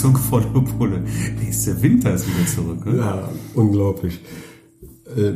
Heizung 0.00 0.16
volle 0.16 0.46
Pulle. 0.46 1.04
Ist 1.46 1.66
der 1.66 1.82
Winter 1.82 2.14
ist 2.14 2.26
wieder 2.26 2.46
zurück. 2.46 2.86
Ne? 2.86 2.96
Ja, 2.96 3.28
unglaublich. 3.54 4.18
Äh, 5.14 5.32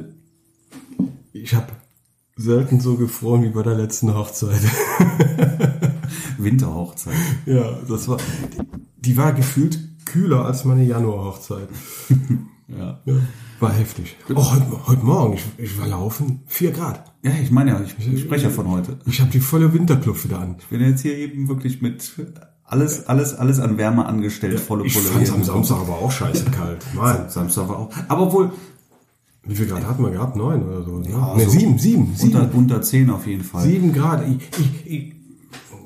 ich 1.35 1.55
habe 1.55 1.67
selten 2.37 2.81
so 2.81 2.97
gefroren 2.97 3.43
wie 3.43 3.51
bei 3.51 3.63
der 3.63 3.75
letzten 3.75 4.15
Hochzeit. 4.15 4.63
Winterhochzeit. 6.39 7.13
ja, 7.45 7.79
das 7.87 8.09
war, 8.09 8.17
die 8.97 9.17
war 9.19 9.35
gefühlt 9.35 9.79
kühler 10.07 10.47
als 10.47 10.65
meine 10.65 10.85
Januarhochzeit. 10.85 11.69
Ja. 12.67 12.99
Ja, 13.05 13.17
war 13.61 13.75
heftig. 13.75 14.17
Oh, 14.35 14.51
heute, 14.51 14.87
heute 14.87 15.05
Morgen, 15.05 15.35
ich, 15.35 15.45
ich 15.59 15.79
war 15.79 15.87
laufen, 15.87 16.41
4 16.47 16.71
Grad. 16.73 17.13
Ja, 17.23 17.33
ich 17.33 17.51
meine 17.51 17.73
ja, 17.73 17.83
ich, 17.83 18.09
ich 18.09 18.23
spreche 18.23 18.45
ja 18.45 18.51
von 18.51 18.69
heute. 18.71 18.99
Ich 19.05 19.21
habe 19.21 19.31
die 19.31 19.41
volle 19.41 19.75
Winterkluft 19.75 20.25
wieder 20.25 20.41
an. 20.41 20.57
Ich 20.59 20.67
bin 20.69 20.81
jetzt 20.81 21.03
hier 21.03 21.15
eben 21.15 21.47
wirklich 21.47 21.83
mit 21.83 22.17
alles, 22.65 23.07
alles, 23.07 23.35
alles 23.35 23.61
an 23.61 23.77
Wärme 23.79 24.07
angestellt, 24.07 24.59
volle 24.61 24.85
Ich 24.87 24.97
hier. 24.99 25.33
am 25.33 25.45
Samstag 25.45 25.79
aber 25.79 25.99
auch 25.99 26.11
scheiße 26.11 26.47
kalt. 26.47 26.85
Mann, 26.95 27.29
Samstag 27.29 27.69
war 27.69 27.79
auch. 27.79 27.91
Aber 28.09 28.33
wohl 28.33 28.51
wie 29.47 29.55
viel 29.55 29.67
Grad 29.67 29.87
hatten 29.87 30.03
wir 30.03 30.11
gehabt? 30.11 30.37
Neun 30.37 30.63
oder 30.63 30.83
so? 30.83 30.99
Ne, 30.99 31.11
Ja, 31.11 31.35
ne 31.35 31.45
so 31.45 31.51
sieben, 31.51 31.79
sieben, 31.79 32.15
sieben. 32.15 32.35
unter, 32.35 32.55
unter 32.57 32.83
10 32.83 33.11
auf 33.11 33.27
jeden 33.27 33.45
Fall. 33.45 33.65
Sieben 33.65 33.93
Grad. 33.93 34.27
Ich, 34.27 34.39
ich, 34.59 34.87
ich, 34.87 35.15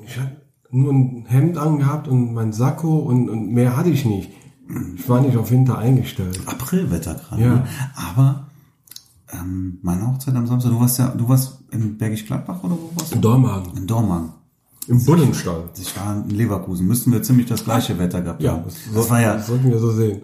ich 0.05 0.17
habe 0.17 0.31
nur 0.71 0.93
ein 0.93 1.25
Hemd 1.27 1.57
angehabt 1.57 2.07
und 2.07 2.33
mein 2.33 2.53
Sakko 2.53 2.99
und, 2.99 3.29
und 3.29 3.51
mehr 3.51 3.75
hatte 3.75 3.89
ich 3.89 4.05
nicht. 4.05 4.31
Ich 4.95 5.09
war 5.09 5.19
nicht 5.19 5.35
auf 5.35 5.51
Winter 5.51 5.77
eingestellt. 5.77 6.39
Aprilwetter 6.45 7.15
gerade. 7.15 7.41
Ja. 7.41 7.55
Ne? 7.55 7.67
Aber 7.95 8.47
ähm, 9.33 9.79
meine 9.81 10.07
Hochzeit 10.07 10.35
am 10.35 10.47
Samstag, 10.47 10.71
du 10.71 10.79
warst 10.79 10.99
ja, 10.99 11.07
du 11.09 11.27
warst 11.27 11.59
in 11.71 11.97
Bergisch 11.97 12.25
Gladbach 12.25 12.63
oder 12.63 12.75
wo 12.75 12.91
warst 12.95 13.11
du? 13.11 13.15
In 13.15 13.21
Dormagen. 13.21 13.75
In 13.77 13.87
Dormagen. 13.87 14.29
Im 14.87 15.03
Bullenstall. 15.05 15.69
Ich 15.79 15.95
war 15.97 16.15
in 16.15 16.29
Leverkusen. 16.29 16.87
Müssten 16.87 17.11
wir 17.11 17.21
ziemlich 17.21 17.45
das 17.47 17.63
gleiche 17.63 17.99
Wetter 17.99 18.21
gehabt 18.21 18.41
Ja, 18.41 18.53
haben. 18.53 18.63
das, 18.65 18.75
das 18.93 19.09
war 19.09 19.21
ja, 19.21 19.35
das 19.35 19.47
sollten 19.47 19.69
wir 19.69 19.77
so 19.79 19.91
sehen. 19.91 20.21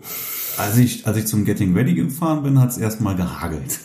als 0.57 0.77
ich, 0.77 1.05
als 1.05 1.17
ich 1.17 1.27
zum 1.27 1.45
Getting 1.45 1.75
Ready 1.75 1.93
gefahren 1.93 2.41
bin, 2.43 2.59
hat 2.59 2.69
es 2.71 2.77
erstmal 2.77 3.15
gehagelt. 3.15 3.79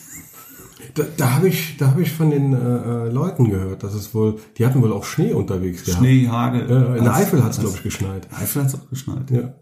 Da, 0.95 1.03
da 1.17 1.33
habe 1.35 1.47
ich, 1.47 1.77
da 1.77 1.87
habe 1.87 2.01
ich 2.01 2.11
von 2.11 2.31
den 2.31 2.53
äh, 2.53 2.57
äh, 2.57 3.09
Leuten 3.09 3.49
gehört, 3.49 3.83
dass 3.83 3.93
es 3.93 4.13
wohl, 4.13 4.39
die 4.57 4.65
hatten 4.65 4.81
wohl 4.81 4.91
auch 4.91 5.05
Schnee 5.05 5.33
unterwegs 5.33 5.85
gehabt. 5.85 5.99
Schnee, 5.99 6.27
Hagel. 6.27 6.69
Ja, 6.69 6.95
in 6.95 7.03
der 7.03 7.13
Eifel 7.15 7.43
hat 7.43 7.51
es 7.51 7.59
glaube 7.59 7.75
ich 7.77 7.83
geschneit. 7.83 8.27
Eifel 8.33 8.63
hat's 8.63 8.75
auch 8.75 8.89
geschneit. 8.89 9.29
Ja. 9.31 9.53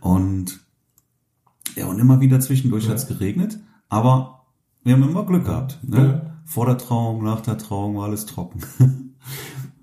Und 0.00 0.60
ja, 1.74 1.86
und 1.86 1.98
immer 1.98 2.20
wieder 2.20 2.38
zwischendurch 2.40 2.88
hat's 2.88 3.06
geregnet, 3.08 3.58
aber 3.88 4.44
wir 4.84 4.94
haben 4.94 5.02
immer 5.02 5.24
Glück 5.24 5.46
gehabt. 5.46 5.78
Ne? 5.82 5.96
Ja. 6.24 6.40
Vor 6.44 6.66
der 6.66 6.78
Trauung, 6.78 7.24
nach 7.24 7.40
der 7.40 7.58
Trauung 7.58 7.96
war 7.96 8.04
alles 8.04 8.26
trocken. 8.26 8.60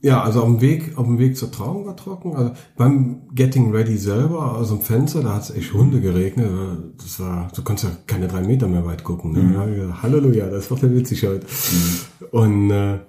Ja, 0.06 0.22
also 0.22 0.44
auf 0.44 0.46
dem 0.46 0.62
Weg, 0.62 1.00
auf 1.00 1.08
dem 1.08 1.18
Weg 1.18 1.36
zur 1.36 1.52
Trauung 1.52 1.88
war 1.88 1.98
trocken. 1.98 2.36
Also 2.36 2.52
beim 2.78 3.28
Getting 3.34 3.72
Ready 3.72 3.98
selber, 3.98 4.56
aus 4.56 4.68
dem 4.68 4.82
Fenster, 4.82 5.24
da 5.24 5.34
hat 5.34 5.42
es 5.42 5.50
echt 5.50 5.74
Hunde 5.74 6.00
geregnet. 6.00 6.48
Das 6.98 7.20
war, 7.20 7.52
du 7.56 7.64
konntest 7.64 7.92
ja 7.92 7.98
keine 8.06 8.28
drei 8.28 8.44
Meter 8.44 8.68
mehr 8.68 8.86
weit 8.86 9.04
gucken. 9.04 9.32
Ne? 9.32 9.52
Da 9.52 9.68
ich 9.68 9.78
gedacht, 9.78 10.04
Halleluja, 10.04 10.48
das 10.48 10.70
wird 10.70 10.84
ja 10.84 10.94
witzig 10.94 11.26
heute. 11.26 11.48
Und 12.30 12.70
äh, 12.70 13.00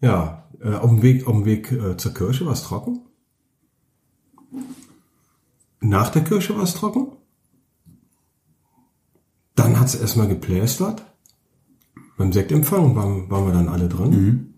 ja, 0.00 0.48
äh, 0.60 0.74
auf 0.74 0.90
dem 0.90 1.02
Weg, 1.02 1.28
auf 1.28 1.34
dem 1.34 1.44
Weg 1.44 1.70
äh, 1.70 1.96
zur 1.96 2.12
Kirche 2.12 2.46
war 2.46 2.54
es 2.54 2.64
trocken. 2.64 3.02
Nach 5.78 6.08
der 6.08 6.24
Kirche 6.24 6.56
war 6.56 6.64
es 6.64 6.74
trocken. 6.74 7.12
Dann 9.54 9.78
hat 9.78 9.86
es 9.86 9.94
erstmal 9.94 10.26
geplästert. 10.26 11.04
Beim 12.18 12.32
Sektempfang 12.32 12.96
waren, 12.96 13.30
waren 13.30 13.46
wir 13.46 13.52
dann 13.52 13.68
alle 13.68 13.88
drin. 13.88 14.51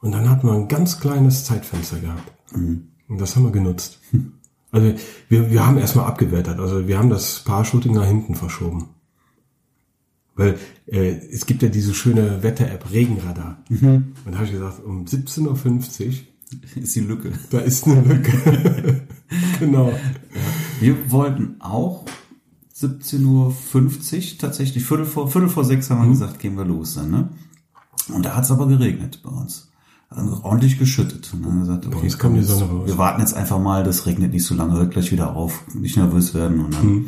Und 0.00 0.12
dann 0.12 0.28
hatten 0.30 0.46
wir 0.46 0.54
ein 0.54 0.68
ganz 0.68 1.00
kleines 1.00 1.44
Zeitfenster 1.44 1.98
gehabt. 1.98 2.32
Und 3.08 3.20
das 3.20 3.36
haben 3.36 3.44
wir 3.44 3.52
genutzt. 3.52 4.00
Also 4.72 4.94
wir, 5.28 5.50
wir 5.50 5.66
haben 5.66 5.78
erstmal 5.78 6.06
abgewertet. 6.06 6.58
Also 6.60 6.86
wir 6.86 6.98
haben 6.98 7.10
das 7.10 7.40
Paar-Shooting 7.40 7.92
nach 7.92 8.06
hinten 8.06 8.34
verschoben. 8.36 8.90
Weil 10.36 10.58
äh, 10.86 11.10
es 11.10 11.44
gibt 11.44 11.62
ja 11.62 11.68
diese 11.68 11.92
schöne 11.92 12.42
Wetter-App 12.42 12.90
Regenradar. 12.92 13.62
Und 13.68 14.14
da 14.26 14.34
habe 14.34 14.44
ich 14.44 14.52
gesagt, 14.52 14.82
um 14.84 15.04
17.50 15.04 16.06
Uhr, 16.06 16.14
Ist 16.82 16.96
die 16.96 17.00
Lücke. 17.00 17.32
da 17.50 17.58
ist 17.58 17.86
eine 17.86 18.00
Lücke. 18.00 19.02
genau. 19.58 19.92
Wir 20.80 21.10
wollten 21.10 21.56
auch 21.60 22.06
17.50 22.74 23.26
Uhr 23.26 24.38
tatsächlich, 24.38 24.84
Viertel 24.84 25.04
vor, 25.04 25.28
Viertel 25.30 25.48
vor 25.48 25.64
sechs 25.64 25.90
haben 25.90 26.02
wir 26.02 26.08
gesagt, 26.08 26.38
gehen 26.38 26.56
wir 26.56 26.64
los 26.64 26.94
dann, 26.94 27.10
ne? 27.10 27.28
Und 28.08 28.24
da 28.24 28.34
hat's 28.34 28.50
aber 28.50 28.66
geregnet 28.66 29.20
bei 29.22 29.30
uns. 29.30 29.69
Also 30.12 30.40
ordentlich 30.42 30.78
geschüttet. 30.78 31.30
Und 31.32 31.42
dann 31.42 31.52
haben 31.52 31.58
wir 31.60 31.66
gesagt, 31.66 31.86
okay, 31.86 32.06
jetzt- 32.06 32.48
Sonne 32.48 32.64
raus. 32.70 32.86
wir 32.88 32.98
warten 32.98 33.20
jetzt 33.20 33.34
einfach 33.34 33.60
mal, 33.60 33.84
das 33.84 34.06
regnet 34.06 34.32
nicht 34.32 34.44
so 34.44 34.54
lange, 34.56 34.74
hört 34.74 34.90
gleich 34.90 35.12
wieder 35.12 35.36
auf, 35.36 35.64
nicht 35.74 35.96
nervös 35.96 36.34
werden 36.34 36.60
und 36.64 36.74
dann, 36.74 36.86
Mhm. 36.86 37.04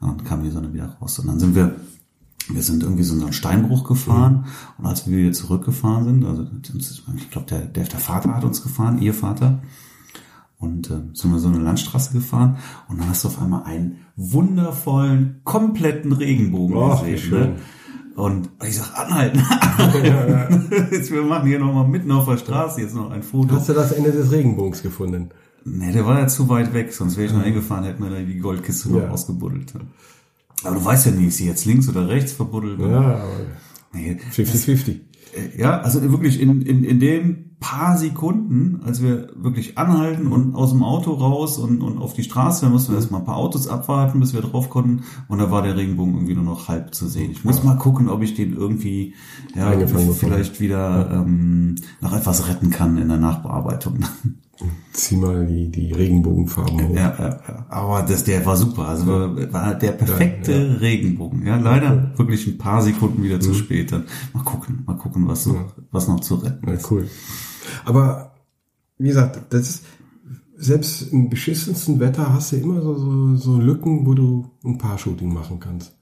dann 0.00 0.24
kam 0.24 0.42
die 0.42 0.50
Sonne 0.50 0.72
wieder 0.74 0.96
raus. 1.00 1.18
Und 1.20 1.28
dann 1.28 1.38
sind 1.38 1.54
wir, 1.54 1.76
wir 2.48 2.62
sind 2.62 2.82
irgendwie 2.82 3.04
so 3.04 3.14
einen 3.14 3.32
Steinbruch 3.32 3.84
gefahren 3.84 4.38
Mhm. 4.38 4.44
und 4.78 4.86
als 4.86 5.08
wir 5.08 5.16
wieder 5.18 5.32
zurückgefahren 5.32 6.04
sind, 6.04 6.24
also 6.24 6.46
ich 7.16 7.30
glaube, 7.30 7.46
der, 7.48 7.60
der, 7.60 7.84
der 7.84 8.00
Vater 8.00 8.34
hat 8.34 8.44
uns 8.44 8.60
gefahren, 8.62 8.98
ihr 9.00 9.14
Vater, 9.14 9.62
und 10.58 10.90
äh, 10.90 10.94
sind 11.12 11.30
wir 11.32 11.38
so 11.38 11.48
eine 11.48 11.58
Landstraße 11.58 12.12
gefahren 12.12 12.56
und 12.88 12.98
dann 12.98 13.08
hast 13.08 13.22
du 13.24 13.28
auf 13.28 13.40
einmal 13.40 13.64
einen 13.64 13.98
wundervollen, 14.16 15.40
kompletten 15.44 16.12
Regenbogen 16.12 16.74
wie 16.76 17.12
gesehen. 17.12 17.30
Ne? 17.54 17.56
Und 18.16 18.48
ich 18.66 18.76
sag, 18.76 18.98
anhalten. 18.98 19.38
Jetzt, 20.90 21.10
wir 21.12 21.22
machen 21.22 21.46
hier 21.48 21.58
nochmal 21.58 21.86
mitten 21.86 22.10
auf 22.10 22.24
der 22.26 22.38
Straße 22.38 22.80
jetzt 22.80 22.94
noch 22.94 23.10
ein 23.10 23.22
Foto. 23.22 23.54
Hast 23.54 23.68
du 23.68 23.74
das 23.74 23.92
Ende 23.92 24.10
des 24.10 24.30
Regenbogens 24.32 24.82
gefunden? 24.82 25.28
Nee, 25.64 25.92
der 25.92 26.06
war 26.06 26.18
ja 26.20 26.26
zu 26.26 26.48
weit 26.48 26.72
weg, 26.72 26.92
sonst 26.92 27.16
wäre 27.16 27.26
ich 27.26 27.32
noch 27.32 27.42
hingefahren, 27.42 27.84
hätten 27.84 28.02
wir 28.02 28.10
da 28.10 28.18
die 28.20 28.38
Goldkiste 28.38 28.90
noch 28.90 29.00
Ja. 29.02 29.08
ausgebuddelt. 29.10 29.74
Aber 30.64 30.74
du 30.76 30.84
weißt 30.84 31.06
ja 31.06 31.12
nicht, 31.12 31.28
ist 31.28 31.36
sie 31.38 31.46
jetzt 31.46 31.66
links 31.66 31.88
oder 31.88 32.08
rechts 32.08 32.32
verbuddelt. 32.32 32.80
Ja, 32.80 32.86
aber 33.16 33.28
Nee, 33.92 34.18
50-50. 34.34 35.00
Äh, 35.36 35.60
Ja, 35.60 35.80
also 35.80 36.02
wirklich 36.02 36.40
in, 36.40 36.62
in, 36.62 36.84
in 36.84 37.00
den 37.00 37.46
paar 37.58 37.96
Sekunden, 37.96 38.82
als 38.84 39.02
wir 39.02 39.30
wirklich 39.34 39.78
anhalten 39.78 40.26
und 40.26 40.54
aus 40.54 40.72
dem 40.72 40.82
Auto 40.82 41.12
raus 41.12 41.56
und, 41.58 41.80
und 41.80 41.98
auf 41.98 42.12
die 42.12 42.22
Straße, 42.22 42.66
da 42.66 42.70
mussten 42.70 42.92
wir 42.92 42.96
erstmal 42.96 43.22
ein 43.22 43.26
paar 43.26 43.38
Autos 43.38 43.66
abwarten, 43.66 44.20
bis 44.20 44.34
wir 44.34 44.42
drauf 44.42 44.68
konnten 44.68 45.04
und 45.28 45.38
da 45.38 45.50
war 45.50 45.62
der 45.62 45.74
Regenbogen 45.76 46.14
irgendwie 46.14 46.34
nur 46.34 46.44
noch 46.44 46.68
halb 46.68 46.94
zu 46.94 47.08
sehen. 47.08 47.30
Ich 47.30 47.44
muss 47.44 47.64
mal 47.64 47.76
gucken, 47.76 48.10
ob 48.10 48.22
ich 48.22 48.34
den 48.34 48.54
irgendwie 48.54 49.14
ja, 49.54 49.72
vielleicht 49.86 50.60
wieder 50.60 51.10
ähm, 51.10 51.76
noch 52.02 52.12
etwas 52.12 52.46
retten 52.46 52.70
kann 52.70 52.98
in 52.98 53.08
der 53.08 53.18
Nachbearbeitung. 53.18 54.00
Zieh 54.92 55.16
mal 55.16 55.46
die, 55.46 55.70
die 55.70 55.92
Regenbogenfarben 55.92 56.88
hoch. 56.88 56.94
Ja, 56.94 57.14
ja, 57.18 57.40
ja. 57.46 57.66
aber 57.68 58.02
das, 58.02 58.24
der 58.24 58.44
war 58.46 58.56
super. 58.56 58.88
Also 58.88 59.06
war, 59.06 59.52
war 59.52 59.74
der 59.74 59.92
perfekte 59.92 60.80
Regenbogen. 60.80 61.46
Ja, 61.46 61.56
leider 61.58 62.12
wirklich 62.16 62.46
ein 62.46 62.56
paar 62.56 62.80
Sekunden 62.82 63.22
wieder 63.22 63.38
zu 63.38 63.52
spät. 63.52 63.92
Dann 63.92 64.04
mal 64.32 64.42
gucken, 64.44 64.82
mal 64.86 64.96
gucken, 64.96 65.28
was 65.28 65.44
noch, 65.46 65.74
was 65.90 66.08
noch 66.08 66.20
zu 66.20 66.36
retten 66.36 66.66
Ja, 66.68 66.74
ist. 66.74 66.90
cool. 66.90 67.08
Aber 67.84 68.34
wie 68.98 69.08
gesagt, 69.08 69.52
das 69.52 69.60
ist 69.68 69.84
selbst 70.56 71.12
im 71.12 71.28
beschissensten 71.28 72.00
Wetter 72.00 72.32
hast 72.32 72.52
du 72.52 72.56
immer 72.56 72.80
so, 72.80 72.94
so, 72.94 73.36
so 73.36 73.58
Lücken, 73.58 74.06
wo 74.06 74.14
du 74.14 74.50
ein 74.64 74.78
Paar-Shooting 74.78 75.32
machen 75.32 75.60
kannst. 75.60 75.94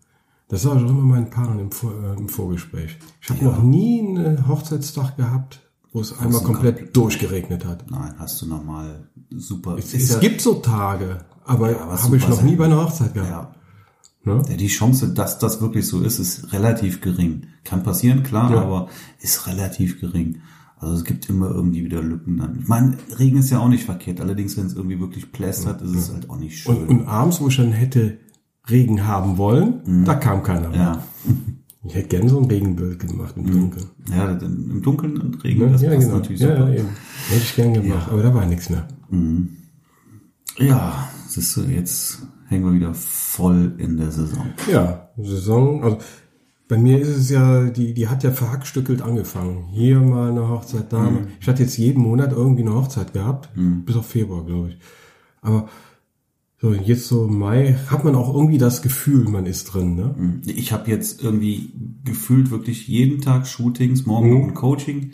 Das 0.48 0.64
ich 0.64 0.70
auch 0.70 0.76
immer 0.76 0.92
meinen 0.92 1.30
Paaren 1.30 1.58
im, 1.58 1.72
Vor, 1.72 1.92
äh, 1.92 2.16
im 2.16 2.28
Vorgespräch. 2.28 2.98
Ich 3.20 3.30
habe 3.30 3.44
noch 3.44 3.62
nie 3.62 4.00
einen 4.00 4.46
Hochzeitstag 4.46 5.16
gehabt, 5.16 5.63
wo 5.94 6.00
es 6.02 6.18
einmal 6.18 6.42
komplett 6.42 6.94
durchgeregnet 6.94 7.64
hat. 7.64 7.90
Nein, 7.90 8.14
hast 8.18 8.42
du 8.42 8.46
nochmal 8.46 9.08
super. 9.30 9.76
Es, 9.78 9.94
es 9.94 10.10
ja- 10.10 10.18
gibt 10.18 10.42
so 10.42 10.54
Tage, 10.54 11.24
aber, 11.44 11.80
aber 11.80 12.02
habe 12.02 12.16
ich 12.18 12.28
noch 12.28 12.42
nie 12.42 12.56
bei 12.56 12.66
einer 12.66 12.84
Hochzeit 12.84 13.14
gehabt. 13.14 13.30
ja. 13.30 14.34
Ne? 14.34 14.42
Ja, 14.48 14.56
Die 14.56 14.66
Chance, 14.68 15.12
dass 15.14 15.38
das 15.38 15.60
wirklich 15.60 15.86
so 15.86 16.00
ist, 16.00 16.18
ist 16.18 16.52
relativ 16.52 17.00
gering. 17.02 17.46
Kann 17.62 17.82
passieren, 17.82 18.22
klar, 18.22 18.50
Ja. 18.52 18.62
aber 18.62 18.88
ist 19.20 19.46
relativ 19.46 20.00
gering. 20.00 20.40
Also 20.78 20.94
es 20.96 21.04
gibt 21.04 21.28
immer 21.28 21.48
irgendwie 21.50 21.84
wieder 21.84 22.02
Lücken 22.02 22.38
dann. 22.38 22.58
Ich 22.60 22.66
meine, 22.68 22.96
Regen 23.18 23.36
ist 23.38 23.50
ja 23.50 23.58
auch 23.60 23.68
nicht 23.68 23.84
verkehrt. 23.84 24.20
Allerdings, 24.20 24.56
wenn 24.56 24.66
es 24.66 24.74
irgendwie 24.74 24.98
wirklich 24.98 25.30
plästert, 25.30 25.80
ist 25.82 25.94
es 25.94 26.12
halt 26.12 26.28
auch 26.28 26.38
nicht 26.38 26.58
schön. 26.58 26.76
Und, 26.76 26.88
und 26.88 27.06
abends, 27.06 27.40
wo 27.40 27.48
ich 27.48 27.56
dann 27.56 27.72
hätte 27.72 28.18
Regen 28.68 29.06
haben 29.06 29.36
wollen, 29.38 30.04
da 30.06 30.14
kam 30.14 30.42
keiner 30.42 30.70
mehr. 30.70 30.78
ja. 30.78 31.02
Ich 31.86 31.94
hätte 31.94 32.08
gern 32.08 32.28
so 32.28 32.38
ein 32.38 32.46
Regenbild 32.46 32.98
gemacht 32.98 33.34
im 33.36 33.50
Dunkeln. 33.50 33.86
Ja, 34.10 34.30
im 34.32 34.80
Dunkeln 34.82 35.18
und 35.20 35.44
Regen, 35.44 35.60
Ne? 35.66 35.72
das 35.72 35.82
ja, 35.82 35.90
passt 35.90 36.00
genau. 36.02 36.16
natürlich 36.16 36.40
Ja, 36.40 36.56
super. 36.56 36.68
ja, 36.70 36.78
eben. 36.80 36.88
Hätte 37.28 37.42
ich 37.42 37.56
gern 37.56 37.74
gemacht, 37.74 38.08
aber 38.10 38.22
da 38.22 38.34
war 38.34 38.46
nichts 38.46 38.70
mehr. 38.70 38.86
Ja, 40.58 41.08
siehst 41.28 41.56
du, 41.56 41.62
jetzt 41.62 42.22
hängen 42.48 42.64
wir 42.64 42.72
wieder 42.74 42.94
voll 42.94 43.74
in 43.78 43.96
der 43.96 44.10
Saison. 44.10 44.46
Ja, 44.70 45.10
Saison, 45.18 45.82
also 45.82 45.98
bei 46.68 46.78
mir 46.78 46.98
ist 47.00 47.08
es 47.08 47.30
ja, 47.30 47.64
die, 47.64 47.92
die 47.92 48.08
hat 48.08 48.22
ja 48.22 48.30
verhackstückelt 48.30 49.02
angefangen. 49.02 49.64
Hier 49.72 50.00
mal 50.00 50.30
eine 50.30 50.48
Hochzeit, 50.48 50.92
da 50.92 50.98
mal. 51.00 51.26
Ich 51.40 51.48
hatte 51.48 51.62
jetzt 51.62 51.76
jeden 51.76 52.02
Monat 52.02 52.32
irgendwie 52.32 52.62
eine 52.62 52.74
Hochzeit 52.74 53.12
gehabt, 53.12 53.50
bis 53.84 53.96
auf 53.96 54.06
Februar, 54.06 54.44
glaube 54.46 54.70
ich. 54.70 54.78
Aber 55.42 55.68
so 56.64 56.72
jetzt 56.72 57.08
so 57.08 57.26
im 57.26 57.38
Mai 57.38 57.74
hat 57.88 58.04
man 58.04 58.14
auch 58.14 58.34
irgendwie 58.34 58.56
das 58.56 58.80
Gefühl, 58.80 59.28
man 59.28 59.44
ist 59.44 59.64
drin, 59.64 59.94
ne? 59.96 60.40
Ich 60.46 60.72
habe 60.72 60.90
jetzt 60.90 61.22
irgendwie 61.22 61.72
gefühlt 62.04 62.50
wirklich 62.50 62.88
jeden 62.88 63.20
Tag 63.20 63.46
Shootings, 63.46 64.06
morgen 64.06 64.30
Mhm. 64.30 64.48
ein 64.48 64.54
Coaching, 64.54 65.12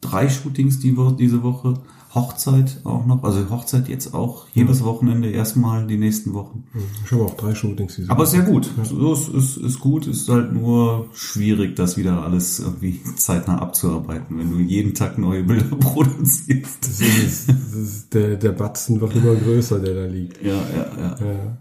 drei 0.00 0.28
Shootings 0.28 0.80
die 0.80 0.96
Woche, 0.96 1.14
diese 1.16 1.44
Woche. 1.44 1.74
Hochzeit 2.14 2.80
auch 2.84 3.06
noch. 3.06 3.22
Also 3.24 3.48
Hochzeit 3.48 3.88
jetzt 3.88 4.12
auch 4.12 4.46
jedes 4.52 4.84
Wochenende 4.84 5.30
erstmal 5.30 5.86
die 5.86 5.96
nächsten 5.96 6.34
Wochen. 6.34 6.64
Ich 7.04 7.12
habe 7.12 7.24
auch 7.24 7.36
drei 7.36 7.54
Shootings 7.54 7.96
diese 7.96 8.10
Aber 8.10 8.26
sehr 8.26 8.42
gut. 8.42 8.70
So 8.82 9.14
ist, 9.14 9.28
ist, 9.28 9.56
ist 9.56 9.80
gut. 9.80 10.06
Ist 10.06 10.28
halt 10.28 10.52
nur 10.52 11.08
schwierig, 11.14 11.74
das 11.74 11.96
wieder 11.96 12.22
alles 12.22 12.60
irgendwie 12.60 13.00
zeitnah 13.16 13.58
abzuarbeiten, 13.58 14.38
wenn 14.38 14.50
du 14.50 14.58
jeden 14.58 14.92
Tag 14.92 15.16
neue 15.16 15.42
Bilder 15.42 15.76
produzierst. 15.80 16.84
Das 16.84 17.00
ist, 17.00 17.48
das 17.48 17.72
ist 17.74 18.14
der, 18.14 18.36
der 18.36 18.52
Batzen 18.52 19.00
wird 19.00 19.16
immer 19.16 19.34
größer, 19.34 19.78
der 19.78 19.94
da 19.94 20.04
liegt. 20.04 20.42
Ja, 20.42 20.52
ja, 20.52 20.86
ja. 20.98 21.16
Ja. 21.18 21.56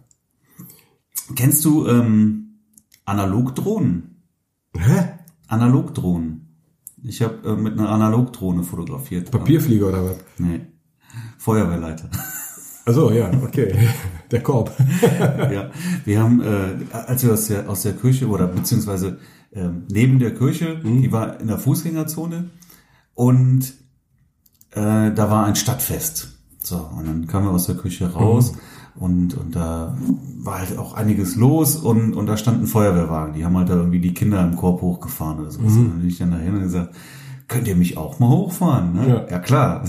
Kennst 1.36 1.64
du 1.64 1.88
ähm, 1.88 2.60
Analogdrohnen? 3.06 4.22
Hä? 4.76 5.14
Analogdrohnen. 5.48 6.51
Ich 7.04 7.22
habe 7.22 7.48
äh, 7.48 7.56
mit 7.56 7.80
einer 7.80 7.90
Analogdrohne 7.90 8.64
fotografiert. 8.64 9.32
Papierflieger 9.32 9.88
oder 9.88 10.06
was? 10.06 10.18
Nee. 10.38 10.62
Feuerwehrleiter. 11.38 12.10
Also 12.86 13.12
ja, 13.12 13.32
okay. 13.44 13.74
Der 14.32 14.42
Korb. 14.42 14.72
ja, 15.52 15.70
wir 16.06 16.20
haben, 16.20 16.42
äh, 16.42 16.76
als 16.92 17.24
wir 17.24 17.34
aus 17.34 17.48
der, 17.48 17.70
aus 17.70 17.84
der 17.84 17.94
Kirche 17.94 18.28
oder 18.28 18.48
beziehungsweise 18.48 19.20
ähm, 19.52 19.84
neben 19.92 20.20
der 20.20 20.34
Kirche, 20.34 20.80
die 20.84 21.12
war 21.12 21.40
in 21.40 21.48
der 21.48 21.58
Fußgängerzone 21.58 22.50
und 23.14 23.74
äh, 24.72 25.12
da 25.12 25.30
war 25.30 25.46
ein 25.46 25.56
Stadtfest. 25.56 26.38
So, 26.60 26.78
und 26.78 27.08
dann 27.08 27.28
kamen 27.28 27.48
wir 27.48 27.52
aus 27.52 27.66
der 27.66 27.76
Küche 27.76 28.12
raus 28.12 28.54
und, 28.96 29.36
und 29.36 29.56
da 29.56 29.98
war 30.38 30.60
halt 30.60 30.78
auch 30.78 30.94
einiges 30.94 31.36
los 31.36 31.76
und, 31.76 32.14
und 32.14 32.26
da 32.26 32.38
stand 32.38 32.62
ein 32.62 32.68
Feuerwehrwagen. 32.68 33.34
Die 33.34 33.46
haben 33.46 33.58
halt 33.58 33.70
da 33.70 33.76
irgendwie 33.76 34.00
die 34.00 34.14
Kinder 34.14 34.44
im 34.44 34.56
Korb 34.56 34.82
hochgefahren 34.82 35.40
oder 35.40 35.52
so. 35.52 35.60
Und 35.60 35.68
dann 35.68 36.00
bin 36.00 36.08
ich 36.08 36.18
dann 36.18 36.32
dahin 36.32 36.56
und 36.56 36.62
gesagt, 36.62 36.96
könnt 37.48 37.68
ihr 37.68 37.76
mich 37.76 37.98
auch 37.98 38.20
mal 38.20 38.30
hochfahren? 38.30 38.94
Ne? 38.94 39.08
Ja. 39.08 39.26
Ja, 39.30 39.40
klar. 39.40 39.84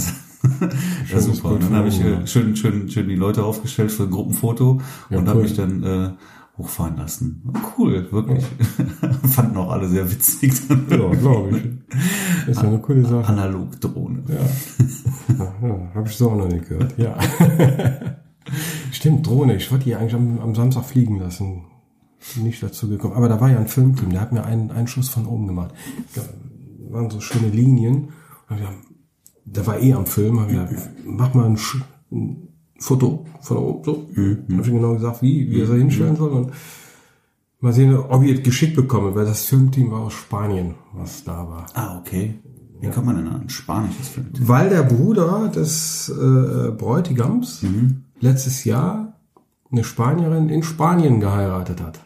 ja, 1.12 1.20
super. 1.20 1.50
Und 1.52 1.62
dann 1.62 1.74
habe 1.74 1.88
ich 1.88 2.00
äh, 2.00 2.12
ja. 2.12 2.26
schön, 2.26 2.56
schön, 2.56 2.88
schön 2.90 3.08
die 3.08 3.16
Leute 3.16 3.44
aufgestellt 3.44 3.92
für 3.92 4.04
ein 4.04 4.10
Gruppenfoto 4.10 4.80
Ja, 5.10 5.18
und 5.18 5.28
habe 5.28 5.38
cool. 5.38 5.44
mich 5.44 5.54
dann 5.54 5.82
äh, 5.82 6.10
hochfahren 6.58 6.96
lassen. 6.96 7.52
Cool, 7.76 8.06
wirklich. 8.10 8.44
Fanden 9.30 9.56
auch 9.56 9.70
alle 9.70 9.88
sehr 9.88 10.10
witzig. 10.10 10.52
Ja, 10.68 10.96
glaube 10.96 11.58
ich. 11.58 12.48
Ist 12.48 12.62
ja 12.62 12.68
eine 12.68 12.78
coole 12.78 13.04
Sache. 13.04 13.26
Analogdrohne. 13.26 14.22
Ja. 14.28 15.38
ja, 15.38 15.68
ja 15.68 15.94
habe 15.94 16.08
ich 16.08 16.16
so 16.16 16.30
auch 16.30 16.36
noch 16.36 16.48
nicht 16.48 16.68
gehört. 16.68 16.96
Ja. 16.98 17.16
Stimmt, 19.02 19.26
Drohne. 19.26 19.56
Ich 19.56 19.68
wollte 19.72 19.86
die 19.86 19.96
eigentlich 19.96 20.14
am, 20.14 20.38
am 20.38 20.54
Samstag 20.54 20.84
fliegen 20.84 21.18
lassen. 21.18 21.64
Nicht 22.40 22.62
dazu 22.62 22.88
gekommen. 22.88 23.14
Aber 23.14 23.28
da 23.28 23.40
war 23.40 23.50
ja 23.50 23.58
ein 23.58 23.66
Filmteam, 23.66 24.10
der 24.10 24.20
hat 24.20 24.30
mir 24.30 24.44
einen, 24.44 24.70
einen 24.70 24.86
Schuss 24.86 25.08
von 25.08 25.26
oben 25.26 25.48
gemacht. 25.48 25.74
Da 26.14 26.22
waren 26.88 27.10
so 27.10 27.20
schöne 27.20 27.48
Linien. 27.48 28.10
Der 29.44 29.66
war 29.66 29.80
eh 29.80 29.92
am 29.94 30.06
Film. 30.06 30.38
Hab 30.38 30.48
ich 30.52 30.68
gesagt, 30.68 30.90
mach 31.04 31.34
mal 31.34 31.46
ein, 31.46 31.56
Sch- 31.56 31.80
ein 32.12 32.46
Foto 32.78 33.26
von 33.40 33.56
oben. 33.56 33.82
So. 33.84 34.06
Hab 34.56 34.60
ich 34.64 34.68
ihm 34.68 34.76
genau 34.76 34.94
gesagt, 34.94 35.20
wie, 35.20 35.50
wie 35.50 35.62
er 35.62 35.66
so 35.66 35.74
hinstellen 35.74 36.14
soll. 36.14 36.30
Und 36.30 36.52
mal 37.58 37.72
sehen, 37.72 37.96
ob 37.96 38.22
ich 38.22 38.38
es 38.38 38.42
geschickt 38.44 38.76
bekomme, 38.76 39.16
weil 39.16 39.24
das 39.24 39.46
Filmteam 39.46 39.90
war 39.90 40.02
aus 40.02 40.12
Spanien, 40.12 40.76
was 40.92 41.24
da 41.24 41.38
war. 41.48 41.66
Ah, 41.74 41.98
okay. 41.98 42.34
Wie 42.80 42.88
kommt 42.88 43.06
man 43.06 43.16
denn 43.16 43.26
an 43.26 43.40
ein 43.40 43.48
spanisches 43.48 44.10
Film? 44.10 44.28
Weil 44.38 44.68
der 44.68 44.84
Bruder 44.84 45.48
des 45.48 46.08
äh, 46.08 46.70
Bräutigams 46.70 47.64
Mhm. 47.64 48.04
Letztes 48.22 48.64
Jahr 48.64 49.20
eine 49.70 49.84
Spanierin 49.84 50.48
in 50.48 50.62
Spanien 50.62 51.20
geheiratet 51.20 51.82
hat. 51.82 52.00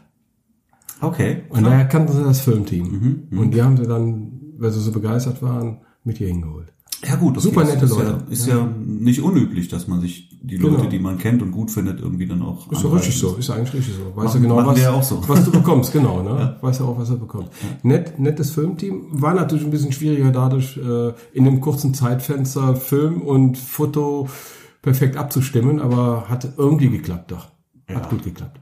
Okay. 1.00 1.42
Und 1.50 1.64
daher 1.64 1.84
kannten 1.86 2.12
sie 2.12 2.22
das 2.24 2.38
Mhm, 2.46 2.50
Filmteam. 2.52 3.28
Und 3.32 3.50
die 3.52 3.62
haben 3.62 3.76
sie 3.76 3.86
dann, 3.86 4.32
weil 4.58 4.70
sie 4.70 4.80
so 4.80 4.92
begeistert 4.92 5.42
waren, 5.42 5.78
mit 6.04 6.20
ihr 6.20 6.28
hingeholt. 6.28 6.72
Ja 7.06 7.16
gut, 7.16 7.36
okay. 7.36 7.46
Super 7.48 7.64
nette 7.64 7.84
ist 7.84 7.90
Leute. 7.90 8.10
Ja, 8.26 8.32
ist 8.32 8.46
ja. 8.46 8.66
nicht 8.86 9.20
unüblich, 9.20 9.68
dass 9.68 9.86
man 9.86 10.00
sich 10.00 10.30
die 10.42 10.56
Leute, 10.56 10.76
Genau. 10.76 10.88
die 10.88 10.98
man 10.98 11.18
kennt 11.18 11.42
und 11.42 11.50
gut 11.50 11.70
findet, 11.70 12.00
irgendwie 12.00 12.26
dann 12.26 12.40
auch. 12.40 12.70
Ist 12.72 12.78
anreichen. 12.78 12.96
richtig 12.96 13.18
so, 13.18 13.34
ist 13.36 13.50
eigentlich 13.50 13.74
richtig 13.74 13.94
so. 13.96 14.16
Weißt 14.16 14.34
Machen- 14.36 14.42
du 14.44 14.48
genau, 14.48 14.66
was, 14.66 14.80
ja 14.80 15.02
so. 15.02 15.22
was 15.28 15.44
du 15.44 15.50
bekommst, 15.50 15.92
genau, 15.92 16.22
ne? 16.22 16.56
Weißt 16.62 16.80
du 16.80 16.84
auch, 16.84 16.98
was 16.98 17.10
er 17.10 17.16
bekommt. 17.16 17.50
Nett, 17.82 18.18
nettes 18.18 18.50
Filmteam. 18.52 19.08
War 19.20 19.34
natürlich 19.34 19.64
ein 19.64 19.70
bisschen 19.70 19.92
schwieriger 19.92 20.30
dadurch, 20.32 20.78
äh, 20.78 21.12
in 21.34 21.44
dem 21.44 21.60
kurzen 21.60 21.92
Zeitfenster 21.92 22.74
Film 22.76 23.20
und 23.20 23.58
Foto 23.58 24.28
perfekt 24.86 25.16
abzustimmen, 25.16 25.80
aber 25.80 26.28
hat 26.28 26.48
irgendwie 26.56 26.88
geklappt, 26.88 27.32
doch. 27.32 27.46
Hat 27.88 28.04
Ja. 28.04 28.08
gut 28.08 28.22
geklappt. 28.22 28.60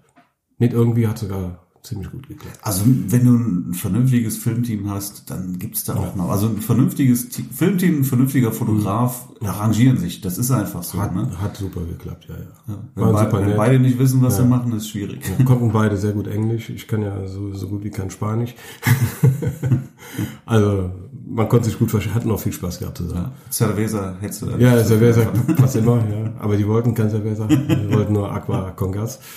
Nicht 0.57 0.73
irgendwie, 0.73 1.07
hat 1.07 1.19
sogar 1.19 1.64
ziemlich 1.85 2.11
gut 2.11 2.27
geklappt. 2.27 2.59
Also 2.63 2.83
wenn 2.87 3.25
du 3.27 3.35
ein 3.37 3.75
vernünftiges 3.75 4.39
Filmteam 4.39 4.89
hast, 4.91 5.31
dann 5.31 5.59
gibt's 5.59 5.85
da 5.85 5.95
auch 5.95 6.17
noch. 6.17 6.31
Also 6.31 6.49
ein 6.49 6.57
vernünftiges 6.63 7.29
Te- 7.29 7.43
Filmteam, 7.55 8.01
ein 8.01 8.05
vernünftiger 8.05 8.53
Fotograf 8.53 9.29
arrangieren 9.43 9.99
sich. 9.99 10.23
Das 10.23 10.39
ist 10.39 10.51
einfach 10.51 10.83
so. 10.83 10.99
Hat, 10.99 11.15
ne? 11.15 11.29
hat 11.43 11.59
super 11.59 11.83
geklappt, 11.83 12.27
ja, 12.31 12.37
ja. 12.37 12.79
Wenn, 12.95 13.05
Waren 13.05 13.13
bei, 13.13 13.25
super 13.25 13.41
wenn 13.41 13.49
nett. 13.49 13.57
beide 13.59 13.79
nicht 13.79 13.99
wissen, 13.99 14.23
was 14.23 14.39
sie 14.39 14.45
machen, 14.45 14.73
ist 14.73 14.89
schwierig. 14.89 15.21
Ja, 15.39 15.45
konnten 15.45 15.71
beide 15.73 15.99
sehr 15.99 16.13
gut 16.13 16.27
Englisch. 16.27 16.71
Ich 16.71 16.89
kann 16.89 17.03
ja 17.03 17.27
so, 17.27 17.53
so 17.53 17.69
gut 17.69 17.85
wie 17.85 17.91
kein 17.91 18.09
Spanisch. 18.11 18.55
also, 20.47 20.91
man 21.27 21.49
konnte 21.51 21.67
sich 21.69 21.79
gut 21.79 21.91
verstehen, 21.91 22.15
hatten 22.15 22.31
auch 22.31 22.41
viel 22.41 22.53
Spaß 22.53 22.79
gehabt 22.79 22.97
zusammen. 22.99 23.33
Cerveza 23.51 24.17
hättest 24.21 24.41
du 24.43 24.47
da 24.47 24.57
Ja, 24.57 24.83
Cerveza 24.83 25.21
passt 25.57 25.77
immer, 25.77 25.97
ja. 25.99 26.33
Aber 26.39 26.57
die 26.57 26.67
wollten 26.67 26.95
kein 26.95 27.11
Cerveza. 27.11 27.47
Die 27.47 27.93
wollten 27.93 28.15
nur 28.15 28.33
Aqua 28.33 28.71
con 28.71 28.91
Gas. 28.93 29.19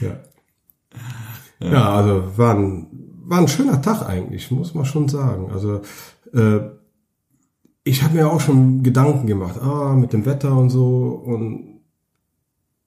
Ja. 0.00 0.10
Ja, 1.60 1.94
also 1.94 2.36
war 2.36 2.54
ein, 2.54 2.86
war 3.24 3.38
ein 3.38 3.48
schöner 3.48 3.82
Tag 3.82 4.08
eigentlich, 4.08 4.50
muss 4.50 4.74
man 4.74 4.84
schon 4.84 5.08
sagen. 5.08 5.50
Also 5.52 5.80
äh, 6.32 6.60
ich 7.84 8.02
habe 8.02 8.14
mir 8.14 8.30
auch 8.30 8.40
schon 8.40 8.82
Gedanken 8.82 9.26
gemacht, 9.26 9.60
ah, 9.60 9.94
mit 9.94 10.12
dem 10.12 10.24
Wetter 10.26 10.56
und 10.56 10.70
so 10.70 11.22
und 11.24 11.80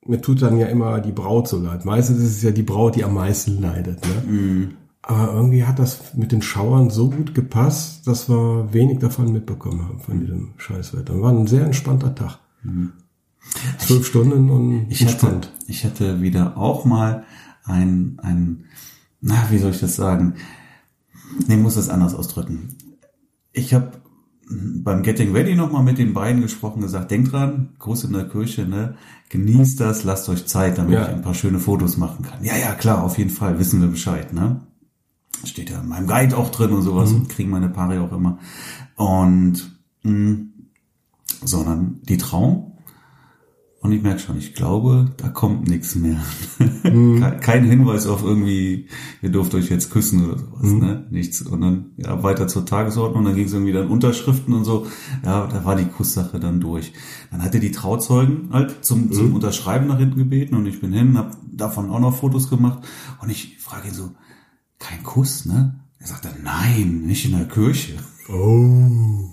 mir 0.05 0.21
tut 0.21 0.41
dann 0.41 0.57
ja 0.57 0.67
immer 0.67 0.99
die 0.99 1.11
Braut 1.11 1.47
so 1.47 1.59
leid. 1.59 1.85
Meistens 1.85 2.19
ist 2.19 2.37
es 2.37 2.43
ja 2.43 2.51
die 2.51 2.63
Braut, 2.63 2.95
die 2.95 3.03
am 3.03 3.13
meisten 3.13 3.61
leidet. 3.61 4.01
Ne? 4.01 4.69
Aber 5.03 5.33
irgendwie 5.33 5.63
hat 5.63 5.79
das 5.79 6.15
mit 6.15 6.31
den 6.31 6.41
Schauern 6.41 6.89
so 6.89 7.09
gut 7.09 7.33
gepasst, 7.35 8.07
dass 8.07 8.29
wir 8.29 8.71
wenig 8.71 8.99
davon 8.99 9.31
mitbekommen 9.31 9.87
haben, 9.87 9.99
von 9.99 10.19
diesem 10.19 10.53
Scheißwetter. 10.57 11.21
War 11.21 11.31
ein 11.31 11.47
sehr 11.47 11.65
entspannter 11.65 12.13
Tag. 12.15 12.39
Zwölf 13.79 14.05
Stunden 14.05 14.49
und 14.49 14.85
Ich 14.89 15.01
hatte, 15.01 15.11
entspannt. 15.11 15.51
ich 15.67 15.83
hatte 15.85 16.21
wieder 16.21 16.57
auch 16.57 16.85
mal 16.85 17.23
ein, 17.65 18.17
ein, 18.21 18.65
na, 19.21 19.47
wie 19.49 19.57
soll 19.57 19.71
ich 19.71 19.79
das 19.79 19.95
sagen? 19.95 20.35
Nee, 21.47 21.57
muss 21.57 21.75
das 21.75 21.89
anders 21.89 22.13
ausdrücken. 22.13 22.69
Ich 23.53 23.73
habe 23.73 23.91
beim 24.49 25.01
Getting 25.03 25.31
Ready 25.33 25.55
nochmal 25.55 25.83
mit 25.83 25.97
den 25.97 26.13
beiden 26.13 26.41
gesprochen, 26.41 26.81
gesagt, 26.81 27.11
denkt 27.11 27.31
dran, 27.31 27.69
Gruß 27.79 28.03
in 28.05 28.13
der 28.13 28.27
Kirche, 28.27 28.65
ne? 28.65 28.95
Genießt 29.29 29.79
das, 29.79 30.03
lasst 30.03 30.27
euch 30.27 30.45
Zeit, 30.45 30.77
damit 30.77 30.93
Ja. 30.93 31.03
ich 31.03 31.09
ein 31.09 31.21
paar 31.21 31.33
schöne 31.33 31.59
Fotos 31.59 31.95
machen 31.97 32.25
kann. 32.25 32.43
Ja, 32.43 32.57
ja, 32.57 32.73
klar, 32.73 33.03
auf 33.03 33.17
jeden 33.17 33.29
Fall, 33.29 33.59
wissen 33.59 33.79
wir 33.81 33.87
Bescheid, 33.87 34.33
ne? 34.33 34.61
Steht 35.45 35.69
ja 35.69 35.79
in 35.79 35.87
meinem 35.87 36.05
Guide 36.07 36.37
auch 36.37 36.49
drin 36.49 36.71
und 36.71 36.81
sowas 36.81 37.11
und 37.13 37.29
kriegen 37.29 37.49
meine 37.49 37.69
Paare 37.69 38.01
auch 38.01 38.11
immer. 38.11 38.39
Und 38.95 39.79
mh, 40.03 40.37
sondern 41.43 42.01
die 42.03 42.17
Traum 42.17 42.70
und 43.81 43.91
ich 43.91 44.01
merke 44.03 44.19
schon, 44.19 44.37
ich 44.37 44.53
glaube, 44.53 45.11
da 45.17 45.27
kommt 45.29 45.67
nichts 45.67 45.95
mehr. 45.95 46.19
Kein- 46.83 47.39
Kein 47.41 47.63
Hinweis 47.65 48.05
auf 48.07 48.23
irgendwie, 48.23 48.87
ihr 49.21 49.29
dürft 49.31 49.53
euch 49.55 49.69
jetzt 49.69 49.89
küssen 49.91 50.23
oder 50.25 50.37
sowas, 50.37 50.71
ne? 50.71 51.07
Nichts. 51.09 51.41
Und 51.41 51.61
dann 51.61 51.85
ja, 51.97 52.21
weiter 52.23 52.47
zur 52.47 52.65
Tagesordnung, 52.65 53.25
dann 53.25 53.35
ging 53.35 53.45
es 53.47 53.53
irgendwie 53.53 53.73
dann 53.73 53.87
Unterschriften 53.87 54.53
und 54.53 54.65
so. 54.65 54.85
Ja, 55.25 55.47
da 55.47 55.65
war 55.65 55.75
die 55.75 55.85
Kusssache 55.85 56.39
dann 56.39 56.59
durch. 56.59 56.93
Dann 57.31 57.41
hatte 57.43 57.59
die 57.59 57.71
Trauzeugen 57.71 58.49
halt 58.53 58.85
zum, 58.85 59.11
zum 59.11 59.33
Unterschreiben 59.33 59.87
nach 59.87 59.97
hinten 59.97 60.17
gebeten 60.17 60.55
und 60.55 60.65
ich 60.67 60.79
bin 60.79 60.93
hin, 60.93 61.17
habe 61.17 61.35
davon 61.51 61.89
auch 61.89 61.99
noch 61.99 62.15
Fotos 62.15 62.49
gemacht 62.49 62.83
und 63.21 63.29
ich 63.31 63.57
frage 63.59 63.87
ihn 63.87 63.93
so, 63.95 64.11
kein 64.79 65.01
Kuss, 65.03 65.45
ne? 65.45 65.79
Er 65.99 66.07
sagt 66.07 66.25
dann, 66.25 66.43
nein, 66.43 67.01
nicht 67.05 67.25
in 67.25 67.31
der 67.31 67.47
Kirche. 67.47 67.93
Oh. 68.29 69.30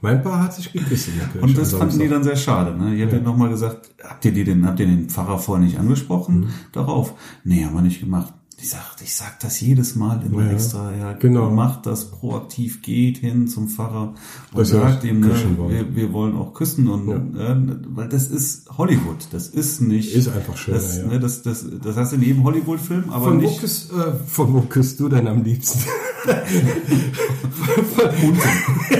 Mein 0.00 0.22
Paar 0.22 0.44
hat 0.44 0.54
sich 0.54 0.72
geküsst 0.72 1.08
in 1.08 1.18
der 1.18 1.28
Kirche. 1.28 1.46
Und 1.46 1.58
das 1.58 1.74
am 1.74 1.80
fanden 1.80 1.98
die 1.98 2.08
dann 2.08 2.24
sehr 2.24 2.36
schade. 2.36 2.76
Ne? 2.76 2.94
Ich 2.94 3.02
habe 3.02 3.12
dann 3.12 3.24
nochmal 3.24 3.48
gesagt, 3.48 3.90
habt 4.02 4.24
ihr 4.24 4.32
die 4.32 4.44
denn, 4.44 4.66
habt 4.66 4.80
ihr 4.80 4.86
den 4.86 5.08
Pfarrer 5.08 5.38
vorher 5.38 5.64
nicht 5.64 5.78
angesprochen? 5.78 6.40
Mhm. 6.40 6.48
Darauf. 6.72 7.14
Nee, 7.44 7.64
haben 7.64 7.74
wir 7.74 7.82
nicht 7.82 8.00
gemacht. 8.00 8.32
Ich 8.62 8.70
sag, 8.70 8.94
ich 9.02 9.12
sag 9.12 9.40
das 9.40 9.60
jedes 9.60 9.96
Mal 9.96 10.22
immer 10.24 10.44
Ja, 10.44 10.52
extra. 10.52 10.94
Ja, 10.94 11.12
genau. 11.14 11.50
Macht 11.50 11.84
das 11.84 12.12
proaktiv, 12.12 12.80
geht 12.80 13.18
hin 13.18 13.48
zum 13.48 13.66
Pfarrer 13.66 14.14
und 14.52 14.58
ihr 14.60 14.64
sagt 14.64 15.02
ihm, 15.02 15.18
ne, 15.18 15.34
wir, 15.68 15.96
wir 15.96 16.12
wollen 16.12 16.36
auch 16.36 16.54
küssen 16.54 16.86
und 16.86 17.36
äh, 17.36 17.56
weil 17.96 18.08
das 18.08 18.28
ist 18.28 18.70
Hollywood. 18.78 19.26
Das 19.32 19.48
ist 19.48 19.80
nicht. 19.80 20.14
Ist 20.14 20.28
einfach 20.28 20.56
schöner, 20.56 20.76
das, 20.76 20.96
ja. 20.96 21.06
ne, 21.08 21.18
das, 21.18 21.42
das, 21.42 21.66
das 21.82 21.96
hast 21.96 22.12
du 22.12 22.16
in 22.16 22.22
jedem 22.22 22.44
Hollywood-Film, 22.44 23.10
aber 23.10 23.24
Von 23.24 23.38
wo, 23.38 23.46
nicht. 23.46 23.58
küsst, 23.58 23.90
äh, 23.90 24.12
von 24.28 24.54
wo 24.54 24.60
küsst 24.60 25.00
du 25.00 25.08
denn 25.08 25.26
am 25.26 25.42
liebsten? 25.42 25.80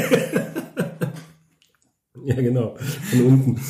ja, 2.36 2.42
genau. 2.42 2.74
Von 3.10 3.22
unten. 3.26 3.60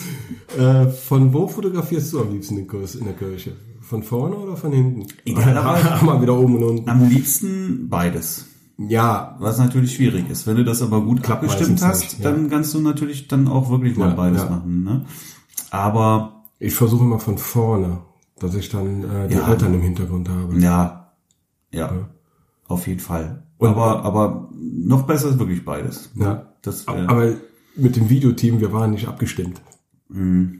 Äh, 0.58 0.86
von 0.88 1.32
wo 1.32 1.48
fotografierst 1.48 2.12
du 2.12 2.20
am 2.20 2.32
liebsten 2.32 2.58
in 2.58 2.66
der 3.04 3.14
Kirche? 3.14 3.52
Von 3.80 4.02
vorne 4.02 4.36
oder 4.36 4.56
von 4.56 4.72
hinten? 4.72 5.06
Idealerweise- 5.24 6.04
Mal 6.04 6.20
wieder 6.22 6.38
oben 6.38 6.56
und 6.56 6.62
unten. 6.64 6.88
Am 6.88 7.08
liebsten 7.08 7.88
beides. 7.88 8.46
Ja, 8.78 9.36
Was 9.38 9.58
natürlich 9.58 9.94
schwierig 9.94 10.28
ist. 10.30 10.46
Wenn 10.46 10.56
du 10.56 10.64
das 10.64 10.82
aber 10.82 11.00
gut 11.02 11.22
Klappt 11.22 11.44
abgestimmt 11.44 11.82
hast, 11.82 12.00
nicht, 12.02 12.18
ja. 12.20 12.30
dann 12.30 12.48
kannst 12.50 12.74
du 12.74 12.80
natürlich 12.80 13.28
dann 13.28 13.46
auch 13.48 13.70
wirklich 13.70 13.96
mal 13.96 14.08
Ja, 14.10 14.14
beides 14.14 14.42
ja. 14.42 14.50
machen. 14.50 14.82
Ne? 14.84 15.04
Aber 15.70 16.44
ich 16.58 16.74
versuche 16.74 17.04
immer 17.04 17.18
von 17.18 17.38
vorne, 17.38 18.00
dass 18.38 18.54
ich 18.54 18.68
dann 18.70 19.04
äh, 19.04 19.28
die. 19.28 19.34
Eltern 19.34 19.74
im 19.74 19.82
Hintergrund 19.82 20.28
habe. 20.28 20.58
ja, 20.58 21.12
ja, 21.70 22.08
auf 22.66 22.86
jeden 22.86 23.00
Fall. 23.00 23.44
Und- 23.58 23.68
aber, 23.68 24.04
aber 24.04 24.48
noch 24.60 25.02
besser 25.02 25.28
ist 25.28 25.38
wirklich 25.38 25.64
beides. 25.64 26.10
Ja. 26.16 26.48
Das, 26.62 26.84
äh, 26.88 26.90
Aber 27.06 27.32
mit 27.76 27.96
dem 27.96 28.08
Videoteam, 28.10 28.60
wir 28.60 28.72
waren 28.72 28.90
nicht 28.92 29.08
abgestimmt. 29.08 29.60
mh, 30.08 30.52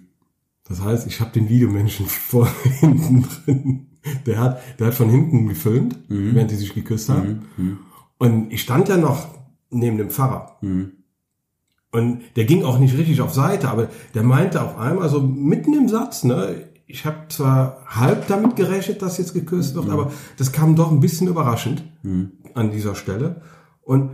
Das 0.69 0.83
heißt, 0.83 1.07
ich 1.07 1.21
habe 1.21 1.31
den 1.33 1.49
Videomenschen 1.49 2.07
vor 2.31 2.49
hinten 2.81 3.23
drin. 3.45 3.87
Der 4.27 4.41
hat, 4.41 4.61
der 4.81 4.89
hat 4.89 4.95
von 4.95 5.09
hinten 5.09 5.47
gefilmt, 5.49 5.97
während 6.35 6.51
die 6.51 6.57
sich 6.57 6.75
geküsst 6.75 7.09
haben. 7.09 7.43
Und 8.19 8.53
ich 8.53 8.63
stand 8.63 8.89
ja 8.89 8.97
noch 8.97 9.29
neben 9.71 9.97
dem 9.97 10.11
Pfarrer. 10.11 10.57
Und 11.93 12.23
der 12.37 12.45
ging 12.47 12.65
auch 12.65 12.79
nicht 12.79 12.97
richtig 12.97 13.21
auf 13.21 13.33
Seite, 13.35 13.69
aber 13.69 13.89
der 14.15 14.23
meinte 14.23 14.63
auf 14.63 14.79
einmal 14.79 15.09
so 15.09 15.21
mitten 15.21 15.75
im 15.75 15.89
Satz, 15.89 16.25
ne, 16.25 16.69
ich 16.87 17.05
habe 17.07 17.29
zwar 17.29 17.85
halb 17.87 18.27
damit 18.29 18.57
gerechnet, 18.57 19.03
dass 19.03 19.19
jetzt 19.19 19.35
geküsst 19.35 19.75
wird, 19.75 19.89
aber 19.89 20.11
das 20.37 20.53
kam 20.53 20.75
doch 20.75 20.91
ein 20.91 21.01
bisschen 21.01 21.29
überraschend 21.29 21.85
an 22.55 22.71
dieser 22.71 22.95
Stelle. 22.95 23.43
Und 23.83 24.11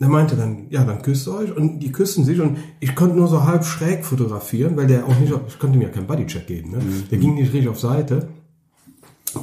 der 0.00 0.08
meinte 0.08 0.34
dann, 0.34 0.66
ja, 0.70 0.82
dann 0.84 1.02
küsst 1.02 1.28
ihr 1.28 1.34
euch 1.34 1.54
und 1.54 1.80
die 1.80 1.92
küssen 1.92 2.24
sich 2.24 2.40
und 2.40 2.56
ich 2.80 2.94
konnte 2.94 3.16
nur 3.16 3.28
so 3.28 3.44
halb 3.44 3.64
schräg 3.64 4.04
fotografieren, 4.04 4.76
weil 4.76 4.86
der 4.86 5.06
auch 5.06 5.18
nicht, 5.18 5.32
ich 5.46 5.58
konnte 5.58 5.78
mir 5.78 5.84
ja 5.84 5.90
keinen 5.90 6.06
Bodycheck 6.06 6.46
geben, 6.46 6.70
ne? 6.70 6.78
Der 7.10 7.18
ging 7.18 7.34
nicht 7.34 7.52
richtig 7.52 7.68
auf 7.68 7.78
Seite 7.78 8.28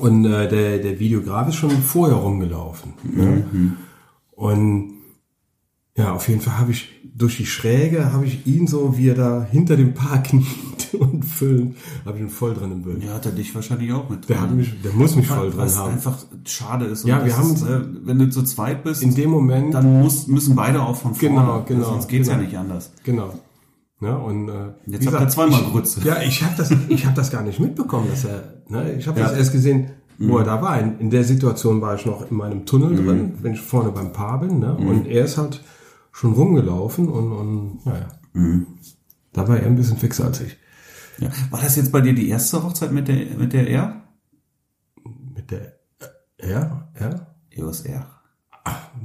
und 0.02 0.26
äh, 0.26 0.50
der, 0.50 0.80
der 0.80 1.00
Videograf 1.00 1.48
ist 1.48 1.56
schon 1.56 1.70
vorher 1.70 2.18
rumgelaufen. 2.18 2.94
Ne? 3.04 3.44
Und 4.32 4.94
ja, 5.96 6.14
auf 6.14 6.28
jeden 6.28 6.42
Fall 6.42 6.58
habe 6.58 6.72
ich 6.72 6.90
durch 7.04 7.38
die 7.38 7.46
Schräge 7.46 8.12
habe 8.14 8.26
ich 8.26 8.46
ihn 8.46 8.68
so, 8.68 8.98
wie 8.98 9.10
er 9.10 9.16
da 9.16 9.48
hinter 9.50 9.76
dem 9.76 9.94
Paar 9.94 10.22
kniet 10.22 10.46
und 11.00 11.24
filmt, 11.26 11.78
habe 12.06 12.18
ich 12.18 12.24
ihn 12.24 12.30
voll 12.30 12.54
drin 12.54 12.72
im 12.72 12.82
Bild. 12.84 13.04
ja, 13.04 13.14
hat 13.14 13.26
er 13.26 13.32
dich 13.32 13.54
wahrscheinlich 13.56 13.92
auch 13.94 14.10
mit. 14.10 14.28
Der 14.30 14.42
hat 14.42 14.52
mich, 14.52 14.82
der 14.82 14.94
muss 14.94 15.16
mich 15.16 15.28
voll 15.28 15.50
drin 15.50 15.60
was 15.60 15.78
haben. 15.78 15.94
einfach 15.94 16.18
schade 16.46 16.86
ist. 16.86 17.06
Ja, 17.06 17.24
wir 17.26 17.38
haben- 17.38 17.54
ist, 17.54 17.64
äh, 17.64 17.80
wenn 18.06 18.20
du 18.20 18.30
zu 18.30 18.44
zweit 18.44 18.84
bist, 18.84 19.02
In 19.04 19.16
dem 19.16 19.30
Moment, 19.30 19.74
dann 19.74 20.02
muss, 20.02 20.28
müssen 20.28 20.56
beide 20.56 20.82
auch 20.82 20.96
von 20.96 21.14
vorne. 21.16 21.36
Genau, 21.36 21.64
genau, 21.68 21.84
Sonst 21.86 22.08
geht's 22.08 22.28
genau. 22.28 22.40
ja 22.42 22.46
nicht 22.46 22.58
anders. 22.58 22.92
genau. 23.04 23.34
Ja, 24.00 24.16
und 24.16 24.48
äh, 24.50 24.52
Jetzt 24.52 24.68
wie 24.86 24.94
habt 24.94 25.04
ihr 25.06 25.12
gesagt, 25.12 25.32
zweimal 25.32 25.62
Grütze. 25.72 26.02
Ja, 26.04 26.22
ich 26.22 26.44
habe 26.44 26.54
das, 26.56 26.72
ich 26.88 27.06
habe 27.06 27.16
das 27.16 27.32
gar 27.32 27.42
nicht 27.42 27.60
mitbekommen, 27.60 28.08
dass 28.12 28.26
er, 28.26 28.44
ne, 28.70 28.94
ich 28.94 29.08
habe 29.08 29.20
Ja. 29.20 29.28
das 29.30 29.38
erst 29.40 29.52
gesehen, 29.54 29.90
wo 30.20 30.38
er 30.38 30.44
da 30.44 30.62
war. 30.62 30.80
In, 30.80 31.00
in 31.00 31.10
der 31.10 31.24
Situation 31.24 31.82
war 31.82 31.96
ich 31.96 32.06
noch 32.06 32.30
in 32.30 32.38
meinem 32.38 32.66
Tunnel 32.68 32.92
Mhm. 32.92 33.06
drin, 33.08 33.34
wenn 33.42 33.54
ich 33.54 33.62
vorne 33.62 33.92
beim 33.92 34.14
Paar 34.14 34.40
bin, 34.40 34.60
ne, 34.60 34.76
und 34.78 35.08
er 35.08 35.26
ist 35.26 35.38
halt 35.40 35.64
schon 36.12 36.34
rumgelaufen 36.34 37.08
und, 37.08 37.32
und 37.32 37.86
naja, 37.88 38.08
Mhm. 38.34 38.68
da 39.34 39.48
war 39.48 39.58
er 39.58 39.66
ein 39.66 39.76
bisschen 39.76 39.98
fixer 39.98 40.26
als 40.26 40.42
ich. 40.42 40.58
Ja. 41.20 41.30
War 41.50 41.62
das 41.62 41.76
jetzt 41.76 41.92
bei 41.92 42.02
dir 42.02 42.14
die 42.14 42.30
erste 42.30 42.64
Hochzeit 42.64 42.92
mit 42.92 43.08
der, 43.08 43.16
mit 43.38 43.54
der 43.54 43.70
R? 43.70 44.02
Mit 45.36 45.52
der, 45.52 45.74
er, 46.38 46.90
er, 46.94 47.36
EOS 47.50 47.82
R. 47.82 48.08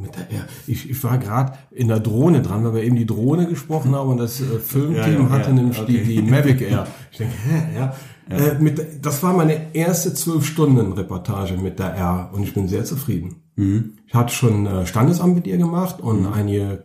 mit 0.01 0.15
der, 0.17 0.31
er. 0.31 0.47
Ich, 0.67 0.91
ich 0.91 1.05
war 1.05 1.19
gerade 1.19 1.57
in 1.71 1.89
der 1.89 2.01
Drohne 2.01 2.43
dran, 2.43 2.65
weil 2.65 2.75
wir 2.75 2.83
eben 2.83 2.97
die 2.97 3.07
Drohne 3.07 3.47
gesprochen 3.47 3.95
haben 3.95 4.11
und 4.11 4.19
das 4.19 4.41
äh, 4.41 4.59
Filmteam 4.59 4.97
Ja, 4.97 5.21
ja, 5.21 5.31
hatte 5.31 5.53
nämlich 5.53 5.81
okay. 5.81 6.05
die, 6.05 6.17
die 6.17 6.23
Mavic 6.23 6.61
Air. 6.61 6.87
Ich 7.11 7.19
denke, 7.19 7.35
hä, 7.35 7.77
ja. 7.77 7.95
Äh, 8.29 8.59
mit, 8.59 9.05
das 9.05 9.23
war 9.23 9.33
meine 9.35 9.75
erste 9.75 10.15
zwölf 10.15 10.47
Stunden 10.47 10.93
Reportage 10.93 11.57
mit 11.57 11.79
der 11.79 11.95
R 11.95 12.31
und 12.33 12.43
ich 12.43 12.55
bin 12.55 12.69
sehr 12.69 12.85
zufrieden. 12.85 13.43
Mhm. 13.57 13.99
Ich 14.07 14.15
hatte 14.15 14.33
schon 14.33 14.67
äh, 14.67 14.87
Standesamt 14.87 15.35
mit 15.35 15.47
ihr 15.47 15.59
gemacht 15.59 16.01
und 16.01 16.27
einige 16.27 16.85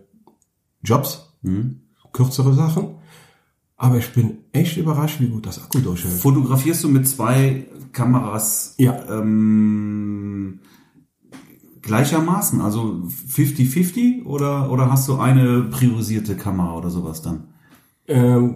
Jobs, 0.84 1.24
Mhm. 1.42 1.82
kürzere 2.14 2.54
Sachen. 2.54 2.96
Aber 3.78 3.98
ich 3.98 4.12
bin 4.14 4.40
echt 4.54 4.76
überrascht, 4.78 5.20
wie 5.20 5.28
gut 5.28 5.46
das 5.46 5.64
Akku 5.64 5.80
durchhält. 5.80 6.14
Fotografierst 6.16 6.84
du 6.84 6.90
mit 6.90 7.08
zwei 7.08 7.68
Kameras 7.94 8.74
Ja. 8.78 9.00
ähm, 9.10 10.60
gleichermaßen, 11.82 12.60
also 12.62 13.04
50-50 13.32 14.26
oder, 14.26 14.72
oder 14.72 14.92
hast 14.92 15.08
du 15.08 15.18
eine 15.20 15.62
priorisierte 15.64 16.36
Kamera 16.36 16.76
oder 16.76 16.90
sowas 16.90 17.22
dann? 17.22 17.46
Ähm, 18.08 18.56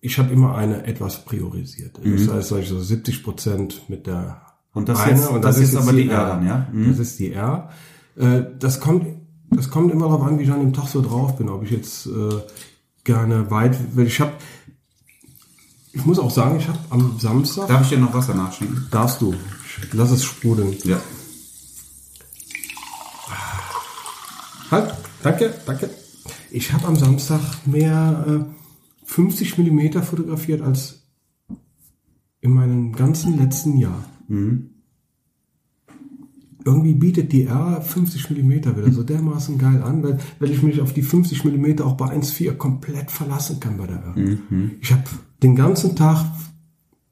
ich 0.00 0.18
habe 0.18 0.32
immer 0.32 0.56
eine 0.56 0.84
etwas 0.86 1.24
priorisiert. 1.24 2.04
Mhm. 2.04 2.26
Das 2.26 2.50
heißt, 2.50 2.68
so 2.68 2.80
70 2.80 3.22
Prozent 3.22 3.82
mit 3.88 4.06
der 4.06 4.40
Und 4.72 4.88
das 4.88 5.00
eine 5.00 5.12
jetzt- 5.20 5.28
und 5.30 5.44
das 5.44 5.56
das, 5.56 5.64
ist 5.64 5.74
ist 5.74 5.76
aber 5.76 5.92
jetzt 5.92 6.04
die 6.06 6.10
R 6.10 6.26
dann, 6.26 6.46
ja? 6.46 6.66
Mhm. 6.72 6.88
Das 6.88 6.98
ist 6.98 7.18
die 7.20 7.32
R. 7.32 7.68
Äh, 8.16 8.42
das 8.58 8.80
kommt, 8.80 9.06
das 9.50 9.70
kommt 9.70 9.92
immer 9.92 10.06
darauf 10.06 10.22
an, 10.26 10.38
wie 10.38 10.44
ich 10.44 10.50
an 10.50 10.60
dem 10.60 10.72
Tag 10.72 10.88
so 10.88 11.02
drauf 11.02 11.36
bin. 11.36 11.48
Ob 11.50 11.62
ich 11.62 11.70
jetzt 11.70 12.06
äh, 12.06 12.10
gerne 13.04 13.50
weit, 13.50 13.76
weil 13.94 14.06
ich 14.06 14.20
habe, 14.20 14.32
ich 15.92 16.04
muss 16.04 16.18
auch 16.18 16.30
sagen, 16.30 16.58
ich 16.58 16.68
habe 16.68 16.78
am 16.90 17.18
Samstag, 17.18 17.68
Darf 17.68 17.82
ich 17.82 17.88
dir 17.90 17.98
noch 17.98 18.14
Wasser 18.14 18.34
nachschenken? 18.34 18.86
darfst 18.90 19.20
du, 19.20 19.34
lass 19.92 20.10
es 20.10 20.24
sprudeln. 20.24 20.76
Ja. 20.84 21.00
Halt, 24.70 24.94
danke, 25.22 25.54
danke. 25.66 25.90
Ich 26.50 26.72
habe 26.72 26.86
am 26.86 26.96
Samstag 26.96 27.40
mehr 27.66 28.24
äh, 28.26 29.04
50 29.04 29.58
Millimeter 29.58 30.02
fotografiert 30.02 30.62
als 30.62 31.02
in 32.40 32.52
meinem 32.52 32.92
ganzen 32.92 33.38
letzten 33.38 33.76
Jahr. 33.76 34.04
Irgendwie 36.64 36.94
bietet 36.94 37.32
die 37.32 37.44
R 37.44 37.80
50 37.80 38.30
Millimeter 38.30 38.76
wieder 38.76 38.92
so 38.92 39.02
dermaßen 39.02 39.58
geil 39.58 39.82
an, 39.82 40.02
weil, 40.02 40.18
weil 40.38 40.50
ich 40.50 40.62
mich 40.62 40.80
auf 40.80 40.92
die 40.92 41.02
50 41.02 41.44
Millimeter 41.44 41.86
auch 41.86 41.96
bei 41.96 42.06
1.4 42.06 42.54
komplett 42.54 43.10
verlassen 43.10 43.58
kann 43.60 43.76
bei 43.78 43.86
der 43.86 43.96
R. 43.96 44.14
Ich 44.80 44.92
habe 44.92 45.02
den 45.42 45.56
ganzen 45.56 45.96
Tag, 45.96 46.24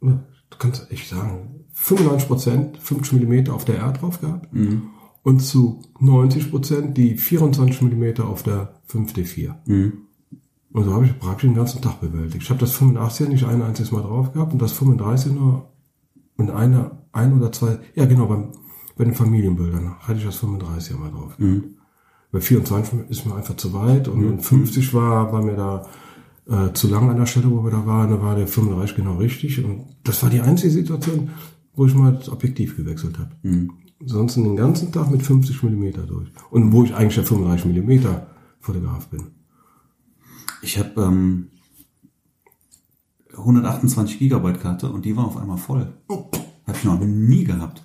du 0.00 0.18
kannst 0.58 0.90
echt 0.90 1.08
sagen, 1.08 1.64
95 1.72 2.28
Prozent 2.28 2.78
50 2.78 3.14
Millimeter 3.14 3.54
auf 3.54 3.64
der 3.64 3.78
R 3.78 3.92
drauf 3.92 4.20
gehabt 4.20 4.48
und 5.22 5.40
zu 5.40 5.82
90 5.98 6.50
Prozent 6.50 6.96
die 6.96 7.16
24 7.16 7.82
Millimeter 7.82 8.28
auf 8.28 8.42
der 8.42 8.74
5D4. 8.88 9.54
Und 10.72 10.84
so 10.84 10.94
habe 10.94 11.06
ich 11.06 11.18
praktisch 11.18 11.48
den 11.48 11.54
ganzen 11.56 11.82
Tag 11.82 12.00
bewältigt. 12.00 12.44
Ich 12.44 12.50
habe 12.50 12.60
das 12.60 12.74
85er 12.80 13.28
nicht 13.28 13.44
ein 13.44 13.62
einziges 13.62 13.90
Mal 13.90 14.02
drauf 14.02 14.32
gehabt 14.32 14.52
und 14.52 14.62
das 14.62 14.72
35 14.72 15.32
nur 15.32 15.70
und 16.36 16.50
eine, 16.50 16.92
ein 17.12 17.32
oder 17.36 17.50
zwei, 17.52 17.78
ja 17.94 18.06
genau, 18.06 18.26
beim, 18.26 18.52
bei 19.00 19.06
den 19.06 19.14
Familienbildern 19.14 19.98
hatte 20.00 20.18
ich 20.18 20.26
das 20.26 20.42
35er 20.42 20.98
mal 20.98 21.10
drauf. 21.10 21.32
Bei 22.32 22.40
24 22.42 23.08
ist 23.08 23.24
mir 23.24 23.34
einfach 23.34 23.56
zu 23.56 23.72
weit 23.72 24.08
und, 24.08 24.26
und 24.26 24.40
50 24.42 24.92
war, 24.92 25.32
war 25.32 25.42
mir 25.42 25.56
da 25.56 25.86
äh, 26.46 26.74
zu 26.74 26.86
lang 26.86 27.08
an 27.08 27.16
der 27.16 27.24
Stelle, 27.24 27.50
wo 27.50 27.64
wir 27.64 27.70
da 27.70 27.86
waren, 27.86 28.10
da 28.10 28.20
war 28.20 28.36
der 28.36 28.46
35 28.46 28.96
genau 28.96 29.16
richtig 29.16 29.64
und 29.64 29.86
das 30.04 30.22
war 30.22 30.28
die 30.28 30.42
einzige 30.42 30.70
Situation, 30.70 31.30
wo 31.74 31.86
ich 31.86 31.94
mal 31.94 32.12
das 32.12 32.28
Objektiv 32.28 32.76
gewechselt 32.76 33.18
habe. 33.18 33.30
Sonst 34.04 34.34
den 34.34 34.54
ganzen 34.54 34.92
Tag 34.92 35.10
mit 35.10 35.22
50 35.22 35.62
Millimeter 35.62 36.02
durch. 36.02 36.28
Und 36.50 36.70
wo 36.70 36.84
ich 36.84 36.94
eigentlich 36.94 37.14
der 37.14 37.24
35 37.24 37.64
Millimeter 37.64 38.26
Fotograf 38.60 39.08
bin. 39.08 39.28
Ich 40.60 40.78
habe 40.78 41.00
ähm, 41.00 41.48
128 43.34 44.18
Gigabyte 44.18 44.60
Karte 44.60 44.90
und 44.90 45.06
die 45.06 45.16
war 45.16 45.24
auf 45.24 45.38
einmal 45.38 45.56
voll. 45.56 45.90
Habe 46.10 46.76
ich 46.76 46.84
noch 46.84 47.00
nie 47.00 47.44
gehabt. 47.44 47.82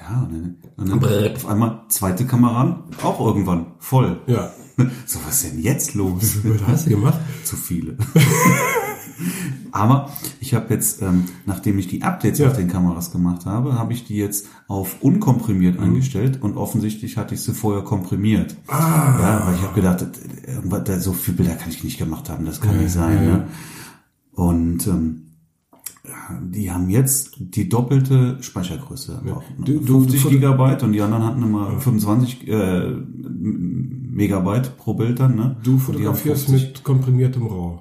Ja, 0.00 0.22
und 0.22 0.32
dann, 0.32 0.56
und 0.76 0.88
dann 0.90 1.00
Brrr. 1.00 1.32
auf 1.34 1.46
einmal 1.46 1.82
zweite 1.88 2.24
Kamera 2.24 2.60
an, 2.62 2.82
auch 3.02 3.20
irgendwann 3.24 3.66
voll. 3.78 4.20
Ja. 4.26 4.50
So, 5.06 5.18
was 5.26 5.42
ist 5.42 5.52
denn 5.54 5.60
jetzt 5.60 5.94
los? 5.94 6.34
Viel 6.40 6.56
hast 6.64 6.86
du 6.86 6.90
gemacht? 6.90 7.18
Zu 7.42 7.56
viele. 7.56 7.96
Aber 9.72 10.10
ich 10.40 10.54
habe 10.54 10.72
jetzt, 10.72 11.02
ähm, 11.02 11.24
nachdem 11.46 11.78
ich 11.78 11.88
die 11.88 12.02
Updates 12.02 12.38
Ja. 12.38 12.46
auf 12.48 12.56
den 12.56 12.68
Kameras 12.68 13.10
gemacht 13.10 13.44
habe, 13.44 13.76
habe 13.78 13.92
ich 13.92 14.04
die 14.04 14.16
jetzt 14.16 14.46
auf 14.68 14.96
unkomprimiert 15.02 15.80
eingestellt 15.80 16.40
und 16.42 16.56
offensichtlich 16.56 17.16
hatte 17.16 17.34
ich 17.34 17.42
sie 17.42 17.52
vorher 17.54 17.82
komprimiert. 17.82 18.56
Ah. 18.68 19.18
Ja, 19.20 19.46
weil 19.46 19.54
ich 19.56 19.62
habe 19.62 19.74
gedacht, 19.74 20.02
äh, 20.02 20.80
da- 20.84 21.00
so 21.00 21.12
viele 21.12 21.38
Bilder 21.38 21.54
kann 21.56 21.70
ich 21.70 21.82
nicht 21.82 21.98
gemacht 21.98 22.30
haben, 22.30 22.44
das 22.46 22.60
kann 22.60 22.78
nicht 22.78 22.92
sein. 22.92 23.16
ja, 23.16 23.22
ja. 23.30 23.36
Ne? 23.38 23.48
Und 24.32 24.86
ähm, 24.86 25.22
ja, 25.26 25.27
die 26.42 26.70
haben 26.70 26.88
jetzt 26.90 27.36
die 27.38 27.68
doppelte 27.68 28.36
Speichergröße. 28.42 29.22
Du- 29.64 29.80
50 29.80 30.22
du- 30.22 30.28
Gigabyte 30.30 30.82
und 30.82 30.92
die 30.92 31.00
anderen 31.00 31.24
hatten 31.24 31.42
immer 31.42 31.78
25 31.80 32.48
äh, 32.48 32.92
Megabyte 32.92 34.76
pro 34.76 34.94
Bild 34.94 35.20
dann. 35.20 35.36
Ne? 35.36 35.56
Du 35.62 35.78
fotografierst 35.78 36.46
50. 36.46 36.68
mit 36.68 36.84
komprimiertem 36.84 37.46
RAW. 37.46 37.80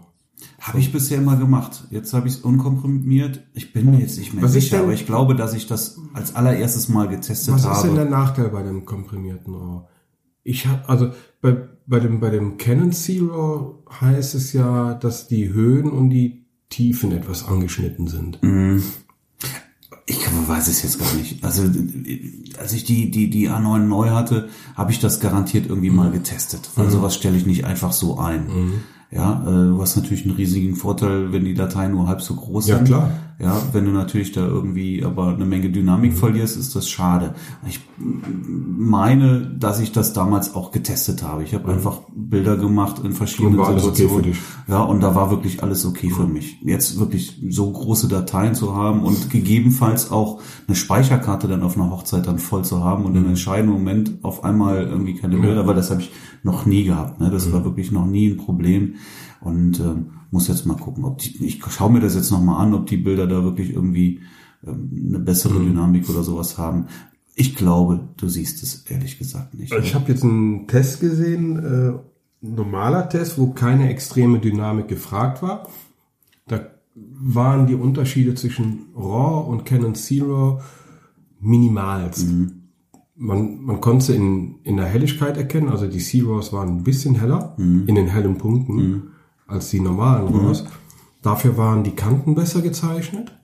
Habe 0.60 0.80
ich 0.80 0.92
bisher 0.92 1.18
immer 1.18 1.36
gemacht. 1.36 1.88
Jetzt 1.90 2.14
habe 2.14 2.28
ich 2.28 2.36
es 2.36 2.40
unkomprimiert. 2.42 3.44
Ich 3.54 3.74
bin 3.74 3.90
mir 3.90 4.00
jetzt 4.00 4.18
nicht 4.20 4.34
mehr 4.34 4.44
Was 4.44 4.54
sicher, 4.54 4.78
denn- 4.78 4.86
aber 4.86 4.94
ich 4.94 5.06
glaube, 5.06 5.36
dass 5.36 5.54
ich 5.54 5.68
das 5.68 6.00
als 6.14 6.36
allererstes 6.36 6.90
Mal 6.90 7.08
getestet 7.08 7.54
Was 7.56 7.66
habe. 7.66 7.76
ist 7.78 7.84
denn 7.84 7.96
der 7.96 8.06
Nachteil 8.10 8.50
bei 8.50 8.62
dem 8.64 8.86
komprimierten 8.86 9.54
RAW? 9.54 9.88
Ich 10.44 10.66
habe 10.68 10.88
also 10.88 11.10
bei, 11.42 11.58
bei 11.88 12.00
dem 12.00 12.20
bei 12.20 12.30
dem 12.30 12.58
Canon 12.58 12.92
C-RAW 12.92 13.76
heißt 14.00 14.36
es 14.36 14.54
ja, 14.54 14.94
dass 14.94 15.28
die 15.28 15.50
Höhen 15.52 15.90
und 15.90 16.10
die 16.10 16.46
Tiefen 16.70 17.12
etwas 17.12 17.46
angeschnitten 17.48 18.08
sind. 18.08 18.40
Ich 20.06 20.20
weiß 20.48 20.68
es 20.68 20.84
jetzt 20.84 21.00
gar 21.00 21.14
nicht. 21.16 21.44
Also 21.44 21.64
als 22.60 22.74
ich 22.74 22.86
die 22.86 23.12
die 23.12 23.30
die 23.30 23.50
A9 23.50 23.80
neu 23.80 24.12
hatte, 24.12 24.50
habe 24.76 24.92
ich 24.92 25.00
das 25.00 25.20
garantiert 25.20 25.68
irgendwie 25.68 25.90
mal 25.90 26.12
getestet. 26.12 26.70
Weil 26.76 26.90
sowas 26.90 27.16
stelle 27.16 27.38
ich 27.38 27.46
nicht 27.46 27.66
einfach 27.66 27.92
so 27.92 28.18
ein. 28.20 28.84
Ja, 29.10 29.42
äh, 29.48 29.70
du 29.70 29.82
hast 29.82 29.96
natürlich 29.96 30.26
einen 30.26 30.36
riesigen 30.36 30.76
Vorteil, 30.76 31.32
wenn 31.32 31.46
die 31.46 31.54
Dateien 31.54 31.92
nur 31.94 32.08
halb 32.08 32.22
so 32.22 32.36
groß 32.36 32.68
Ja, 32.68 32.76
sind. 32.78 32.88
klar. 32.88 33.10
Ja, 33.40 33.56
wenn 33.72 33.86
du 33.86 33.92
natürlich 33.92 34.32
da 34.32 34.46
irgendwie 34.46 35.06
aber 35.06 35.28
eine 35.28 35.46
Menge 35.46 35.70
Dynamik 35.70 36.14
Mhm. 36.14 36.18
verlierst, 36.18 36.58
ist 36.58 36.76
das 36.76 36.90
schade. 36.90 37.36
Ich 37.68 37.80
meine, 38.00 39.42
dass 39.60 39.80
ich 39.80 39.92
das 39.92 40.14
damals 40.14 40.56
auch 40.56 40.72
getestet 40.72 41.22
habe. 41.24 41.44
Ich 41.44 41.54
habe 41.54 41.72
einfach 41.72 42.00
Bilder 42.16 42.58
gemacht 42.58 43.00
in 43.04 43.14
verschiedenen 43.14 43.54
Mhm. 43.56 43.60
Okay 43.62 43.80
Situationen. 43.80 44.24
dich? 44.24 44.38
Ja, 44.68 44.82
und 44.82 45.02
da 45.04 45.16
war 45.16 45.30
wirklich 45.30 45.62
alles 45.64 45.86
okay 45.86 46.10
für 46.10 46.26
mich. 46.28 46.60
Jetzt 46.64 47.00
wirklich 47.00 47.40
so 47.50 47.72
große 47.72 48.08
Dateien 48.08 48.56
zu 48.56 48.76
haben 48.76 49.04
und 49.04 49.30
gegebenenfalls 49.30 50.12
auch 50.12 50.40
eine 50.68 50.76
Speicherkarte 50.76 51.48
dann 51.48 51.62
auf 51.64 51.78
einer 51.78 51.92
Hochzeit 51.92 52.28
dann 52.28 52.40
voll 52.40 52.66
zu 52.66 52.84
haben 52.84 53.06
und 53.06 53.12
Mhm. 53.14 53.18
im 53.24 53.30
entscheidenden 53.30 53.74
Moment 53.74 54.14
auf 54.24 54.44
einmal 54.44 54.84
irgendwie 54.84 55.16
keine 55.16 55.38
Bilder, 55.38 55.66
weil 55.68 55.76
das 55.76 55.92
habe 55.92 56.02
ich 56.02 56.12
noch 56.44 56.66
nie 56.66 56.86
gehabt. 56.86 57.20
Ne? 57.20 57.28
Mhm. 57.28 57.32
Das 57.34 57.52
war 57.54 57.64
wirklich 57.64 57.92
noch 57.92 58.06
nie 58.08 58.30
ein 58.30 58.38
Problem. 58.38 58.96
Und 59.42 59.80
ähm, 59.80 60.12
muss 60.32 60.48
jetzt 60.48 60.66
mal 60.66 60.78
gucken, 60.78 61.06
ob 61.06 61.20
die, 61.20 61.46
ich 61.46 61.64
schaue 61.70 61.92
mir 61.92 62.00
das 62.00 62.16
jetzt 62.16 62.32
nochmal 62.32 62.66
an, 62.66 62.74
ob 62.74 62.88
die 62.88 62.98
Bilder 62.98 63.28
da 63.28 63.44
wirklich 63.44 63.72
irgendwie 63.72 64.22
ähm, 64.66 65.06
eine 65.10 65.20
bessere 65.20 65.60
Mhm. 65.60 65.68
Dynamik 65.68 66.10
oder 66.10 66.24
sowas 66.24 66.58
haben. 66.58 66.88
Ich 67.36 67.56
glaube, 67.56 68.10
du 68.18 68.28
siehst 68.28 68.64
es 68.64 68.84
ehrlich 68.90 69.20
gesagt 69.20 69.54
nicht. 69.54 69.72
Ich 69.74 69.94
habe 69.94 70.12
jetzt 70.12 70.24
einen 70.24 70.68
Test 70.68 71.00
gesehen, 71.00 71.58
äh, 71.64 71.94
normaler 72.42 73.10
Test, 73.10 73.38
wo 73.38 73.52
keine 73.52 73.90
extreme 73.90 74.40
Dynamik 74.40 74.88
gefragt 74.88 75.42
war. 75.44 75.68
Da 76.48 76.62
waren 76.96 77.68
die 77.68 77.76
Unterschiede 77.76 78.34
zwischen 78.34 78.88
RAW 78.96 79.50
und 79.52 79.66
Canon 79.66 79.94
Zero 79.94 80.62
minimalst. 81.40 82.28
Man, 83.16 83.62
man 83.62 83.82
konnte 83.82 84.14
in, 84.14 84.56
in 84.64 84.78
der 84.78 84.86
Helligkeit 84.88 85.38
erkennen, 85.38 85.70
also 85.70 85.88
die 85.88 86.00
Zeros 86.00 86.54
waren 86.54 86.70
ein 86.70 86.84
bisschen 86.84 87.16
heller 87.16 87.56
in 87.88 87.96
den 87.96 88.08
hellen 88.08 88.38
Punkten 88.38 89.12
als 89.48 89.70
die 89.70 89.80
normalen 89.80 90.28
RAWs. 90.28 90.66
Dafür 91.22 91.58
waren 91.58 91.84
die 91.84 91.96
Kanten 91.96 92.36
besser 92.36 92.62
gezeichnet. 92.62 93.38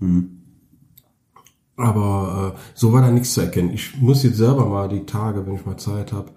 Aber 1.75 2.53
äh, 2.55 2.60
so 2.75 2.93
war 2.93 3.01
da 3.01 3.10
nichts 3.10 3.33
zu 3.33 3.41
erkennen. 3.41 3.72
Ich 3.72 4.00
muss 4.00 4.24
jetzt 4.24 4.38
selber 4.38 4.65
mal 4.67 4.88
die 4.89 5.05
Tage, 5.05 5.45
wenn 5.45 5.55
ich 5.55 5.65
mal 5.65 5.77
Zeit 5.77 6.13
habe, 6.13 6.31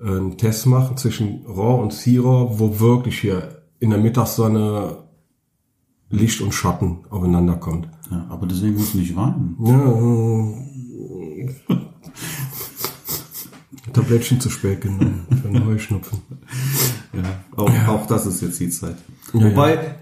äh, 0.00 0.08
einen 0.08 0.36
Test 0.36 0.66
machen 0.66 0.96
zwischen 0.96 1.44
RAW 1.46 1.82
und 1.82 1.92
C-RAW, 1.92 2.58
wo 2.58 2.80
wirklich 2.80 3.20
hier 3.20 3.62
in 3.80 3.90
der 3.90 3.98
Mittagssonne 3.98 5.04
Licht 6.10 6.40
und 6.40 6.54
Schatten 6.54 7.00
aufeinander 7.10 7.56
kommt. 7.56 7.88
Ja, 8.10 8.26
aber 8.30 8.46
deswegen 8.46 8.76
musst 8.76 8.94
du 8.94 8.98
nicht 8.98 9.14
weinen. 9.14 9.56
Ja, 9.64 9.92
äh, 11.44 11.54
Tablettchen 13.92 14.40
zu 14.40 14.48
spät 14.50 14.80
genommen 14.80 15.26
für 15.42 15.48
einen 15.48 15.66
Heuschnupfen. 15.66 16.22
Ja, 17.12 17.22
auch, 17.56 17.70
auch 17.88 18.06
das 18.06 18.26
ist 18.26 18.42
jetzt 18.42 18.60
die 18.60 18.70
Zeit. 18.70 18.96
Ja, 19.32 19.44
Wobei, 19.44 19.96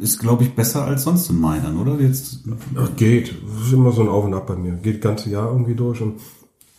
ist 0.00 0.18
glaube 0.18 0.44
ich 0.44 0.54
besser 0.54 0.84
als 0.84 1.04
sonst 1.04 1.30
in 1.30 1.40
Mainern, 1.40 1.78
oder? 1.78 1.98
Jetzt, 2.00 2.44
Ach, 2.76 2.94
geht. 2.96 3.34
Das 3.56 3.66
ist 3.66 3.72
immer 3.72 3.92
so 3.92 4.02
ein 4.02 4.08
Auf 4.08 4.24
und 4.24 4.34
Ab 4.34 4.46
bei 4.46 4.56
mir. 4.56 4.74
Geht 4.74 4.96
das 4.96 5.02
ganze 5.02 5.30
Jahr 5.30 5.50
irgendwie 5.50 5.74
durch 5.74 6.00
und 6.00 6.20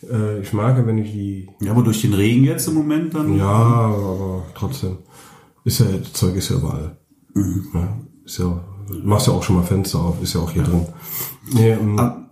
äh, 0.08 0.40
ich 0.40 0.52
mag 0.52 0.76
ja, 0.76 0.86
wenn 0.86 0.98
ich 0.98 1.10
die 1.12 1.48
ja, 1.60 1.72
aber 1.72 1.82
durch 1.82 2.02
den 2.02 2.14
Regen 2.14 2.44
jetzt 2.44 2.68
im 2.68 2.74
Moment 2.74 3.14
dann. 3.14 3.36
Ja, 3.36 3.44
aber 3.44 4.44
trotzdem. 4.54 4.98
Ist 5.64 5.80
ja, 5.80 5.86
das 5.86 6.12
Zeug 6.12 6.36
ist 6.36 6.50
ja 6.50 6.56
überall. 6.56 6.96
Ja, 7.34 7.96
ist 8.24 8.38
ja, 8.38 8.64
machst 9.02 9.26
ja 9.26 9.32
auch 9.32 9.42
schon 9.42 9.56
mal 9.56 9.64
Fenster 9.64 9.98
auf, 9.98 10.22
ist 10.22 10.34
ja 10.34 10.40
auch 10.40 10.50
hier 10.50 10.62
drin. 10.62 10.86
Nee, 11.52 11.72
ähm, 11.72 12.27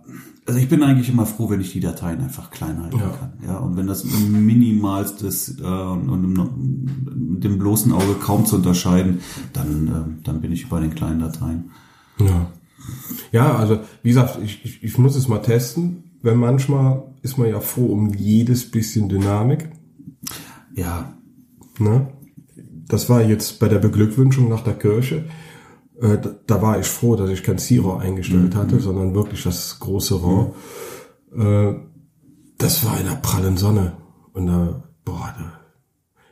Also 0.47 0.59
ich 0.59 0.69
bin 0.69 0.81
eigentlich 0.81 1.09
immer 1.09 1.25
froh, 1.25 1.49
wenn 1.49 1.59
ich 1.61 1.73
die 1.73 1.79
Dateien 1.81 2.21
einfach 2.21 2.49
klein 2.51 2.81
halten 2.81 2.97
Ja. 2.99 3.09
kann. 3.09 3.33
Ja, 3.45 3.57
und 3.59 3.75
wenn 3.77 3.85
das 3.85 4.03
minimalstes 4.05 5.59
äh, 5.59 5.63
und 5.63 6.33
mit 7.33 7.43
dem 7.43 7.57
bloßen 7.57 7.91
Auge 7.91 8.15
kaum 8.21 8.45
zu 8.45 8.55
unterscheiden, 8.55 9.19
dann, 9.53 9.87
äh, 9.87 10.23
dann 10.23 10.41
bin 10.41 10.51
ich 10.51 10.69
bei 10.69 10.79
den 10.79 10.95
kleinen 10.95 11.19
Dateien. 11.19 11.71
ja. 12.19 12.47
Ja, 13.33 13.57
also 13.57 13.79
wie 14.01 14.09
gesagt, 14.09 14.39
ich, 14.41 14.63
ich, 14.63 14.81
ich 14.81 14.97
muss 14.97 15.17
es 15.17 15.27
mal 15.27 15.39
testen, 15.39 16.03
weil 16.21 16.35
manchmal 16.35 17.03
ist 17.21 17.37
man 17.37 17.49
ja 17.49 17.59
froh 17.59 17.87
um 17.87 18.13
jedes 18.13 18.71
bisschen 18.71 19.09
Dynamik. 19.09 19.69
Ja, 20.73 21.13
Ne? 21.79 22.07
Das 22.87 23.09
war 23.09 23.21
jetzt 23.21 23.59
bei 23.59 23.67
der 23.67 23.79
Beglückwünschung 23.79 24.49
nach 24.49 24.63
der 24.63 24.73
Kirche. 24.73 25.25
Äh, 26.01 26.17
da, 26.19 26.35
da 26.45 26.61
war 26.61 26.79
ich 26.79 26.87
froh, 26.87 27.15
dass 27.15 27.29
ich 27.29 27.43
kein 27.43 27.57
Zero 27.57 27.97
eingestellt 27.97 28.55
hatte, 28.55 28.79
sondern 28.79 29.15
wirklich 29.15 29.43
das 29.43 29.79
große 29.79 30.21
RAW. 30.21 30.53
Äh, 31.35 31.75
das 32.57 32.85
war 32.85 32.99
in 32.99 33.05
der 33.05 33.15
prallen 33.15 33.57
Sonne. 33.57 33.97
Und 34.33 34.47
da, 34.47 34.83
boah, 35.05 35.33
da, 35.37 35.57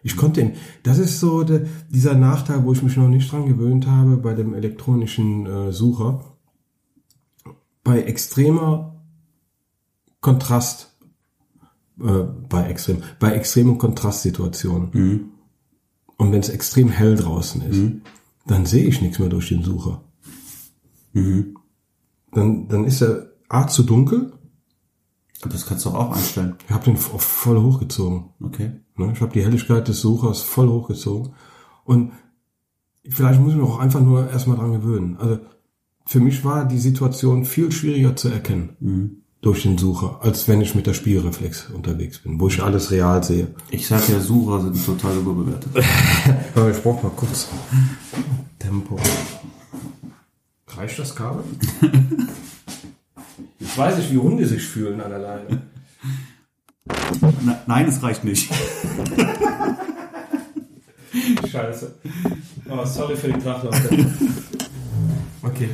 ich 0.04 0.18
konnte 0.18 0.42
ihn, 0.42 0.54
das 0.84 1.00
ist 1.00 1.20
so 1.20 1.44
der, 1.44 1.66
dieser 1.90 2.14
Nachteil, 2.14 2.64
wo 2.64 2.74
ich 2.74 2.84
mich 2.84 2.96
noch 2.96 3.08
nicht 3.08 3.32
dran 3.32 3.48
gewöhnt 3.48 3.88
habe 3.88 4.18
bei 4.18 4.36
dem 4.36 4.54
elektronischen 4.54 5.48
äh, 5.48 5.72
Sucher. 5.72 6.24
Bei 7.84 8.02
extremer 8.02 9.02
Kontrast, 10.22 10.96
äh, 12.00 12.24
bei 12.50 12.68
extrem, 12.68 13.02
bei 13.20 13.32
extremen 13.32 13.78
Kontrastsituationen. 13.80 15.32
Und 16.18 16.32
wenn 16.32 16.40
es 16.40 16.50
extrem 16.50 16.90
hell 16.90 17.16
draußen 17.16 17.62
ist, 17.64 17.92
dann 18.46 18.66
sehe 18.66 18.86
ich 18.86 19.02
nichts 19.02 19.20
mehr 19.20 19.30
durch 19.30 19.50
den 19.50 19.64
Sucher. 19.64 20.04
Dann, 22.32 22.68
dann 22.68 22.86
ist 22.86 23.02
er 23.02 23.32
A 23.50 23.68
zu 23.68 23.84
dunkel. 23.84 24.34
aber 25.42 25.52
das 25.52 25.66
kannst 25.66 25.86
du 25.86 25.90
auch 25.90 26.16
einstellen. 26.16 26.56
Ich 26.66 26.74
habe 26.74 26.86
den 26.86 26.98
voll 26.98 27.62
hochgezogen. 27.62 28.30
Okay. 28.42 28.72
Ne? 28.98 29.12
Ich 29.14 29.22
habe 29.22 29.34
die 29.34 29.44
Helligkeit 29.44 29.88
des 29.88 30.02
Suchers 30.02 30.42
voll 30.42 30.68
hochgezogen. 30.68 31.34
Und 31.84 32.12
vielleicht 33.08 33.40
muss 33.40 33.54
ich 33.54 33.60
mich 33.60 33.68
auch 33.68 33.80
einfach 33.80 34.02
nur 34.02 34.30
erstmal 34.30 34.58
dran 34.58 34.74
gewöhnen. 34.74 35.18
Also 35.18 35.40
für 36.06 36.20
mich 36.20 36.44
war 36.44 36.66
die 36.66 36.80
Situation 36.80 37.46
viel 37.46 37.72
schwieriger 37.72 38.16
zu 38.16 38.30
erkennen 38.30 39.25
durch 39.46 39.62
den 39.62 39.78
Sucher, 39.78 40.18
als 40.24 40.48
wenn 40.48 40.60
ich 40.60 40.74
mit 40.74 40.88
der 40.88 40.96
Spielreflex 40.96 41.70
unterwegs 41.70 42.18
bin, 42.18 42.40
wo 42.40 42.48
ich 42.48 42.64
alles 42.64 42.90
real 42.90 43.24
sehe. 43.24 43.50
Ich 43.70 43.86
sag 43.86 44.10
ja, 44.10 44.20
Sucher 44.20 44.60
sind 44.60 44.84
total 44.84 45.18
überbewertet. 45.18 45.72
Aber 46.56 46.72
ich 46.72 46.82
brauche 46.82 47.06
mal 47.06 47.12
kurz 47.16 47.48
Tempo. 48.58 49.00
Reicht 50.70 50.98
das 50.98 51.16
Kabel? 51.16 51.44
Jetzt 53.60 53.78
weiß 53.78 54.00
ich, 54.00 54.12
wie 54.12 54.18
Hunde 54.18 54.48
sich 54.48 54.64
fühlen 54.64 55.00
an 55.00 55.12
der 55.12 55.20
Leine. 55.20 55.62
Nein, 57.68 57.88
es 57.88 58.02
reicht 58.02 58.24
nicht. 58.24 58.52
Scheiße. 61.52 61.94
Oh, 62.68 62.84
sorry 62.84 63.16
für 63.16 63.28
den 63.28 63.44
Krach, 63.44 63.64
Okay. 65.44 65.70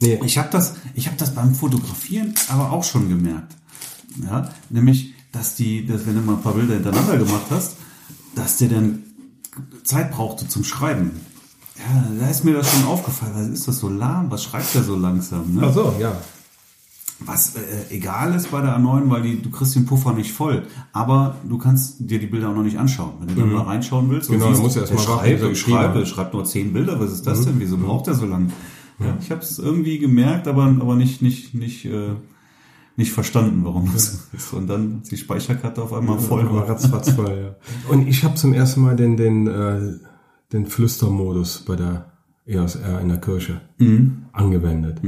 Nee, 0.00 0.18
Ich 0.24 0.36
habe 0.38 0.48
das, 0.50 0.74
ich 0.94 1.06
habe 1.06 1.16
das 1.16 1.34
beim 1.34 1.54
Fotografieren 1.54 2.34
aber 2.48 2.72
auch 2.72 2.84
schon 2.84 3.08
gemerkt. 3.08 3.56
Ja, 4.22 4.50
nämlich, 4.70 5.14
dass 5.32 5.54
die, 5.54 5.86
dass 5.86 6.06
wenn 6.06 6.14
du 6.14 6.20
mal 6.22 6.34
ein 6.34 6.42
paar 6.42 6.54
Bilder 6.54 6.74
hintereinander 6.74 7.18
gemacht 7.18 7.46
hast, 7.50 7.76
dass 8.34 8.58
der 8.58 8.68
dann 8.68 9.02
Zeit 9.84 10.10
brauchte 10.12 10.46
zum 10.48 10.64
Schreiben. 10.64 11.12
Ja, 11.78 12.04
da 12.20 12.28
ist 12.30 12.44
mir 12.44 12.54
das 12.54 12.70
schon 12.72 12.84
aufgefallen. 12.84 13.32
Was 13.34 13.48
ist 13.48 13.68
das 13.68 13.78
so 13.78 13.88
lahm? 13.88 14.30
Was 14.30 14.44
schreibt 14.44 14.74
der 14.74 14.82
so 14.82 14.96
langsam? 14.96 15.54
Ne? 15.54 15.62
Ach 15.66 15.74
so, 15.74 15.94
ja. 15.98 16.12
Was 17.20 17.54
äh, 17.56 17.60
egal 17.94 18.34
ist 18.34 18.50
bei 18.50 18.60
der 18.60 18.76
A9, 18.78 19.08
weil 19.08 19.22
die, 19.22 19.40
du 19.40 19.50
kriegst 19.50 19.74
den 19.74 19.86
Puffer 19.86 20.12
nicht 20.12 20.32
voll. 20.32 20.66
Aber 20.92 21.36
du 21.48 21.56
kannst 21.56 21.96
dir 21.98 22.18
die 22.18 22.26
Bilder 22.26 22.50
auch 22.50 22.54
noch 22.54 22.62
nicht 22.62 22.78
anschauen. 22.78 23.14
Wenn 23.20 23.34
du 23.34 23.40
dann 23.40 23.52
mal 23.52 23.62
reinschauen 23.62 24.10
willst, 24.10 24.28
Genau, 24.30 24.50
musst 24.50 24.76
du 24.76 24.80
erst 24.80 24.92
mal 24.94 25.06
warten, 25.08 25.56
schreibt, 26.06 26.34
nur 26.34 26.44
zehn 26.44 26.72
Bilder. 26.74 27.00
Was 27.00 27.12
ist 27.12 27.26
das 27.26 27.42
denn? 27.46 27.58
Wieso 27.58 27.78
braucht 27.78 28.06
er 28.08 28.14
so 28.14 28.26
lange? 28.26 28.48
Ja, 28.98 29.16
ich 29.20 29.30
habe 29.30 29.42
es 29.42 29.58
irgendwie 29.58 29.98
gemerkt, 29.98 30.48
aber, 30.48 30.64
aber 30.64 30.96
nicht, 30.96 31.20
nicht, 31.22 31.54
nicht, 31.54 31.84
äh, 31.84 32.14
nicht 32.96 33.12
verstanden, 33.12 33.64
warum 33.64 33.90
das 33.92 34.28
ist. 34.32 34.52
Und 34.52 34.68
dann 34.68 35.02
die 35.02 35.16
Speicherkarte 35.16 35.82
auf 35.82 35.92
einmal 35.92 36.18
voll 36.18 36.46
Voll 36.46 36.54
war 36.54 36.68
ratzfatz 36.68 37.10
voll, 37.10 37.38
ja. 37.38 37.56
Und 37.92 38.08
ich 38.08 38.24
habe 38.24 38.34
zum 38.36 38.54
ersten 38.54 38.80
Mal 38.80 38.96
den, 38.96 39.16
den, 39.16 39.46
äh, 39.46 39.98
den 40.52 40.66
Flüstermodus 40.66 41.64
bei 41.66 41.76
der 41.76 42.12
ESR 42.46 43.00
in 43.00 43.08
der 43.08 43.20
Kirche 43.20 43.60
angewendet. 44.32 45.00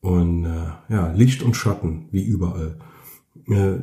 Und 0.00 0.44
äh, 0.44 0.66
ja, 0.88 1.12
Licht 1.12 1.42
und 1.42 1.56
Schatten, 1.56 2.08
wie 2.12 2.24
überall. 2.24 2.78
Äh, 3.46 3.80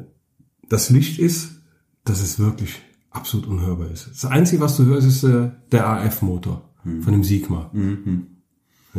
das 0.70 0.90
Licht 0.90 1.20
ist, 1.20 1.62
dass 2.06 2.22
es 2.22 2.40
wirklich 2.40 2.82
absolut 3.10 3.48
unhörbar 3.48 3.92
ist. 3.92 4.10
Das 4.10 4.26
Einzige, 4.26 4.62
was 4.62 4.78
du 4.78 4.86
hörst, 4.86 5.08
ist 5.08 5.24
äh, 5.24 5.52
der 5.72 5.88
AF-Motor 5.88 6.70
von 7.02 7.12
dem 7.12 7.24
Sigma. 7.24 7.72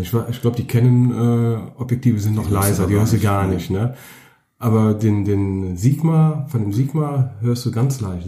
Ich, 0.00 0.12
ich 0.12 0.40
glaube, 0.40 0.56
die 0.56 0.66
Canon-Objektive 0.66 2.18
sind 2.20 2.34
noch 2.34 2.46
du 2.46 2.54
leiser, 2.54 2.86
die 2.86 2.94
hörst 2.94 3.12
du 3.12 3.18
gar 3.18 3.46
nicht, 3.46 3.70
ne? 3.70 3.94
Aber 4.60 4.94
den, 4.94 5.24
den 5.24 5.76
Sigma, 5.76 6.46
von 6.48 6.62
dem 6.62 6.72
Sigma 6.72 7.34
hörst 7.40 7.64
du 7.64 7.70
ganz 7.70 8.00
leicht. 8.00 8.26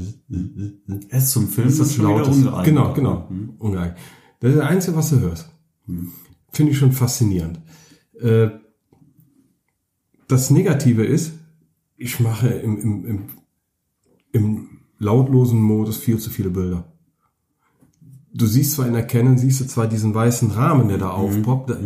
Erst 1.08 1.30
zum 1.32 1.48
Film 1.48 1.66
Das 1.66 1.78
ist 1.80 1.98
das 1.98 1.98
lauteste. 1.98 2.52
Genau, 2.64 2.92
genau. 2.94 3.26
Mhm. 3.28 3.54
Ungeeignet. 3.58 3.98
Das 4.38 4.50
ist 4.50 4.58
das 4.58 4.66
Einzige, 4.68 4.96
was 4.96 5.10
du 5.10 5.20
hörst. 5.20 5.50
Finde 6.52 6.72
ich 6.72 6.78
schon 6.78 6.92
faszinierend. 6.92 7.60
Äh, 8.20 8.50
das 10.28 10.50
Negative 10.50 11.04
ist, 11.04 11.32
ich 11.96 12.20
mache 12.20 12.48
im, 12.48 12.78
im, 12.78 13.04
im, 13.04 13.26
im 14.32 14.68
lautlosen 14.98 15.60
Modus 15.60 15.96
viel 15.96 16.18
zu 16.18 16.30
viele 16.30 16.50
Bilder. 16.50 16.89
Du 18.32 18.46
siehst 18.46 18.72
zwar 18.72 18.86
in 18.86 18.92
der 18.92 19.06
Canon, 19.06 19.38
siehst 19.38 19.60
du 19.60 19.66
zwar 19.66 19.86
diesen 19.88 20.14
weißen 20.14 20.52
Rahmen, 20.52 20.88
der 20.88 20.98
da 20.98 21.10
aufpoppt, 21.10 21.70
da- 21.70 21.78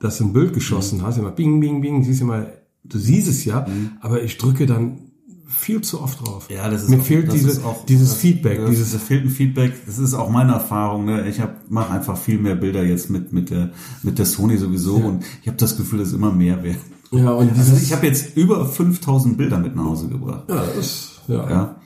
dass 0.00 0.18
du 0.18 0.24
ein 0.24 0.32
Bild 0.32 0.54
geschossen 0.54 1.02
hast, 1.02 1.18
immer 1.18 1.30
bing, 1.30 1.60
bing, 1.60 1.80
bing, 1.82 2.02
siehst 2.04 2.22
immer, 2.22 2.46
du 2.84 2.98
siehst 2.98 3.28
es 3.28 3.44
ja, 3.44 3.66
aber 4.00 4.22
ich 4.22 4.38
drücke 4.38 4.64
dann 4.66 4.98
viel 5.46 5.80
zu 5.82 6.00
oft 6.00 6.24
drauf. 6.26 6.48
Ja, 6.48 6.70
das 6.70 6.84
ist 6.84 6.88
Mir 6.88 7.00
auch- 7.00 7.02
fehlt 7.02 7.26
das 7.28 7.34
diese, 7.34 7.48
ist 7.50 7.64
auch- 7.64 7.84
dieses 7.84 8.10
das- 8.10 8.18
Feedback, 8.18 8.60
das, 8.60 8.70
dieses 8.70 8.92
da 8.92 8.98
fehlt 8.98 9.24
ein 9.24 9.30
Feedback. 9.30 9.72
Das 9.84 9.98
ist 9.98 10.14
auch 10.14 10.30
meine 10.30 10.52
Erfahrung. 10.52 11.04
Ne? 11.04 11.28
Ich 11.28 11.40
mache 11.68 11.92
einfach 11.92 12.16
viel 12.16 12.38
mehr 12.38 12.54
Bilder 12.54 12.82
jetzt 12.84 13.10
mit 13.10 13.32
mit 13.32 13.50
der 13.50 13.70
mit 14.02 14.18
der 14.18 14.26
Sony 14.26 14.56
sowieso 14.56 14.94
und 14.96 15.24
ich 15.42 15.48
habe 15.48 15.56
das 15.58 15.76
Gefühl, 15.76 15.98
dass 15.98 16.12
immer 16.12 16.32
mehr 16.32 16.62
werden. 16.62 16.78
ja 17.10 17.30
und 17.32 17.50
Also 17.58 17.76
ich 17.76 17.92
habe 17.92 18.06
jetzt 18.06 18.36
über 18.36 18.64
5000 18.64 19.36
Bilder 19.36 19.58
mit 19.58 19.74
nach 19.76 19.84
Hause 19.84 20.08
gebracht. 20.08 20.44
ja, 20.48 20.64
das, 20.76 21.20
ja, 21.28 21.50
Ja, 21.50 21.76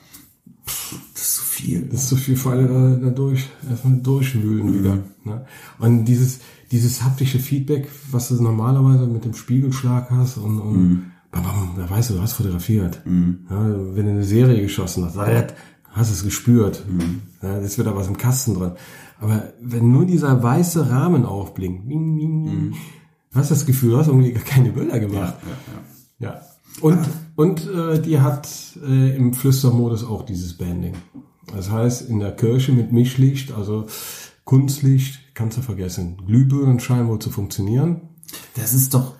Pff, 0.67 0.91
das 0.91 0.99
viel. 1.55 1.87
Das 1.91 2.03
ist 2.03 2.09
so 2.09 2.15
viel 2.15 2.35
vor 2.35 2.51
allem 2.51 2.67
da, 2.67 3.07
da 3.07 3.09
durch, 3.09 3.49
erstmal 3.69 3.97
durchwühlen 3.97 4.73
wieder. 4.73 4.99
Ne? 5.23 5.45
Und 5.79 6.05
dieses, 6.05 6.39
dieses 6.71 7.03
haptische 7.03 7.39
Feedback, 7.39 7.89
was 8.11 8.27
du 8.27 8.35
normalerweise 8.35 9.07
mit 9.07 9.25
dem 9.25 9.33
Spiegelschlag 9.33 10.11
hast 10.11 10.37
und, 10.37 10.59
und 10.59 11.11
bam, 11.31 11.43
bam, 11.43 11.75
da 11.77 11.89
weißt 11.89 12.09
du, 12.09 12.15
du 12.15 12.21
hast 12.21 12.33
fotografiert. 12.33 13.01
Ja, 13.49 13.95
wenn 13.95 14.05
du 14.05 14.11
eine 14.11 14.23
Serie 14.23 14.61
geschossen 14.61 15.05
hast, 15.05 15.17
hast 15.17 16.09
du 16.11 16.13
es 16.13 16.23
gespürt. 16.23 16.83
Ja, 17.41 17.59
jetzt 17.59 17.77
wird 17.77 17.87
da 17.87 17.95
was 17.95 18.07
im 18.07 18.17
Kasten 18.17 18.55
drin. 18.55 18.71
Aber 19.19 19.53
wenn 19.61 19.91
nur 19.91 20.05
dieser 20.05 20.43
weiße 20.43 20.89
Rahmen 20.89 21.25
aufblinkt, 21.25 21.87
bing, 21.87 22.17
bing, 22.17 22.43
bing, 22.45 22.73
hast 23.33 23.51
das 23.51 23.65
Gefühl, 23.65 23.91
du 23.91 23.97
hast 23.97 24.07
irgendwie 24.07 24.33
gar 24.33 24.43
keine 24.43 24.71
Bilder 24.71 24.99
gemacht. 24.99 25.35
Ja. 26.19 26.41
Und, 26.81 26.99
und 27.35 27.67
äh, 27.67 28.01
die 28.01 28.19
hat 28.19 28.49
äh, 28.85 29.15
im 29.15 29.33
Flüstermodus 29.33 30.03
auch 30.03 30.23
dieses 30.23 30.57
Banding. 30.57 30.95
Das 31.55 31.71
heißt, 31.71 32.09
in 32.09 32.19
der 32.19 32.35
Kirche 32.35 32.73
mit 32.73 32.91
Mischlicht, 32.91 33.53
also 33.53 33.87
Kunstlicht, 34.43 35.19
kannst 35.35 35.57
du 35.57 35.61
vergessen. 35.61 36.17
Glühbirnen 36.27 36.79
scheinen 36.79 37.07
wohl 37.07 37.19
zu 37.19 37.29
funktionieren. 37.29 38.01
Das 38.55 38.73
ist 38.73 38.93
doch 38.93 39.13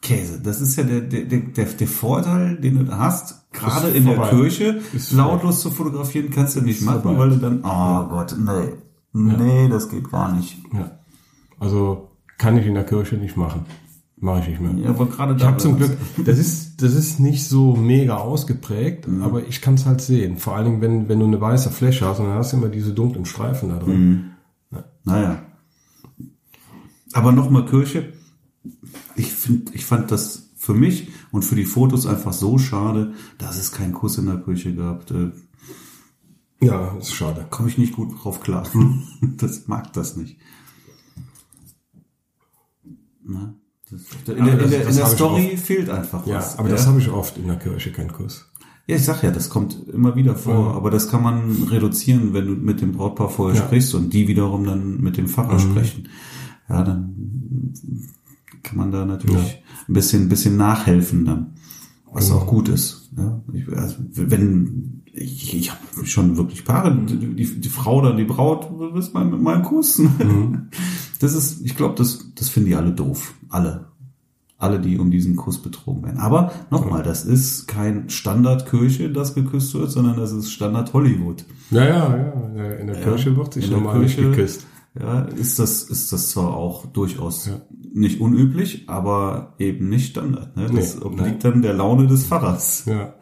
Käse. 0.00 0.40
Das 0.40 0.60
ist 0.60 0.76
ja 0.76 0.84
der, 0.84 1.00
der, 1.00 1.24
der, 1.24 1.40
der, 1.40 1.64
der 1.64 1.88
Vorteil, 1.88 2.56
den 2.56 2.86
du 2.86 2.96
hast, 2.96 3.50
gerade 3.52 3.88
Ist 3.88 3.96
in 3.96 4.04
der 4.06 4.14
vorbei. 4.16 4.30
Kirche, 4.30 4.80
Ist 4.92 5.12
lautlos 5.12 5.60
zu 5.60 5.70
fotografieren 5.70 6.30
kannst 6.30 6.56
du 6.56 6.60
nicht 6.60 6.82
machen, 6.82 7.02
vorbei. 7.02 7.18
weil 7.18 7.30
du 7.30 7.36
dann, 7.38 7.60
oh 7.64 8.08
Gott, 8.08 8.36
nee, 8.38 8.72
nee, 9.12 9.68
das 9.68 9.88
geht 9.88 10.10
gar 10.10 10.32
nicht. 10.36 10.56
Ja. 10.72 10.98
Also 11.58 12.10
kann 12.38 12.56
ich 12.56 12.66
in 12.66 12.74
der 12.74 12.84
Kirche 12.84 13.16
nicht 13.16 13.36
machen. 13.36 13.64
Mache 14.24 14.40
ich 14.40 14.48
nicht 14.48 14.60
mehr. 14.62 14.72
Ja, 14.84 14.88
aber 14.88 15.04
gerade 15.04 15.34
Ich 15.36 15.42
habe 15.44 15.58
zum 15.58 15.76
Glück, 15.76 15.98
das 16.24 16.38
ist, 16.38 16.80
das 16.80 16.94
ist 16.94 17.20
nicht 17.20 17.46
so 17.46 17.76
mega 17.76 18.16
ausgeprägt, 18.16 19.06
aber 19.20 19.46
ich 19.46 19.60
kann 19.60 19.74
es 19.74 19.84
halt 19.84 20.00
sehen. 20.00 20.38
Vor 20.38 20.56
allen 20.56 20.64
Dingen, 20.64 20.80
wenn, 20.80 21.08
wenn 21.10 21.20
du 21.20 21.26
eine 21.26 21.38
weiße 21.38 21.68
Fläche 21.70 22.06
hast 22.06 22.20
und 22.20 22.28
dann 22.28 22.36
hast 22.38 22.54
du 22.54 22.56
immer 22.56 22.68
diese 22.70 22.94
dunklen 22.94 23.26
Streifen 23.26 23.68
da 23.68 23.76
drin. 23.78 24.30
Naja. 25.04 25.42
Aber 27.12 27.32
nochmal 27.32 27.66
Kirche. 27.66 28.14
Ich 29.14 29.30
finde, 29.30 29.72
ich 29.74 29.84
fand 29.84 30.10
das 30.10 30.48
für 30.56 30.72
mich 30.72 31.08
und 31.30 31.44
für 31.44 31.54
die 31.54 31.66
Fotos 31.66 32.06
einfach 32.06 32.32
so 32.32 32.56
schade, 32.56 33.12
dass 33.36 33.58
es 33.58 33.72
keinen 33.72 33.92
Kuss 33.92 34.16
in 34.16 34.24
der 34.24 34.38
Kirche 34.38 34.74
gab. 34.74 35.04
Da 35.06 35.32
Ja, 36.62 36.96
ist 36.96 37.12
schade. 37.12 37.46
komme 37.50 37.68
ich 37.68 37.76
nicht 37.76 37.92
gut 37.94 38.24
drauf 38.24 38.40
klar. 38.40 38.66
Das 39.36 39.68
mag 39.68 39.92
das 39.92 40.16
nicht. 40.16 40.38
Na, 43.22 43.54
in, 44.26 44.44
der, 44.44 44.60
in, 44.62 44.70
der, 44.70 44.88
in 44.88 44.96
der 44.96 45.06
Story 45.06 45.56
fehlt 45.56 45.90
einfach 45.90 46.26
Ja, 46.26 46.36
was. 46.36 46.58
aber 46.58 46.68
ja? 46.68 46.74
das 46.76 46.86
habe 46.86 46.98
ich 46.98 47.08
oft 47.10 47.36
in 47.38 47.46
der 47.46 47.56
Kirche, 47.56 47.90
kein 47.92 48.10
Kuss. 48.12 48.50
Ja, 48.86 48.96
ich 48.96 49.04
sag 49.04 49.22
ja, 49.22 49.30
das 49.30 49.48
kommt 49.48 49.76
immer 49.92 50.14
wieder 50.14 50.34
vor, 50.36 50.70
Ja. 50.70 50.76
aber 50.76 50.90
das 50.90 51.08
kann 51.10 51.22
man 51.22 51.50
reduzieren, 51.70 52.34
wenn 52.34 52.46
du 52.46 52.52
mit 52.52 52.80
dem 52.82 52.92
Brautpaar 52.92 53.30
vorher 53.30 53.56
Ja. 53.56 53.62
Mhm. 53.62 53.66
sprichst 53.68 53.94
und 53.94 54.12
die 54.12 54.28
wiederum 54.28 54.64
dann 54.64 55.00
mit 55.00 55.16
dem 55.16 55.26
Pfarrer 55.28 55.58
sprechen. 55.58 56.08
Ja, 56.68 56.82
dann 56.82 57.72
kann 58.62 58.76
man 58.78 58.90
da 58.92 59.04
natürlich 59.04 59.62
ein 59.88 59.92
bisschen, 59.94 60.22
ein 60.24 60.28
bisschen 60.28 60.56
nachhelfen 60.56 61.24
dann, 61.24 61.54
was 62.12 62.28
Genau. 62.28 62.40
auch 62.40 62.46
gut 62.46 62.68
ist. 62.68 63.10
Ja, 63.16 63.40
ich, 63.52 63.68
also, 63.68 63.96
wenn 64.14 65.02
ich, 65.12 65.54
ich 65.56 65.70
habe 65.70 66.04
schon 66.06 66.36
wirklich 66.36 66.64
Paare, 66.64 66.94
die, 67.08 67.16
die, 67.36 67.60
die 67.60 67.68
Frau 67.68 68.02
dann 68.02 68.16
die 68.16 68.24
Braut, 68.24 68.68
du 68.70 68.92
bist 68.92 69.14
mal 69.14 69.24
mit 69.24 69.40
meinem 69.40 69.62
Kuss. 69.62 69.98
Mhm. 69.98 70.68
Das 71.24 71.34
ist, 71.34 71.64
ich 71.64 71.76
glaube, 71.76 71.94
das, 71.96 72.32
das 72.34 72.48
finden 72.48 72.68
die 72.68 72.74
alle 72.76 72.92
doof, 72.92 73.34
alle 73.48 73.86
alle, 74.64 74.80
die 74.80 74.98
um 74.98 75.10
diesen 75.10 75.36
Kuss 75.36 75.60
betrogen 75.60 76.04
werden. 76.04 76.18
Aber 76.18 76.52
nochmal, 76.70 77.02
das 77.02 77.24
ist 77.24 77.68
kein 77.68 78.08
Standard 78.08 78.68
Kirche, 78.68 79.10
das 79.10 79.34
geküsst 79.34 79.74
wird, 79.74 79.90
sondern 79.90 80.16
das 80.16 80.32
ist 80.32 80.50
Standard 80.50 80.92
Hollywood. 80.92 81.44
Ja, 81.70 81.84
ja, 81.84 82.16
ja. 82.16 82.72
In 82.76 82.86
der, 82.86 83.00
Kirche 83.00 83.36
wird 83.36 83.54
sich 83.54 83.70
normal 83.70 83.98
nicht 83.98 84.16
geküsst. 84.16 84.66
Ja, 84.98 85.22
ist 85.22 85.58
das, 85.58 85.82
ist 85.82 86.12
das 86.12 86.30
zwar 86.30 86.56
auch 86.56 86.86
durchaus 86.86 87.46
Ja. 87.46 87.60
nicht 87.92 88.20
unüblich, 88.20 88.84
aber 88.88 89.54
eben 89.58 89.88
nicht 89.88 90.10
Standard. 90.10 90.56
Ne? 90.56 90.70
Das 90.72 90.96
Nee, 90.96 91.02
obliegt 91.02 91.44
dann 91.44 91.62
der 91.62 91.74
Laune 91.74 92.06
des 92.06 92.26
Pfarrers. 92.26 92.84
Ja. 92.86 93.14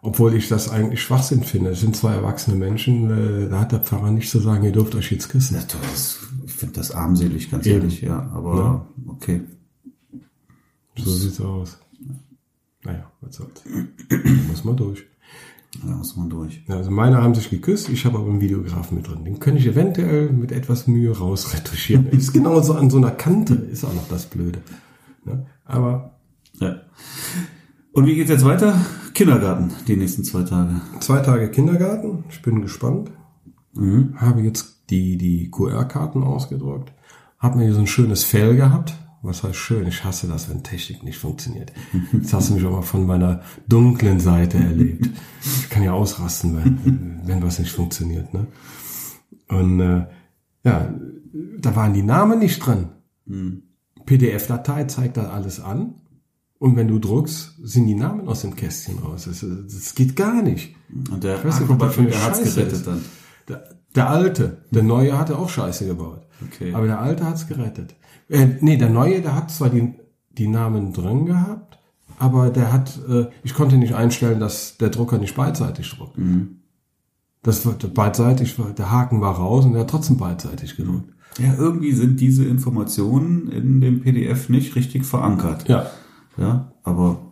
Obwohl 0.00 0.34
ich 0.34 0.48
das 0.48 0.70
eigentlich 0.70 1.02
Schwachsinn 1.02 1.42
finde. 1.42 1.70
Es 1.70 1.80
sind 1.80 1.96
zwei 1.96 2.14
erwachsene 2.14 2.56
Menschen, 2.56 3.10
äh, 3.10 3.48
da 3.50 3.60
hat 3.60 3.72
der 3.72 3.80
Pfarrer 3.80 4.12
nicht 4.12 4.30
zu 4.30 4.38
sagen, 4.38 4.64
ihr 4.64 4.72
dürft 4.72 4.94
euch 4.94 5.10
jetzt 5.10 5.28
küssen. 5.28 5.56
Ja, 5.56 5.62
das, 5.90 6.18
finde 6.60 6.74
das 6.74 6.92
armselig, 6.92 7.50
ganz 7.50 7.66
Eben. 7.66 7.80
ehrlich, 7.80 8.00
ja. 8.02 8.30
Aber 8.32 8.86
okay. 9.06 9.42
So 10.96 11.10
sieht's 11.10 11.40
aus. 11.40 11.78
Naja, 12.84 13.10
was 13.20 13.36
soll's. 13.36 13.62
Muss 14.48 14.64
man 14.64 14.76
durch. 14.76 15.06
Da 15.84 15.94
muss 15.94 16.16
man 16.16 16.28
durch. 16.28 16.64
Ja, 16.66 16.78
also 16.78 16.90
meine 16.90 17.22
haben 17.22 17.32
sich 17.32 17.48
geküsst, 17.48 17.88
ich 17.90 18.04
habe 18.04 18.18
aber 18.18 18.28
einen 18.28 18.40
Videografen 18.40 18.96
mit 18.96 19.06
drin. 19.06 19.24
Den 19.24 19.38
könnte 19.38 19.60
ich 19.60 19.68
eventuell 19.68 20.30
mit 20.30 20.50
etwas 20.50 20.88
Mühe 20.88 21.16
rausretuschieren. 21.16 22.06
ist 22.10 22.32
genauso 22.32 22.74
an 22.74 22.90
so 22.90 22.96
einer 22.96 23.12
Kante, 23.12 23.54
ist 23.54 23.84
auch 23.84 23.94
noch 23.94 24.08
das 24.08 24.26
Blöde. 24.26 24.58
Ne? 25.24 25.46
Aber 25.64 26.18
Ja. 26.58 26.80
Und 27.92 28.06
wie 28.06 28.16
geht's 28.16 28.30
jetzt 28.30 28.44
weiter? 28.44 28.84
Kindergarten, 29.14 29.70
die 29.86 29.96
nächsten 29.96 30.24
zwei 30.24 30.42
Tage. 30.42 30.80
zwei 30.98 31.20
Tage 31.20 31.50
Kindergarten, 31.50 32.24
ich 32.30 32.42
bin 32.42 32.62
gespannt. 32.62 33.12
Habe 34.16 34.40
jetzt 34.42 34.79
die, 34.90 35.16
die 35.16 35.50
QR-Karten 35.50 36.22
ausgedruckt. 36.22 36.92
Hab 37.38 37.56
mir 37.56 37.64
hier 37.64 37.74
so 37.74 37.80
ein 37.80 37.86
schönes 37.86 38.24
Fell 38.24 38.56
gehabt. 38.56 38.94
Was 39.22 39.42
heißt 39.42 39.56
schön? 39.56 39.86
Ich 39.86 40.02
hasse 40.02 40.28
das, 40.28 40.48
wenn 40.48 40.62
Technik 40.62 41.02
nicht 41.02 41.18
funktioniert. 41.18 41.72
Jetzt 42.12 42.32
hast 42.32 42.48
du 42.48 42.54
mich 42.54 42.64
auch 42.64 42.70
mal 42.70 42.82
von 42.82 43.06
meiner 43.06 43.42
dunklen 43.68 44.18
Seite 44.18 44.56
erlebt. 44.56 45.10
Ich 45.42 45.68
kann 45.68 45.82
ja 45.82 45.92
ausrasten, 45.92 46.56
wenn, 46.56 47.20
wenn 47.26 47.42
was 47.42 47.58
nicht 47.58 47.70
funktioniert. 47.70 48.32
Ne? 48.32 48.46
Und 49.48 49.80
äh, 49.80 50.06
ja, 50.64 50.94
da 51.58 51.76
waren 51.76 51.92
die 51.92 52.02
Namen 52.02 52.38
nicht 52.38 52.64
drin. 52.64 52.88
PDF-Datei 54.06 54.84
zeigt 54.84 55.18
da 55.18 55.30
alles 55.30 55.60
an. 55.60 55.94
Und 56.58 56.76
wenn 56.76 56.88
du 56.88 56.98
druckst, 56.98 57.54
sind 57.62 57.86
die 57.86 57.94
Namen 57.94 58.28
aus 58.28 58.42
dem 58.42 58.54
Kästchen 58.54 58.98
raus. 58.98 59.24
Das, 59.24 59.40
das 59.40 59.94
geht 59.94 60.16
gar 60.16 60.42
nicht. 60.42 60.74
Und 61.10 61.24
der 61.24 61.38
das 61.38 61.56
eine 61.60 61.76
der 61.76 62.24
hat's 62.24 62.38
Scheiße 62.38 62.54
gerettet 62.54 62.72
ist. 62.72 62.86
dann. 62.86 63.04
Der, 63.48 63.79
der 63.94 64.08
alte, 64.08 64.58
der 64.70 64.82
neue 64.82 65.18
hatte 65.18 65.38
auch 65.38 65.48
Scheiße 65.48 65.86
gebaut. 65.86 66.26
Okay. 66.46 66.72
Aber 66.74 66.86
der 66.86 67.00
alte 67.00 67.24
hat's 67.24 67.46
gerettet. 67.46 67.94
Äh, 68.28 68.46
nee, 68.60 68.76
der 68.76 68.90
neue, 68.90 69.20
der 69.20 69.34
hat 69.34 69.50
zwar 69.50 69.70
die, 69.70 69.94
die 70.30 70.48
Namen 70.48 70.92
drin 70.92 71.26
gehabt, 71.26 71.78
aber 72.18 72.50
der 72.50 72.72
hat, 72.72 72.98
äh, 73.08 73.26
ich 73.42 73.54
konnte 73.54 73.76
nicht 73.76 73.94
einstellen, 73.94 74.40
dass 74.40 74.76
der 74.78 74.90
Drucker 74.90 75.18
nicht 75.18 75.34
beidseitig 75.34 75.90
druckt. 75.90 76.16
Das 77.42 77.66
war 77.66 77.72
beidseitig, 77.72 78.56
der 78.76 78.90
Haken 78.90 79.20
war 79.20 79.34
raus 79.36 79.64
und 79.64 79.74
er 79.74 79.80
hat 79.80 79.90
trotzdem 79.90 80.18
beidseitig 80.18 80.76
gedruckt. 80.76 81.10
Ja, 81.38 81.54
irgendwie 81.56 81.92
sind 81.92 82.20
diese 82.20 82.44
Informationen 82.44 83.50
in 83.50 83.80
dem 83.80 84.02
PDF 84.02 84.48
nicht 84.48 84.76
richtig 84.76 85.06
verankert. 85.06 85.68
Ja. 85.68 85.86
Ja, 86.36 86.72
aber 86.84 87.30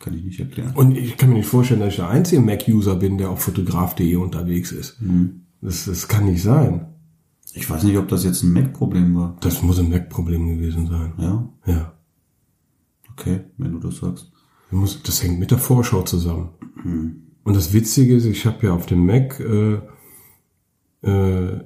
kann 0.00 0.14
ich 0.14 0.24
nicht 0.24 0.40
erklären. 0.40 0.72
Und 0.74 0.96
ich 0.96 1.16
kann 1.16 1.28
mir 1.28 1.36
nicht 1.36 1.46
vorstellen, 1.48 1.80
dass 1.80 1.90
ich 1.90 1.96
der 1.96 2.08
einzige 2.08 2.40
Mac-User 2.42 2.96
bin, 2.96 3.18
der 3.18 3.30
auf 3.30 3.42
fotograf.de 3.42 4.16
unterwegs 4.16 4.72
ist. 4.72 4.98
Das, 5.60 5.84
das 5.84 6.08
kann 6.08 6.24
nicht 6.24 6.42
sein. 6.42 6.86
Ich 7.52 7.68
weiß 7.70 7.84
nicht, 7.84 7.96
ob 7.98 8.08
das 8.08 8.24
jetzt 8.24 8.42
ein 8.42 8.52
Mac-Problem 8.52 9.14
war. 9.14 9.36
Das 9.40 9.62
muss 9.62 9.78
ein 9.78 9.90
Mac-Problem 9.90 10.48
gewesen 10.48 10.86
sein. 10.88 11.12
Ja, 11.18 11.48
Ja. 11.66 11.92
okay, 13.12 13.40
wenn 13.58 13.72
du 13.72 13.78
das 13.78 13.98
sagst. 13.98 14.32
Das 15.04 15.22
hängt 15.22 15.38
mit 15.38 15.50
der 15.50 15.58
Vorschau 15.58 16.02
zusammen. 16.02 16.50
Und 17.44 17.54
das 17.56 17.72
Witzige 17.72 18.14
ist, 18.16 18.24
ich 18.24 18.46
habe 18.46 18.66
ja 18.66 18.72
auf 18.72 18.86
dem 18.86 19.04
Mac 19.04 19.38
äh, 19.40 19.80
äh, 21.02 21.60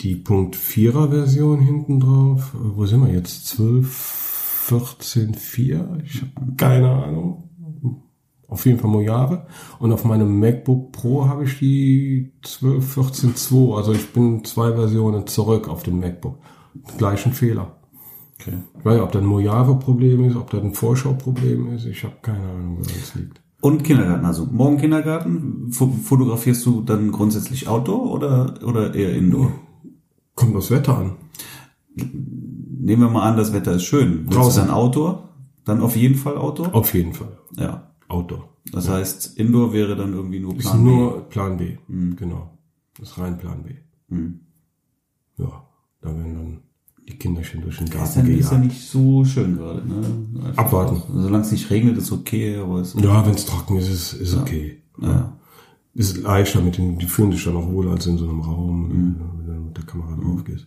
die 0.00 0.16
Punkt 0.16 0.56
4er 0.56 1.08
Version 1.10 1.60
hinten 1.60 2.00
drauf. 2.00 2.54
Wo 2.54 2.84
sind 2.86 3.00
wir 3.00 3.12
jetzt? 3.12 3.46
12, 3.46 4.27
14, 4.68 5.34
4? 5.34 5.98
Ich 6.04 6.22
habe 6.22 6.52
keine 6.56 6.90
Ahnung. 6.90 7.44
Auf 8.48 8.64
jeden 8.64 8.78
Fall 8.78 8.90
Mojave. 8.90 9.46
Und 9.78 9.92
auf 9.92 10.04
meinem 10.04 10.38
MacBook 10.40 10.92
Pro 10.92 11.26
habe 11.26 11.44
ich 11.44 11.58
die 11.58 12.32
12, 12.42 12.92
14, 12.94 13.36
2. 13.36 13.76
Also 13.76 13.92
ich 13.92 14.10
bin 14.12 14.44
zwei 14.44 14.72
Versionen 14.72 15.26
zurück 15.26 15.68
auf 15.68 15.82
dem 15.82 16.00
MacBook. 16.00 16.38
Gleichen 16.96 17.32
Fehler. 17.32 17.76
Okay. 18.40 18.58
Ich 18.78 18.84
weiß 18.84 18.94
nicht, 18.94 19.02
ob 19.02 19.12
das 19.12 19.22
ein 19.22 19.26
Mojave-Problem 19.28 20.24
ist, 20.24 20.36
ob 20.36 20.50
das 20.50 20.62
ein 20.62 20.72
Vorschau-Problem 20.74 21.74
ist. 21.74 21.86
Ich 21.86 22.04
habe 22.04 22.14
keine 22.22 22.38
Ahnung, 22.48 22.78
wo 22.78 22.82
das 22.82 23.14
liegt. 23.14 23.40
Und 23.60 23.82
Kindergarten, 23.84 24.24
also 24.24 24.46
morgen 24.46 24.76
Kindergarten. 24.78 25.70
Fo- 25.72 25.88
Fotografierst 26.04 26.64
du 26.64 26.82
dann 26.82 27.10
grundsätzlich 27.10 27.68
Outdoor 27.68 28.12
oder, 28.12 28.54
oder 28.64 28.94
eher 28.94 29.14
Indoor? 29.14 29.50
Kommt 30.34 30.54
das 30.54 30.70
Wetter 30.70 30.96
an. 30.98 31.16
Nehmen 32.80 33.02
wir 33.02 33.10
mal 33.10 33.22
an, 33.28 33.36
das 33.36 33.52
Wetter 33.52 33.72
ist 33.72 33.84
schön. 33.84 34.24
Willst 34.24 34.36
Draußen. 34.36 34.62
du 34.62 34.68
dann 34.68 34.76
Outdoor? 34.76 35.28
Dann 35.64 35.80
auf 35.80 35.96
jeden 35.96 36.14
Fall 36.14 36.36
Outdoor? 36.38 36.74
Auf 36.74 36.94
jeden 36.94 37.12
Fall. 37.12 37.36
Ja. 37.56 37.90
Outdoor. 38.08 38.48
Das 38.72 38.88
heißt, 38.88 39.38
Indoor 39.38 39.72
wäre 39.72 39.96
dann 39.96 40.12
irgendwie 40.12 40.40
nur 40.40 40.54
Ist 40.56 40.62
Plan 40.62 40.84
B. 40.84 40.90
nur 40.90 41.28
Plan 41.28 41.56
B. 41.56 41.76
Genau. 42.16 42.50
Das 42.98 43.10
ist 43.10 43.18
rein 43.18 43.38
Plan 43.38 43.62
B. 43.62 43.74
Mhm. 44.08 44.40
Ja, 45.38 45.64
da 46.02 46.08
werden 46.08 46.34
dann 46.34 46.58
die 47.08 47.16
Kinderchen 47.16 47.62
durch 47.62 47.78
den 47.78 47.86
Ist 47.86 47.92
Garten 47.94 48.30
ja, 48.30 48.36
ist 48.38 48.52
ja 48.52 48.58
nicht 48.58 48.80
so 48.88 49.24
schön 49.24 49.56
gerade, 49.56 49.86
ne? 49.86 50.46
Einfach 50.46 50.64
Abwarten. 50.64 50.96
auch- 50.96 51.08
Solange 51.10 51.44
es 51.44 51.52
nicht 51.52 51.70
regnet, 51.70 51.96
ist 51.96 52.12
okay, 52.12 52.56
aber 52.56 52.80
es 52.80 52.94
Ja, 52.94 53.24
wenn 53.26 53.34
es 53.34 53.46
trocken 53.46 53.76
ist, 53.76 53.88
ist, 53.88 54.12
ist 54.14 54.36
okay. 54.36 54.82
ja. 55.00 55.34
Ist 55.94 56.18
leichter 56.18 56.60
mit 56.60 56.76
den, 56.78 56.98
die 56.98 57.06
fühlen 57.06 57.32
sich 57.32 57.44
dann 57.44 57.56
auch 57.56 57.68
wohl 57.68 57.88
als 57.88 58.06
in 58.06 58.18
so 58.18 58.28
einem 58.28 58.40
Raum, 58.40 58.90
wenn 58.90 59.46
du 59.46 59.60
mit 59.62 59.76
der 59.76 59.84
Kamera 59.84 60.14
drauf 60.16 60.44
gehst. 60.44 60.66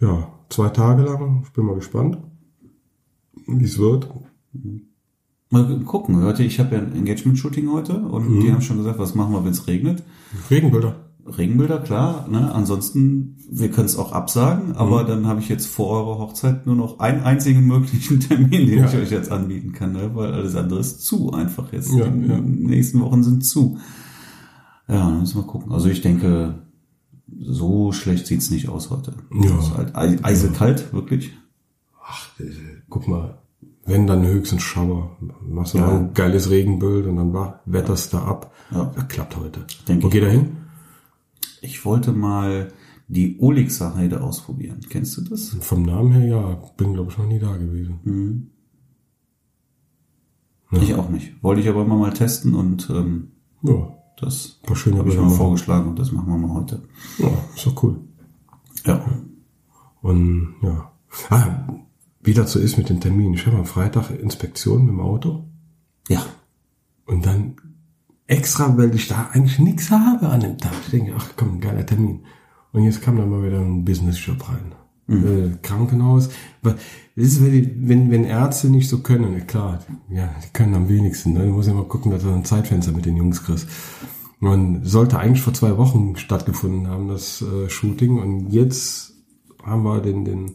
Ja, 0.00 0.28
zwei 0.48 0.68
Tage 0.70 1.02
lang. 1.02 1.42
Ich 1.46 1.52
bin 1.52 1.64
mal 1.66 1.74
gespannt, 1.74 2.18
wie 3.46 3.64
es 3.64 3.78
wird. 3.78 4.08
Mal 5.50 5.80
gucken. 5.80 6.22
Heute, 6.22 6.42
ich 6.44 6.58
habe 6.60 6.76
ja 6.76 6.80
ein 6.82 6.94
Engagement-Shooting 6.94 7.70
heute 7.72 7.94
und 8.00 8.28
Mhm. 8.30 8.40
die 8.40 8.52
haben 8.52 8.62
schon 8.62 8.78
gesagt, 8.78 8.98
was 8.98 9.14
machen 9.14 9.32
wir, 9.32 9.44
wenn 9.44 9.50
es 9.50 9.66
regnet? 9.66 10.02
Regenbilder. 10.50 10.94
Regenbilder, 11.26 11.78
klar. 11.80 12.26
Ne? 12.30 12.52
Ansonsten, 12.54 13.36
wir 13.50 13.70
können 13.70 13.86
es 13.86 13.96
auch 13.96 14.12
absagen, 14.12 14.72
aber 14.76 15.04
dann 15.04 15.26
habe 15.26 15.40
ich 15.40 15.48
jetzt 15.48 15.66
vor 15.66 15.88
eurer 15.90 16.18
Hochzeit 16.18 16.66
nur 16.66 16.76
noch 16.76 16.98
einen 17.00 17.22
einzigen 17.22 17.66
möglichen 17.66 18.20
Termin, 18.28 18.66
den 18.66 18.78
Ja. 18.78 18.86
ich 18.86 18.94
euch 18.96 19.10
jetzt 19.10 19.30
anbieten 19.30 19.72
kann, 19.72 19.92
ne? 19.92 20.10
weil 20.14 20.32
alles 20.32 20.54
andere 20.56 20.80
ist 20.80 21.04
zu 21.04 21.32
einfach 21.32 21.72
jetzt. 21.72 21.92
Ja, 21.92 22.06
die 22.08 22.26
ja. 22.28 22.40
nächsten 22.40 23.00
Wochen 23.00 23.22
sind 23.22 23.44
zu. 23.44 23.76
Ja, 24.88 25.08
dann 25.10 25.20
müssen 25.20 25.38
wir 25.38 25.46
gucken. 25.46 25.72
Also 25.72 25.88
ich 25.88 26.00
denke, 26.00 26.62
so 27.38 27.92
schlecht 27.92 28.26
sieht's 28.26 28.50
nicht 28.50 28.68
aus 28.68 28.90
heute. 28.90 29.14
Ja. 29.32 29.58
Es 29.58 29.66
ist 29.68 29.74
halt 29.76 29.94
ei- 29.96 30.18
eisekalt, 30.22 30.92
wirklich. 30.92 31.32
Ach, 32.02 32.28
äh, 32.40 32.44
guck 32.88 33.06
mal, 33.08 33.38
wenn 33.84 34.06
dann 34.06 34.26
höchstens 34.26 34.62
Schauer. 34.62 35.16
Machst 35.46 35.74
du 35.74 35.78
Ja. 35.78 35.86
mal 35.86 35.96
ein 35.98 36.14
geiles 36.14 36.50
Regenbild 36.50 37.06
und 37.06 37.16
dann 37.16 37.32
war, 37.32 37.60
wetterst 37.66 38.12
du 38.12 38.18
ab. 38.18 38.52
Ja. 38.70 38.92
Das 38.94 39.08
klappt 39.08 39.36
heute. 39.36 39.64
Denk 39.88 40.02
Wo 40.02 40.08
ich 40.08 40.12
geht 40.12 40.22
er 40.24 40.30
hin? 40.30 40.56
Ich 41.62 41.84
wollte 41.84 42.12
mal 42.12 42.72
die 43.08 43.38
Olixer 43.40 43.94
Heide 43.96 44.22
ausprobieren. 44.22 44.80
Kennst 44.88 45.16
du 45.16 45.22
das? 45.22 45.56
Vom 45.60 45.82
Namen 45.82 46.12
her, 46.12 46.26
ja, 46.26 46.62
bin 46.76 46.94
glaube 46.94 47.10
ich 47.10 47.18
noch 47.18 47.26
nie 47.26 47.38
da 47.40 47.56
gewesen. 47.56 48.50
Ich 50.72 50.94
auch 50.94 51.08
nicht. 51.08 51.42
Wollte 51.42 51.60
ich 51.60 51.68
aber 51.68 51.82
immer 51.82 51.96
mal 51.96 52.12
testen 52.12 52.54
und 52.54 52.88
ähm, 52.90 53.32
Ja, 53.62 53.92
das 54.20 54.60
habe 54.66 54.78
ich 54.78 54.86
mal 55.16 55.24
machen. 55.24 55.30
vorgeschlagen 55.36 55.88
und 55.90 55.98
das 55.98 56.12
machen 56.12 56.28
wir 56.28 56.36
mal 56.38 56.54
heute. 56.54 56.82
Ja, 57.18 57.28
ist 57.54 57.66
doch 57.66 57.82
cool. 57.82 58.00
Ja. 58.86 59.04
Und 60.02 60.54
ja. 60.62 60.90
Ah, 61.28 61.66
wie 62.22 62.34
das 62.34 62.52
so 62.52 62.58
ist 62.58 62.78
mit 62.78 62.88
den 62.88 63.00
Terminen. 63.00 63.34
Ich 63.34 63.46
habe 63.46 63.56
am 63.58 63.64
Freitag 63.66 64.10
Inspektion 64.10 64.82
mit 64.84 64.90
dem 64.90 65.00
Auto 65.00 65.44
Ja. 66.08 66.24
und 67.06 67.26
dann 67.26 67.56
extra, 68.26 68.76
weil 68.78 68.94
ich 68.94 69.08
da 69.08 69.30
eigentlich 69.32 69.58
nichts 69.58 69.90
habe 69.90 70.28
an 70.28 70.40
dem 70.40 70.58
Tag. 70.58 70.72
Ich 70.84 70.90
denke, 70.90 71.14
ach 71.16 71.30
komm, 71.36 71.60
geiler 71.60 71.84
Termin. 71.84 72.24
Und 72.72 72.84
jetzt 72.84 73.02
kam 73.02 73.16
dann 73.16 73.28
mal 73.30 73.42
wieder 73.44 73.58
ein 73.60 73.84
Business-Job 73.84 74.48
rein. 74.48 74.74
Äh, 75.08 75.56
Krankenhaus. 75.62 76.28
Das 77.20 77.32
ist, 77.32 77.44
wenn, 77.44 77.52
die, 77.52 77.88
wenn, 77.88 78.10
wenn 78.10 78.24
Ärzte 78.24 78.70
nicht 78.70 78.88
so 78.88 79.00
können, 79.00 79.46
klar, 79.46 79.80
ja, 80.08 80.34
die 80.42 80.52
können 80.54 80.74
am 80.74 80.88
wenigsten. 80.88 81.34
Ne? 81.34 81.40
Du 81.40 81.52
musst 81.52 81.68
ja 81.68 81.74
mal 81.74 81.84
gucken, 81.84 82.10
dass 82.10 82.22
du 82.22 82.30
ein 82.30 82.46
Zeitfenster 82.46 82.92
mit 82.92 83.04
den 83.04 83.18
Jungs 83.18 83.44
kriegst. 83.44 83.68
Man 84.38 84.84
sollte 84.84 85.18
eigentlich 85.18 85.42
vor 85.42 85.52
zwei 85.52 85.76
Wochen 85.76 86.16
stattgefunden 86.16 86.88
haben, 86.88 87.08
das 87.08 87.42
äh, 87.42 87.68
Shooting. 87.68 88.18
Und 88.18 88.48
jetzt 88.48 89.12
haben 89.62 89.82
wir 89.82 90.00
den, 90.00 90.24
den 90.24 90.54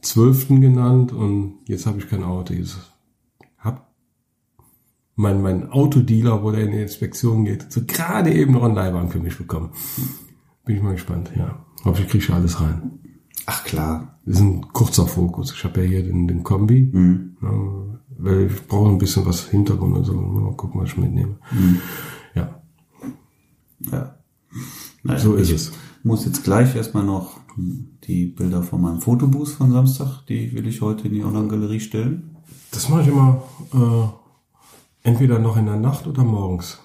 12. 0.00 0.48
genannt 0.48 1.12
und 1.12 1.60
jetzt 1.66 1.86
habe 1.86 1.98
ich 1.98 2.08
kein 2.08 2.24
Auto. 2.24 2.52
Jetzt 2.52 2.78
hab 3.58 3.92
mein, 5.14 5.40
mein 5.40 5.70
Autodealer, 5.70 6.42
wo 6.42 6.50
der 6.50 6.64
in 6.64 6.72
die 6.72 6.82
Inspektion 6.82 7.44
geht, 7.44 7.70
so 7.70 7.80
gerade 7.86 8.32
eben 8.32 8.54
noch 8.54 8.64
einen 8.64 8.74
Leihwagen 8.74 9.10
für 9.10 9.20
mich 9.20 9.38
bekommen. 9.38 9.70
Bin 10.64 10.76
ich 10.76 10.82
mal 10.82 10.94
gespannt, 10.94 11.30
ja. 11.36 11.64
Hoffe, 11.84 12.02
ich 12.02 12.30
alles 12.32 12.60
rein. 12.60 12.98
Ach 13.46 13.64
klar. 13.64 14.18
Das 14.24 14.36
ist 14.36 14.42
ein 14.42 14.72
kurzer 14.72 15.06
Fokus. 15.06 15.52
Ich 15.52 15.64
habe 15.64 15.80
ja 15.82 15.86
hier 15.88 16.02
den, 16.04 16.28
den 16.28 16.42
Kombi, 16.44 16.90
Mhm. 16.92 17.36
ja, 17.42 17.50
weil 18.18 18.46
ich 18.46 18.66
brauche 18.68 18.88
ein 18.90 18.98
bisschen 18.98 19.26
was 19.26 19.46
Hintergrund 19.48 19.96
und 19.96 20.04
so. 20.04 20.12
Mal 20.14 20.54
gucken, 20.56 20.80
was 20.80 20.90
ich 20.90 20.96
mitnehme. 20.98 21.36
Mhm. 21.50 21.78
Ja, 22.34 22.62
Ja. 23.90 24.14
Naja, 25.02 25.18
so 25.18 25.34
ist 25.34 25.48
ich 25.48 25.54
es. 25.56 25.72
muss 26.04 26.24
jetzt 26.24 26.44
gleich 26.44 26.76
erstmal 26.76 27.04
noch 27.04 27.40
die 27.56 28.26
Bilder 28.26 28.62
von 28.62 28.80
meinem 28.80 29.00
Fotobooth 29.00 29.48
von 29.48 29.72
Samstag, 29.72 30.24
die 30.28 30.52
will 30.52 30.66
ich 30.66 30.80
heute 30.80 31.08
in 31.08 31.14
die 31.14 31.24
Online-Galerie 31.24 31.80
stellen. 31.80 32.36
Das 32.70 32.88
mache 32.88 33.02
ich 33.02 33.08
immer 33.08 33.42
äh, 33.74 35.08
entweder 35.08 35.38
noch 35.38 35.56
in 35.56 35.66
der 35.66 35.76
Nacht 35.76 36.06
oder 36.06 36.22
morgens. 36.24 36.78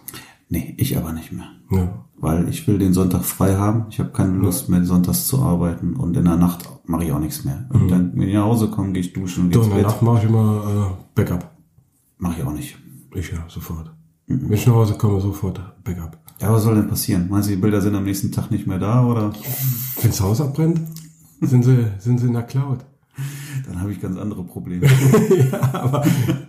Nee, 0.50 0.74
ich 0.78 0.98
aber 0.98 1.14
nicht 1.14 1.32
mehr. 1.32 1.50
Ja. 1.72 2.06
Weil 2.20 2.50
ich 2.50 2.68
will 2.68 2.80
den 2.80 2.94
Sonntag 2.94 3.24
frei 3.24 3.56
haben. 3.56 3.86
Ich 3.90 4.00
habe 4.00 4.10
keine 4.10 4.34
Lust 4.38 4.70
mehr, 4.70 4.84
sonntags 4.84 5.28
zu 5.28 5.40
arbeiten 5.40 5.96
und 5.96 6.18
in 6.18 6.26
der 6.26 6.36
Nacht 6.36 6.68
mache 6.86 7.06
ich 7.06 7.12
auch 7.12 7.20
nichts 7.20 7.46
mehr. 7.46 7.66
Und 7.70 7.90
dann, 7.90 8.12
wenn 8.16 8.28
ich 8.28 8.34
nach 8.34 8.46
Hause 8.46 8.70
komme, 8.70 8.92
gehe 8.92 9.02
ich 9.02 9.14
duschen 9.14 9.46
und 9.46 9.50
gehe 9.52 9.60
ins 9.60 9.68
in 9.68 9.76
der 9.76 9.84
Bett. 9.84 9.88
Nacht 9.88 10.02
mache 10.02 10.18
ich 10.20 10.30
immer 10.30 10.92
äh, 10.92 11.04
Backup. 11.14 11.52
Mache 12.18 12.40
ich 12.40 12.44
auch 12.46 12.54
nicht. 12.54 12.78
Ich 13.14 13.32
ja, 13.32 13.46
sofort. 13.48 13.92
Wenn 14.26 14.52
ich 14.52 14.66
nach 14.66 14.74
Hause 14.74 14.96
komme, 14.96 15.22
sofort 15.22 15.62
Backup. 15.84 16.18
Ja, 16.42 16.52
was 16.52 16.64
soll 16.64 16.76
denn 16.76 16.88
passieren? 16.88 17.28
Meinst 17.30 17.50
du, 17.50 17.56
die 17.56 17.62
Bilder 17.62 17.82
sind 17.82 17.96
am 17.96 18.04
nächsten 18.04 18.32
Tag 18.32 18.52
nicht 18.52 18.68
mehr 18.68 18.80
da 18.80 19.06
oder? 19.06 19.32
Wenn 20.02 20.12
das 20.12 20.22
Haus 20.22 20.42
abbrennt, 20.42 20.82
sind 21.42 21.64
sie, 21.64 21.88
sind 22.00 22.20
sie 22.20 22.28
in 22.28 22.34
der 22.34 22.44
Cloud. 22.44 22.80
Dann 23.66 23.82
habe 23.82 23.92
ich 23.92 24.02
ganz 24.02 24.18
andere 24.18 24.44
Probleme. 24.44 24.88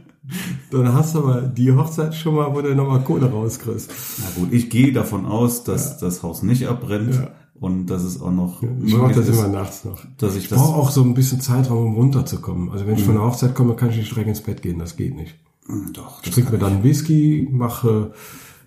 Dann 0.70 0.92
hast 0.92 1.14
du 1.14 1.20
aber 1.20 1.42
die 1.42 1.72
Hochzeit 1.72 2.14
schon 2.14 2.34
mal, 2.34 2.54
wo 2.54 2.60
du 2.60 2.74
nochmal 2.74 3.00
Kohle 3.02 3.30
rauskriegst. 3.30 3.90
Na 4.18 4.26
gut, 4.42 4.52
ich 4.52 4.68
gehe 4.70 4.92
davon 4.92 5.24
aus, 5.26 5.64
dass 5.64 5.98
das 5.98 6.22
Haus 6.22 6.42
nicht 6.42 6.66
abbrennt 6.68 7.14
Ja. 7.14 7.30
und 7.58 7.86
dass 7.86 8.02
es 8.02 8.20
auch 8.20 8.30
noch 8.30 8.62
Ich 8.82 8.94
mache 8.96 9.14
das 9.14 9.28
ist, 9.28 9.38
immer 9.38 9.48
nachts 9.48 9.84
noch. 9.84 10.00
dass 10.18 10.36
ich 10.36 10.44
Ich 10.44 10.50
brauche 10.50 10.76
auch 10.76 10.90
so 10.90 11.02
ein 11.02 11.14
bisschen 11.14 11.40
Zeitraum, 11.40 11.86
um 11.86 11.94
runterzukommen. 11.94 12.70
Also 12.70 12.86
wenn 12.86 12.96
ich 12.96 13.04
von 13.04 13.14
der 13.14 13.22
Hochzeit 13.24 13.54
komme, 13.54 13.76
kann 13.76 13.90
ich 13.90 13.96
nicht 13.96 14.10
direkt 14.10 14.28
ins 14.28 14.42
Bett 14.42 14.60
gehen. 14.62 14.78
Das 14.78 14.96
geht 14.96 15.14
nicht. 15.16 15.36
Hm, 15.66 15.92
Doch, 15.94 16.22
Ich 16.22 16.30
trinke 16.32 16.52
mir 16.52 16.58
dann 16.58 16.82
Whisky, 16.82 17.48
mache, 17.50 18.12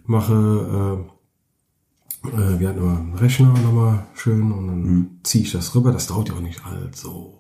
mache, 0.06 1.06
äh, 2.24 2.28
äh, 2.28 2.60
wir 2.60 2.70
hatten 2.70 2.80
immer 2.80 2.98
einen 3.00 3.14
Rechner 3.16 3.54
nochmal 3.64 4.06
schön 4.14 4.52
und 4.52 4.68
dann 4.68 5.10
ziehe 5.24 5.44
ich 5.44 5.52
das 5.52 5.74
rüber. 5.76 5.92
Das 5.92 6.08
dauert 6.08 6.30
ja 6.30 6.36
auch 6.36 6.42
nicht 6.42 6.66
allzu. 6.66 7.34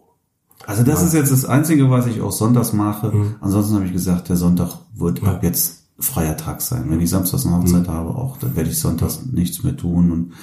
Also 0.67 0.83
das 0.83 1.01
ist 1.03 1.13
jetzt 1.13 1.31
das 1.31 1.45
Einzige, 1.45 1.89
was 1.89 2.05
ich 2.07 2.21
auch 2.21 2.31
sonntags 2.31 2.73
mache. 2.73 3.11
Mhm. 3.11 3.35
Ansonsten 3.41 3.75
habe 3.75 3.85
ich 3.85 3.93
gesagt, 3.93 4.29
der 4.29 4.37
Sonntag 4.37 4.77
wird 4.95 5.23
ab 5.23 5.43
jetzt 5.43 5.87
freier 5.99 6.35
Tag 6.37 6.61
sein. 6.61 6.85
Wenn 6.89 6.99
ich 7.01 7.09
samstags 7.09 7.45
eine 7.45 7.57
Hochzeit 7.57 7.87
Mhm. 7.87 7.91
habe, 7.91 8.09
auch, 8.09 8.37
dann 8.37 8.55
werde 8.55 8.69
ich 8.69 8.79
sonntags 8.79 9.25
nichts 9.31 9.63
mehr 9.63 9.75
tun. 9.77 10.11
Und 10.11 10.33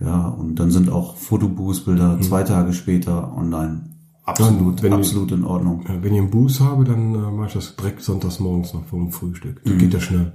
ja, 0.00 0.28
und 0.28 0.56
dann 0.56 0.70
sind 0.70 0.90
auch 0.90 1.16
Fotoboothbilder 1.16 2.20
zwei 2.20 2.42
Tage 2.42 2.72
später 2.72 3.34
online. 3.36 3.90
Absolut, 4.24 4.76
Mhm. 4.78 4.82
wenn 4.82 4.92
absolut 4.92 5.30
in 5.32 5.44
Ordnung. 5.44 5.84
Ja, 5.88 6.02
wenn 6.02 6.12
ich 6.12 6.20
einen 6.20 6.30
Boost 6.30 6.60
habe, 6.60 6.84
dann 6.84 7.14
äh, 7.14 7.18
mache 7.30 7.46
ich 7.48 7.52
das 7.54 7.76
direkt 7.76 8.02
sonntags 8.02 8.40
morgens 8.40 8.74
noch 8.74 8.84
vor 8.86 8.98
dem 8.98 9.12
Frühstück. 9.12 9.62
Das 9.64 9.78
geht 9.78 9.94
ja 9.94 10.00
schnell. 10.00 10.32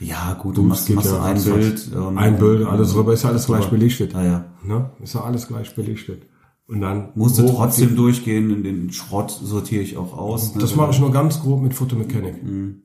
Ja, 0.00 0.34
gut, 0.34 0.56
du 0.58 0.62
machst, 0.62 0.86
geht 0.88 0.96
machst 0.96 1.10
ja 1.12 1.22
ein. 1.22 1.42
Bild. 1.42 1.92
und- 1.94 2.18
Ein 2.18 2.36
Bild, 2.38 2.66
alles 2.66 2.94
rüber, 2.94 3.14
ist 3.14 3.22
ja 3.22 3.30
alles 3.30 3.46
gleich 3.46 3.70
belichtet. 3.70 4.12
Ja, 4.12 4.22
ja. 4.22 4.44
Ne? 4.64 4.90
Ist 5.02 5.14
ja 5.14 5.22
alles 5.22 5.48
gleich 5.48 5.74
belichtet. 5.74 6.24
Und 6.72 6.80
dann 6.80 7.10
Musst 7.14 7.38
du 7.38 7.42
hoch 7.42 7.50
auf 7.50 7.56
trotzdem 7.56 7.96
durchgehen, 7.96 8.50
in 8.50 8.62
den 8.64 8.92
Schrott 8.92 9.30
sortiere 9.30 9.82
ich 9.82 9.98
auch 9.98 10.16
aus. 10.16 10.54
ne? 10.54 10.60
Das 10.62 10.74
mache 10.74 10.92
ich 10.92 11.00
nur 11.00 11.12
ganz 11.12 11.38
grob 11.40 11.60
mit 11.60 11.74
Photomechanik. 11.74 12.36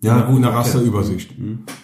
Ja, 0.02 0.18
Ja, 0.18 0.28
in 0.28 0.42
der. 0.42 0.54
Rasterübersicht. 0.54 1.34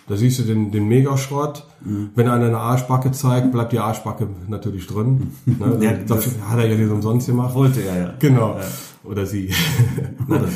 Da 0.09 0.17
siehst 0.17 0.39
du 0.39 0.43
den, 0.43 0.71
den 0.71 0.89
Megaschrott. 0.89 1.65
Wenn 1.79 2.27
einer 2.27 2.47
eine 2.47 2.57
Arschbacke 2.57 3.11
zeigt, 3.13 3.53
bleibt 3.53 3.71
die 3.71 3.79
Arschbacke 3.79 4.27
natürlich 4.49 4.85
drin. 4.87 5.31
Ne? 5.45 5.77
Ja, 5.79 5.93
Dafür 5.93 6.49
hat 6.49 6.59
er 6.59 6.67
ja 6.69 6.77
nicht 6.77 6.91
umsonst 6.91 7.27
gemacht. 7.27 7.55
Wollte 7.55 7.81
er 7.83 7.97
ja. 7.97 8.13
Genau. 8.19 8.57
Oder 9.05 9.25
sie. 9.25 9.51
Oder? 10.27 10.49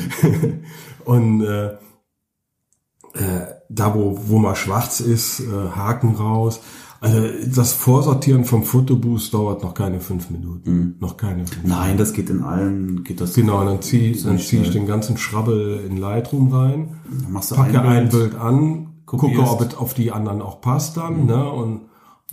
Und 1.06 1.42
äh, 1.44 1.66
äh, 3.14 3.46
da, 3.70 3.94
wo, 3.94 4.18
wo 4.26 4.38
mal 4.38 4.54
schwarz 4.54 5.00
ist, 5.00 5.40
äh, 5.40 5.44
Haken 5.74 6.14
raus. 6.14 6.60
Also 7.00 7.28
das 7.54 7.72
Vorsortieren 7.74 8.44
vom 8.44 8.64
Fotoboost 8.64 9.32
dauert 9.32 9.62
noch 9.62 9.74
keine 9.74 10.00
fünf 10.00 10.30
Minuten. 10.30 10.96
Noch 10.98 11.16
keine 11.16 11.46
fünf 11.46 11.64
Nein, 11.64 11.96
das 11.96 12.12
geht 12.12 12.28
in 12.28 12.42
allen, 12.42 13.04
geht 13.04 13.20
das. 13.20 13.34
Genau, 13.34 13.64
dann 13.64 13.80
ziehe 13.82 14.12
dann 14.12 14.20
Ziemlich 14.20 14.46
zieh 14.48 14.56
ich 14.56 14.62
schnell. 14.66 14.80
den 14.82 14.86
ganzen 14.86 15.16
Schrabbel 15.16 15.84
in 15.88 15.96
Lightroom 15.96 16.52
rein, 16.52 16.96
Dann 17.22 17.32
machst 17.32 17.52
du 17.52 17.54
packe 17.54 17.80
ein 17.80 17.86
ein 17.86 18.08
Bild. 18.08 18.30
Bild 18.32 18.40
an, 18.40 18.94
gucke, 19.06 19.26
kopierst. 19.28 19.52
ob 19.52 19.60
es 19.60 19.76
auf 19.76 19.94
die 19.94 20.10
anderen 20.10 20.42
auch 20.42 20.60
passt 20.60 20.96
dann, 20.96 21.26
ne? 21.26 21.48
Und, 21.48 21.82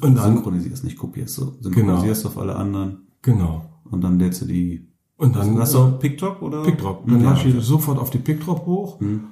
und 0.02 0.16
dann, 0.16 0.34
synchronisierst, 0.36 0.84
nicht 0.84 0.98
kopierst, 0.98 1.36
so 1.36 1.54
synchronisierst 1.62 2.26
auf 2.26 2.38
alle 2.40 2.56
anderen 2.56 3.08
genau. 3.22 3.66
und 3.92 4.02
dann 4.04 4.18
lädst 4.18 4.42
du 4.42 4.46
die. 4.46 4.88
Und 5.18 5.36
dann 5.36 5.58
Hast 5.60 5.76
du 5.76 5.78
auch 5.80 6.00
PickDrop 6.00 6.42
oder? 6.42 6.64
PickDrop. 6.64 7.06
Dann 7.08 7.22
ja, 7.22 7.34
lade 7.34 7.48
ich 7.48 7.64
sofort 7.64 8.00
auf 8.00 8.10
die 8.10 8.18
PickDrop 8.18 8.66
hoch. 8.66 9.00
Mhm. 9.00 9.26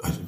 Also, 0.00 0.20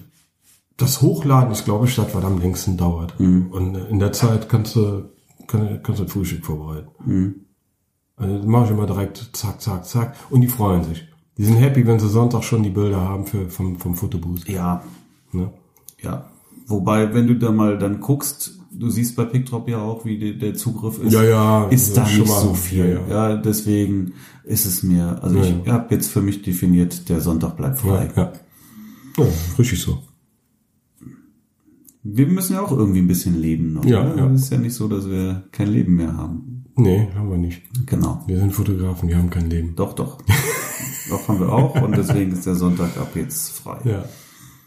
das 0.77 1.01
Hochladen 1.03 1.51
ist, 1.53 1.65
glaube 1.65 1.87
ich, 1.87 1.95
das, 1.97 2.15
was 2.15 2.25
am 2.25 2.39
längsten 2.39 2.77
dauert. 2.77 3.19
Mhm. 3.19 3.47
Und 3.51 3.75
in 3.77 3.99
der 3.99 4.12
Zeit 4.12 4.49
kannst 4.49 4.77
du, 4.77 5.05
kann, 5.47 5.81
kannst 5.83 6.01
du 6.01 6.05
ein 6.05 6.09
Frühstück 6.11 6.45
vorbereiten. 6.45 6.89
Mhm. 7.05 7.35
Also, 8.17 8.37
das 8.39 8.47
mache 8.47 8.65
ich 8.67 8.71
immer 8.71 8.87
direkt 8.87 9.31
zack, 9.33 9.61
zack, 9.61 9.85
zack. 9.87 10.15
Und 10.31 10.41
die 10.41 10.49
freuen 10.49 10.85
sich. 10.85 11.07
Die 11.39 11.45
sind 11.45 11.57
happy, 11.57 11.87
wenn 11.87 11.99
sie 11.99 12.09
Sonntag 12.09 12.45
schon 12.45 12.62
die 12.62 12.71
Bilder 12.71 13.01
haben 13.01 13.27
für, 13.27 13.49
vom, 13.51 13.79
vom 13.79 13.95
Fotoboost. 13.95 14.49
Ja, 14.49 14.83
Ne? 15.33 15.51
ja. 16.03 16.31
Wobei, 16.67 17.12
wenn 17.15 17.27
du 17.27 17.35
da 17.37 17.51
mal 17.53 17.77
dann 17.79 18.01
guckst, 18.01 18.59
du 18.73 18.89
siehst 18.91 19.17
bei 19.17 19.25
PickDrop 19.25 19.69
ja 19.69 19.79
auch, 19.83 20.05
wie 20.05 20.19
die, 20.19 20.39
der 20.39 20.55
Zugriff 20.55 20.99
ist. 20.99 21.12
Ja, 21.12 21.23
ja, 21.23 21.65
Ist 21.69 21.89
das 21.91 21.95
da 21.95 22.03
nicht 22.05 22.17
schon 22.17 22.29
mal- 22.29 22.41
so 22.41 22.55
viel. 22.55 23.01
ja, 23.09 23.31
Ja, 23.31 23.37
deswegen 23.37 24.15
ist 24.45 24.65
es 24.67 24.83
mir, 24.83 25.23
also 25.23 25.39
ich 25.41 25.55
Ja, 25.67 25.75
habe 25.75 25.95
jetzt 25.95 26.09
für 26.09 26.23
mich 26.23 26.43
definiert, 26.43 27.09
der 27.09 27.21
Sonntag 27.21 27.57
bleibt 27.57 27.79
frei. 27.81 28.11
Ja, 28.17 28.23
ja. 29.19 29.25
ja 29.25 29.31
richtig 29.59 29.81
so. 29.81 29.99
Wir 32.14 32.27
müssen 32.27 32.55
ja 32.55 32.62
auch 32.62 32.73
irgendwie 32.73 33.01
ein 33.01 33.09
bisschen 33.09 33.40
leben 33.40 33.73
noch. 33.73 33.85
Ja, 33.85 34.05
ne? 34.05 34.16
ja. 34.16 34.31
Es 34.31 34.42
ist 34.42 34.53
ja 34.53 34.59
nicht 34.59 34.75
so, 34.75 34.88
dass 34.88 35.09
wir 35.09 35.45
kein 35.53 35.69
Leben 35.69 35.97
mehr 35.97 36.16
haben. 36.16 36.64
Nee, 36.77 37.09
haben 37.14 37.31
wir 37.31 37.38
nicht. 37.38 37.62
Genau. 37.87 38.23
Wir 38.27 38.38
sind 38.38 38.53
Fotografen, 38.53 39.09
wir 39.09 39.16
haben 39.16 39.31
kein 39.31 39.49
Leben. 39.49 39.75
Doch, 39.77 39.95
doch. 39.95 40.19
doch 41.11 41.29
haben 41.29 41.40
wir 41.40 41.51
auch 41.51 41.81
und 41.81 41.97
deswegen 41.97 42.33
ist 42.33 42.47
der 42.47 42.55
Sonntag 42.55 42.97
ab 42.99 43.12
jetzt 43.14 43.51
frei. 43.51 43.79
Ja. 43.85 44.05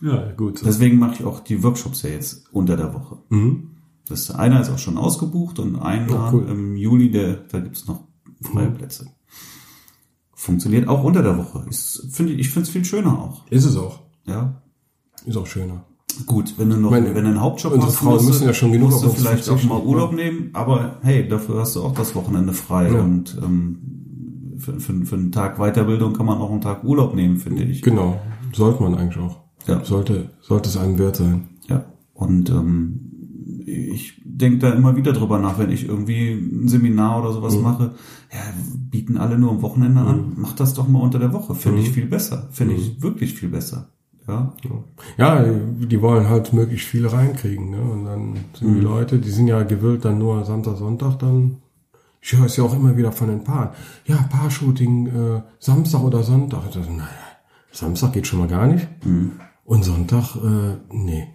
Ja, 0.02 0.32
gut. 0.32 0.62
Deswegen 0.66 0.98
mache 0.98 1.16
ich 1.16 1.24
auch 1.24 1.42
die 1.42 1.62
Workshops 1.62 2.02
ja 2.04 2.10
jetzt 2.10 2.46
unter 2.52 2.78
der 2.78 2.94
Woche. 2.94 3.18
Mhm. 3.30 3.72
Das 4.08 4.32
einer 4.32 4.62
ist 4.62 4.70
auch 4.70 4.80
schon 4.80 4.98
ausgebucht 4.98 5.60
und 5.60 5.76
einer 5.76 6.30
Oh, 6.30 6.34
cool. 6.34 6.42
Mhm. 6.44 6.50
im 6.50 6.76
Juli, 6.78 7.12
der, 7.12 7.36
da 7.36 7.60
gibt's 7.60 7.86
noch 7.88 8.08
freie 8.42 8.72
Plätze. 8.72 9.12
Funktioniert 10.34 10.88
auch 10.88 11.04
unter 11.04 11.22
der 11.22 11.38
Woche. 11.38 11.66
Ist, 11.70 12.08
finde 12.12 12.34
ich, 12.34 12.40
ich 12.40 12.50
finde 12.50 12.68
es 12.68 12.70
viel 12.70 12.86
schöner 12.86 13.20
auch. 13.20 13.46
Ist 13.52 13.66
es 13.66 13.76
auch. 13.76 14.00
Ja. 14.26 14.62
Ist 15.26 15.38
auch 15.38 15.46
schöner. 15.46 15.86
Gut, 16.26 16.56
wenn 16.58 16.70
du 16.70 16.78
noch, 16.78 16.92
Meine, 16.92 17.16
wenn 17.16 17.24
du 17.24 17.30
einen 17.30 17.40
Hauptjob 17.42 17.74
unsere 17.74 17.92
hast, 17.92 18.00
Frauen 18.00 18.14
musst 18.14 18.26
du- 18.26 18.30
müssen 18.30 18.48
ja 18.48 18.54
schon 18.54 18.72
genug 18.72 18.90
musst 18.92 19.04
du 19.04 19.10
vielleicht 19.10 19.48
auch 19.50 19.64
mal 19.64 19.80
Urlaub 19.82 20.14
nehmen, 20.14 20.50
aber 20.54 20.98
hey, 21.02 21.28
dafür 21.28 21.60
hast 21.62 21.76
du 21.76 21.82
auch 21.84 21.94
das 21.94 22.14
Wochenende 22.16 22.54
frei 22.54 22.92
Ja. 22.92 23.02
und 23.02 23.38
ähm, 23.44 23.80
für, 24.58 24.80
für, 24.80 25.06
für 25.06 25.16
einen 25.16 25.32
Tag 25.32 25.58
Weiterbildung 25.60 26.14
kann 26.14 26.26
man 26.26 26.38
auch 26.40 26.52
einen 26.52 26.62
Tag 26.62 26.84
Urlaub 26.84 27.16
nehmen, 27.16 27.38
finde 27.38 27.64
ich. 27.64 27.82
Genau. 27.82 28.20
Sollte 28.54 28.84
man 28.84 28.96
eigentlich 28.96 29.24
auch. 29.24 29.38
Ja. 29.68 29.84
Sollte, 29.86 30.32
sollte 30.42 30.68
es 30.70 30.76
einem 30.78 30.98
wert 30.98 31.16
sein. 31.16 31.48
Ja, 31.70 31.86
und 32.14 32.50
ähm, 32.50 33.00
ich 33.66 34.20
denke 34.26 34.58
da 34.60 34.72
immer 34.74 34.96
wieder 34.98 35.14
drüber 35.14 35.38
nach, 35.40 35.60
wenn 35.60 35.70
ich 35.70 35.88
irgendwie 35.88 36.32
ein 36.32 36.68
Seminar 36.68 37.22
oder 37.22 37.32
sowas 37.32 37.56
mache. 37.58 37.92
Ja, 38.34 38.40
bieten 38.90 39.16
alle 39.18 39.38
nur 39.38 39.52
am 39.52 39.62
Wochenende 39.62 40.02
an. 40.02 40.34
Mach 40.36 40.54
das 40.54 40.74
doch 40.74 40.88
mal 40.88 41.00
unter 41.02 41.20
der 41.20 41.32
Woche. 41.34 41.54
Finde 41.56 41.82
ich 41.82 41.92
viel 41.92 42.08
besser. 42.08 42.50
Finde 42.52 42.74
ich 42.74 43.02
wirklich 43.02 43.36
viel 43.36 43.50
besser. 43.50 43.90
Ja, 44.30 44.54
Ja, 45.18 45.44
die 45.44 46.02
wollen 46.02 46.30
halt 46.30 46.54
möglichst 46.54 46.88
viel 46.88 47.08
reinkriegen, 47.08 47.72
ne? 47.72 47.82
Und 47.82 48.06
dann 48.06 48.38
sind 48.54 48.76
die 48.76 48.82
Leute, 48.82 49.18
die 49.20 49.30
sind 49.32 49.48
ja 49.48 49.64
gewillt, 49.64 50.06
dann 50.06 50.18
nur 50.20 50.46
Samstag, 50.46 50.78
Sonntag 50.78 51.18
dann. 51.20 51.58
Ich 52.22 52.34
höre 52.34 52.46
es 52.46 52.58
ja 52.58 52.64
auch 52.66 52.74
immer 52.76 52.96
wieder 52.98 53.12
von 53.12 53.30
den 53.30 53.44
Paaren. 53.44 53.70
Ja, 54.06 54.18
Paar-Shooting, 54.30 55.08
äh, 55.08 55.42
Samstag 55.60 56.04
oder 56.04 56.22
Sonntag. 56.22 56.66
Dachte, 56.66 56.80
naja, 56.80 57.08
Samstag 57.72 58.14
geht 58.14 58.28
schon 58.28 58.40
mal 58.40 58.48
gar 58.48 58.68
nicht. 58.68 58.88
Und 59.64 59.84
Sonntag, 59.86 60.36
äh, 60.36 60.78
nee. 60.92 61.28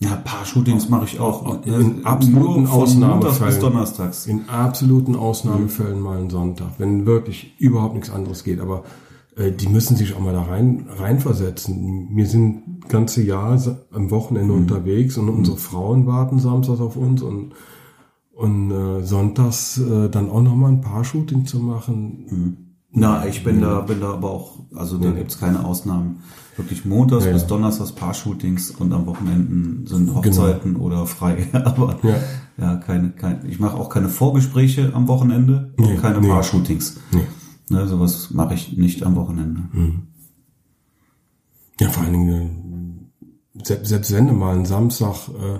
ja 0.00 0.16
Paar-Shootings 0.16 0.88
mache 0.90 1.06
ich 1.06 1.20
auch. 1.20 1.64
In 1.64 2.02
Äh, 2.02 2.04
absoluten 2.04 2.66
Ausnahmefällen. 2.66 3.60
Donnerstags. 3.60 4.26
In 4.26 4.48
absoluten 4.48 5.16
Ausnahmefällen 5.16 6.00
mal 6.00 6.18
einen 6.18 6.30
Sonntag, 6.30 6.72
wenn 6.78 7.06
wirklich 7.06 7.54
überhaupt 7.58 7.94
nichts 7.94 8.10
anderes 8.10 8.44
geht. 8.44 8.60
Aber 8.60 8.84
die 9.36 9.68
müssen 9.68 9.96
sich 9.96 10.14
auch 10.14 10.20
mal 10.20 10.32
da 10.32 10.42
rein 10.42 10.86
reinversetzen. 10.96 12.10
Wir 12.14 12.26
sind 12.26 12.88
ganze 12.88 13.22
Jahr 13.22 13.58
am 13.92 14.10
Wochenende 14.10 14.52
unterwegs 14.52 15.16
und 15.18 15.28
unsere 15.28 15.56
Frauen 15.56 16.06
warten 16.06 16.38
samstags 16.38 16.80
auf 16.80 16.96
uns 16.96 17.22
und 17.22 17.52
und 18.36 18.70
äh, 18.72 19.04
sonntags 19.04 19.78
äh, 19.78 20.08
dann 20.08 20.28
auch 20.28 20.42
noch 20.42 20.56
mal 20.56 20.68
ein 20.68 20.80
paar 20.80 21.04
Shooting 21.04 21.46
zu 21.46 21.58
machen. 21.60 22.56
Na, 22.90 23.26
ich 23.26 23.42
bin 23.44 23.60
da, 23.60 23.80
bin 23.80 24.00
da 24.00 24.12
aber 24.14 24.30
auch, 24.30 24.58
also 24.74 24.98
da 24.98 25.10
gibt's 25.10 25.38
keine 25.38 25.64
Ausnahmen. 25.64 26.20
Wirklich 26.56 26.84
montags 26.84 27.24
Ja, 27.24 27.32
bis. 27.32 27.46
Donnerstags 27.48 27.92
Paar-Shootings 27.92 28.70
und 28.72 28.92
am 28.92 29.06
Wochenenden 29.06 29.86
sind 29.88 30.14
Hochzeiten 30.14 30.76
oder 30.76 31.04
frei. 31.06 31.48
aber 31.52 31.96
Ja. 32.04 32.14
ja, 32.56 32.76
keine, 32.76 33.10
keine, 33.10 33.40
ich 33.48 33.58
mache 33.58 33.76
auch 33.76 33.88
keine 33.88 34.08
Vorgespräche 34.08 34.92
am 34.94 35.08
Wochenende 35.08 35.72
und 35.76 35.86
Nee, 35.86 35.96
keine 35.96 36.20
nee. 36.20 36.28
Paar-Shootings. 36.28 36.96
Nee. 37.12 37.22
Ne, 37.70 37.86
sowas 37.88 38.30
mache 38.30 38.54
ich 38.54 38.76
nicht 38.76 39.02
am 39.04 39.16
Wochenende. 39.16 39.62
Ja, 41.80 41.88
vor 41.88 42.04
allen 42.04 42.12
Dingen, 42.12 43.10
äh, 43.56 43.64
selbst, 43.64 43.88
selbst 43.88 44.12
wenn 44.12 44.26
du 44.28 44.32
mal 44.34 44.54
einen 44.54 44.66
Samstag 44.66 45.28
äh, 45.28 45.58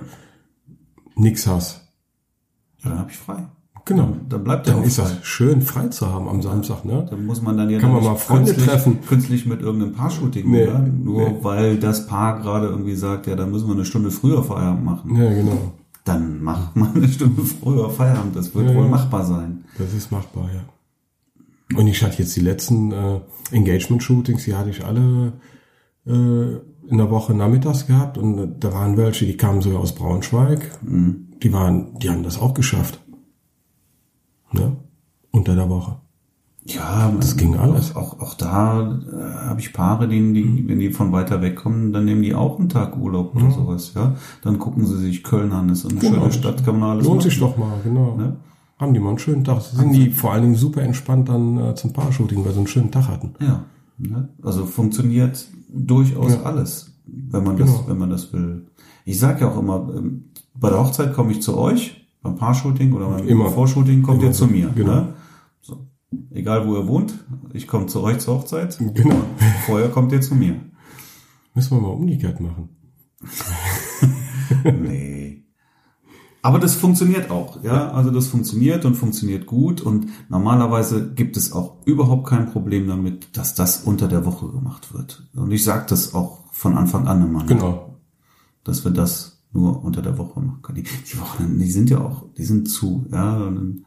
nix 1.19 1.47
hast, 1.47 1.81
Ja, 2.83 2.89
dann 2.91 2.99
habe 2.99 3.11
ich 3.11 3.17
frei. 3.17 3.47
genau, 3.85 4.15
Dann 4.29 4.43
bleibt 4.43 4.67
der 4.67 4.75
dann 4.75 4.83
ist 4.83 4.95
frei. 4.97 5.03
das 5.09 5.25
schön 5.25 5.61
frei 5.61 5.87
zu 5.87 6.07
haben 6.07 6.27
am 6.29 6.41
Samstag, 6.41 6.85
ne? 6.85 7.05
Dann 7.09 7.25
muss 7.25 7.41
man 7.41 7.57
dann 7.57 7.69
ja 7.69 7.79
Kann 7.79 7.91
man 7.91 7.99
nicht 8.01 8.09
mal 8.09 8.15
Freunde 8.17 8.51
künstlich, 8.53 8.65
treffen. 8.69 9.01
künstlich 9.01 9.45
mit 9.45 9.61
irgendeinem 9.61 9.93
Paar-Shooting, 9.93 10.49
Nee, 10.49 10.63
oder? 10.67 10.79
Nur 10.79 11.29
nee. 11.29 11.35
weil 11.41 11.77
das 11.79 12.07
Paar 12.07 12.39
gerade 12.39 12.67
irgendwie 12.67 12.95
sagt, 12.95 13.27
ja, 13.27 13.35
da 13.35 13.45
müssen 13.45 13.67
wir 13.67 13.73
eine 13.75 13.85
Stunde 13.85 14.11
früher 14.11 14.43
Feierabend 14.43 14.85
machen. 14.85 15.15
Ja, 15.15 15.33
genau. 15.33 15.73
Dann 16.05 16.41
macht 16.43 16.75
man 16.75 16.93
eine 16.95 17.07
Stunde 17.07 17.41
früher 17.41 17.89
Feierabend. 17.89 18.35
Das 18.35 18.53
wird 18.53 18.69
Ja, 18.69 18.75
wohl 18.75 18.83
ja. 18.85 18.89
machbar 18.91 19.25
sein. 19.25 19.65
Das 19.79 19.91
ist 19.93 20.11
machbar, 20.11 20.49
ja. 20.53 20.61
Und 21.75 21.87
ich 21.87 22.03
hatte 22.03 22.19
jetzt 22.21 22.35
die 22.35 22.41
letzten 22.41 22.91
äh, 22.91 23.19
Engagement-Shootings, 23.51 24.43
die 24.43 24.55
hatte 24.55 24.69
ich 24.69 24.85
alle 24.85 25.33
äh, 26.05 26.11
in 26.87 26.97
der 26.97 27.09
Woche 27.09 27.33
nachmittags 27.33 27.87
gehabt 27.87 28.17
und 28.19 28.59
da 28.59 28.71
waren 28.73 28.95
welche, 28.97 29.25
die 29.25 29.37
kamen 29.37 29.61
sogar 29.61 29.79
aus 29.79 29.95
Braunschweig. 29.95 30.69
Die 30.83 31.51
waren, 31.53 31.97
die 31.99 32.09
haben 32.09 32.21
das 32.23 32.39
auch 32.39 32.53
geschafft. 32.53 32.99
Ne? 34.51 34.75
Unter 35.31 35.55
der 35.55 35.67
Woche. 35.69 35.97
Ja, 36.67 37.11
Das 37.19 37.37
ging 37.37 37.55
alles. 37.57 37.95
Auch, 37.95 38.19
auch, 38.19 38.33
da 38.35 38.99
äh, 39.11 39.47
habe 39.47 39.59
ich 39.59 39.71
Paare, 39.73 40.07
die, 40.07 40.33
die, 40.33 40.67
wenn 40.67 40.79
die 40.79 40.91
von 40.91 41.11
weiter 41.11 41.41
weg 41.41 41.55
kommen, 41.57 41.93
dann 41.93 42.05
nehmen 42.05 42.23
die 42.23 42.33
auch 42.33 42.57
einen 42.59 42.69
Tag 42.69 42.97
Urlaub 42.97 43.35
oder 43.35 43.51
sowas. 43.51 43.93
Ja, 43.95 44.15
dann 44.43 44.57
gucken 44.57 44.85
sie 44.87 44.97
sich 44.97 45.23
Köln 45.23 45.51
an. 45.51 45.67
Das 45.67 45.79
ist 45.83 45.91
eine 45.91 45.99
Genau. 45.99 46.21
schöne 46.21 46.31
Stadt, 46.33 46.63
kann 46.65 46.79
man 46.79 46.91
alles 46.91 47.05
Lohnt 47.05 47.17
machen. 47.17 47.29
sich 47.29 47.39
doch 47.39 47.57
mal, 47.57 47.79
genau. 47.83 48.15
Ne? 48.15 48.35
Haben 48.77 48.93
die 48.93 48.99
mal 48.99 49.09
einen 49.09 49.19
schönen 49.19 49.43
Tag. 49.43 49.61
Sind 49.61 49.93
die 49.93 50.09
vor 50.09 50.33
allen 50.33 50.43
Dingen 50.43 50.55
super 50.55 50.81
entspannt 50.81 51.29
dann 51.29 51.57
äh, 51.57 51.75
zum 51.75 51.93
Paar-Shooting, 51.93 52.43
weil 52.43 52.51
sie 52.51 52.57
einen 52.59 52.67
schönen 52.67 52.91
Tag 52.91 53.07
hatten. 53.07 53.33
Ja, 53.39 53.65
ne? 53.97 54.29
also 54.43 54.65
funktioniert 54.65 55.47
durchaus 55.69 56.33
Ja. 56.33 56.43
alles, 56.43 56.91
wenn 57.05 57.43
man 57.43 57.55
das, 57.57 57.69
Genau. 57.71 57.87
wenn 57.87 57.97
man 57.97 58.09
das 58.09 58.33
will. 58.33 58.67
Ich 59.05 59.17
sage 59.19 59.41
ja 59.41 59.51
auch 59.51 59.57
immer, 59.59 59.89
ähm, 59.95 60.25
bei 60.53 60.69
der 60.69 60.79
Hochzeit 60.79 61.13
komme 61.13 61.31
ich 61.31 61.41
zu 61.41 61.57
euch, 61.57 62.05
beim 62.21 62.35
Paar-Shooting 62.35 62.91
oder 62.93 63.07
beim 63.09 63.27
Immer. 63.27 63.49
Vorshooting 63.49 64.01
kommt 64.03 64.19
Immer. 64.19 64.29
ihr 64.29 64.33
zu 64.33 64.47
mir. 64.47 64.69
Genau. 64.75 64.93
Ne? 64.95 65.13
So. 65.61 65.87
Egal 66.31 66.67
wo 66.67 66.75
ihr 66.75 66.87
wohnt, 66.87 67.13
ich 67.53 67.67
komme 67.67 67.85
zu 67.85 68.01
euch 68.03 68.17
zur 68.19 68.35
Hochzeit. 68.39 68.77
Genau. 68.93 69.21
Vorher 69.67 69.89
kommt 69.89 70.11
ihr 70.11 70.21
zu 70.21 70.35
mir. 70.35 70.55
Müssen 71.53 71.77
wir 71.77 71.81
mal 71.81 71.89
umgekehrt 71.93 72.39
machen. 72.41 72.69
Nee. 74.65 75.24
Aber 76.45 76.59
das 76.59 76.75
funktioniert 76.75 77.31
auch, 77.31 77.63
ja. 77.63 77.89
Also 77.89 78.11
das 78.11 78.27
funktioniert 78.27 78.85
und 78.85 78.93
funktioniert 78.93 79.47
gut 79.47 79.81
und 79.81 80.09
normalerweise 80.29 81.11
gibt 81.11 81.37
es 81.37 81.51
auch 81.51 81.77
überhaupt 81.85 82.27
kein 82.27 82.51
Problem 82.51 82.87
damit, 82.87 83.35
dass 83.35 83.55
das 83.55 83.81
unter 83.81 84.07
der 84.07 84.27
Woche 84.27 84.49
gemacht 84.49 84.93
wird. 84.93 85.27
Und 85.33 85.49
ich 85.49 85.63
sage 85.63 85.87
das 85.89 86.13
auch 86.13 86.41
von 86.51 86.77
Anfang 86.77 87.07
an 87.07 87.23
immer, 87.23 87.39
ne? 87.39 87.47
Genau. 87.47 87.97
dass 88.63 88.85
wir 88.85 88.91
das 88.91 89.41
nur 89.53 89.83
unter 89.83 90.03
der 90.03 90.19
Woche 90.19 90.39
machen 90.39 90.61
können. 90.61 90.83
Die, 90.83 90.83
die 90.83 91.19
Wochen, 91.19 91.57
die 91.57 91.71
sind 91.71 91.89
ja 91.89 91.99
auch, 91.99 92.25
die 92.37 92.45
sind 92.45 92.69
zu, 92.69 93.07
ja. 93.11 93.37
Und 93.37 93.83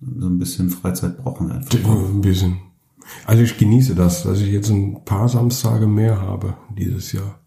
so 0.00 0.26
ein 0.28 0.38
bisschen 0.38 0.70
Freizeit 0.70 1.18
brauchen 1.18 1.48
wir 1.48 1.56
einfach. 1.56 1.74
Ein 1.74 2.20
bisschen. 2.20 2.58
Also 3.26 3.42
ich 3.42 3.58
genieße 3.58 3.96
das, 3.96 4.22
dass 4.22 4.38
ich 4.38 4.52
jetzt 4.52 4.70
ein 4.70 5.04
paar 5.04 5.28
Samstage 5.28 5.88
mehr 5.88 6.20
habe 6.20 6.54
dieses 6.76 7.10
Jahr. 7.10 7.40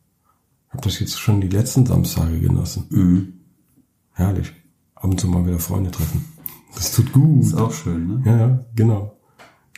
Habe 0.71 0.81
das 0.83 0.99
jetzt 0.99 1.19
schon 1.19 1.41
die 1.41 1.49
letzten 1.49 1.85
Samstage 1.85 2.39
genossen. 2.39 2.85
Mhm. 2.89 3.33
Herrlich. 4.13 4.53
Ab 4.95 5.05
und 5.05 5.19
zu 5.19 5.27
mal 5.27 5.45
wieder 5.45 5.59
Freunde 5.59 5.91
treffen. 5.91 6.25
Das 6.75 6.91
tut 6.93 7.11
gut. 7.11 7.41
Ist 7.43 7.55
auch 7.55 7.73
schön, 7.73 8.07
ne? 8.07 8.21
Ja, 8.25 8.37
ja, 8.37 8.65
genau. 8.75 9.17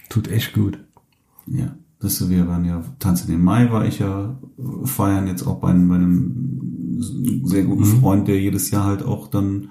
Tut 0.10 0.28
echt 0.28 0.54
gut. 0.54 0.78
Ja, 1.48 1.76
das 2.00 2.22
ist, 2.22 2.30
wir 2.30 2.48
waren 2.48 2.66
ja, 2.66 2.84
Tanzen 3.00 3.34
im 3.34 3.44
Mai 3.44 3.72
war 3.72 3.86
ich 3.86 4.00
ja 4.00 4.40
feiern 4.84 5.28
jetzt 5.28 5.48
auch 5.48 5.60
bei, 5.60 5.70
einem- 5.70 5.88
bei 5.90 5.96
einem 5.96 7.42
sehr 7.46 7.64
guten 7.64 7.86
Freund, 7.86 8.28
der 8.28 8.40
jedes 8.40 8.70
Jahr 8.72 8.86
halt 8.86 9.04
auch 9.04 9.28
dann 9.28 9.70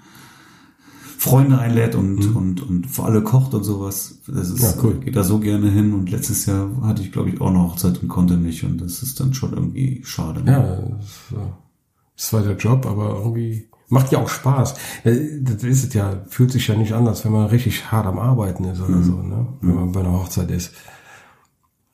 Freunde 1.22 1.58
einlädt 1.58 1.94
und, 1.94 2.34
und, 2.34 2.62
und 2.62 2.86
für 2.88 3.04
alle 3.04 3.22
kocht 3.22 3.54
und 3.54 3.62
sowas. 3.62 4.18
Das 4.26 4.50
ist, 4.50 4.60
Ja, 4.60 4.72
cool. 4.82 4.94
geht 4.98 5.14
da 5.14 5.22
so 5.22 5.38
gerne 5.38 5.70
hin. 5.70 5.92
Und 5.94 6.10
letztes 6.10 6.46
Jahr 6.46 6.68
hatte 6.82 7.02
ich, 7.02 7.12
glaube 7.12 7.30
ich, 7.30 7.40
auch 7.40 7.50
eine 7.50 7.62
Hochzeit 7.62 8.02
und 8.02 8.08
konnte 8.08 8.36
nicht. 8.36 8.64
Und 8.64 8.78
das 8.80 9.02
ist 9.04 9.20
dann 9.20 9.32
schon 9.32 9.52
irgendwie 9.52 10.00
schade. 10.04 10.42
Ja, 10.46 10.60
das 10.60 11.04
ist, 11.04 11.32
äh, 11.32 11.52
zwar 12.16 12.42
der 12.42 12.56
Job, 12.56 12.86
aber 12.86 13.18
irgendwie 13.18 13.68
macht 13.88 14.10
ja 14.10 14.18
auch 14.18 14.28
Spaß. 14.28 14.74
Äh, 15.04 15.40
Das 15.42 15.62
ist 15.62 15.84
es 15.84 15.94
ja, 15.94 16.24
fühlt 16.28 16.50
sich 16.50 16.66
ja 16.66 16.76
nicht 16.76 16.92
anders, 16.92 17.24
wenn 17.24 17.32
man 17.32 17.46
richtig 17.46 17.92
hart 17.92 18.06
am 18.06 18.18
Arbeiten 18.18 18.64
ist 18.64 18.80
oder 18.80 19.02
so, 19.02 19.22
ne? 19.22 19.46
Wenn 19.60 19.74
man 19.76 19.92
bei 19.92 20.00
einer 20.00 20.12
Hochzeit 20.14 20.50
ist. 20.50 20.72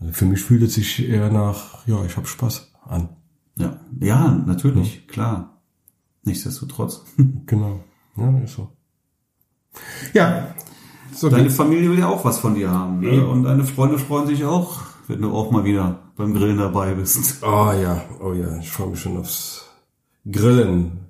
Also 0.01 0.13
für 0.15 0.25
mich 0.25 0.41
fühlt 0.41 0.63
es 0.63 0.75
sich 0.75 1.07
eher 1.07 1.31
nach, 1.31 1.87
ja, 1.87 2.03
ich 2.07 2.17
habe 2.17 2.27
Spaß 2.27 2.73
an. 2.87 3.11
Ja, 3.57 3.79
ja 4.01 4.43
natürlich, 4.47 5.07
klar. 5.07 5.61
Nichtsdestotrotz. 6.25 7.03
Genau. 7.47 7.81
Ja, 8.17 8.39
ist 8.39 8.55
so. 8.55 8.69
Ja. 10.13 10.55
So 11.15 11.29
Deine 11.29 11.45
geht's. 11.45 11.57
Familie 11.57 11.91
will 11.91 11.99
ja 11.99 12.09
auch 12.09 12.25
was 12.25 12.39
von 12.39 12.55
dir 12.55 12.71
haben. 12.71 13.01
Ne? 13.01 13.27
Und 13.27 13.45
deine 13.45 13.65
Freunde 13.65 13.99
freuen 13.99 14.27
sich 14.27 14.45
auch, 14.45 14.81
wenn 15.09 15.23
du 15.23 15.33
auch 15.33 15.51
mal 15.51 15.65
wieder 15.65 15.99
beim 16.17 16.35
Grillen 16.35 16.59
dabei 16.59 16.95
bist. 16.95 17.43
Oh 17.43 17.73
ja, 17.73 18.03
oh 18.21 18.33
ja, 18.33 18.59
ich 18.59 18.71
freue 18.71 18.89
mich 18.89 19.01
schon 19.01 19.17
aufs 19.17 19.69
Grillen. 20.31 21.07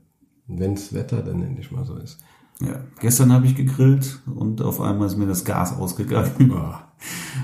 Wenn's 0.47 0.95
Wetter 0.95 1.23
dann 1.23 1.43
endlich 1.43 1.71
mal 1.71 1.85
so 1.85 1.97
ist. 1.97 2.19
Ja, 2.61 2.81
gestern 3.01 3.33
habe 3.33 3.47
ich 3.47 3.55
gegrillt 3.55 4.21
und 4.35 4.63
auf 4.63 4.81
einmal 4.81 5.07
ist 5.07 5.17
mir 5.17 5.27
das 5.27 5.45
Gas 5.45 5.77
ausgegangen. 5.77 6.53
Ah. 6.53 6.89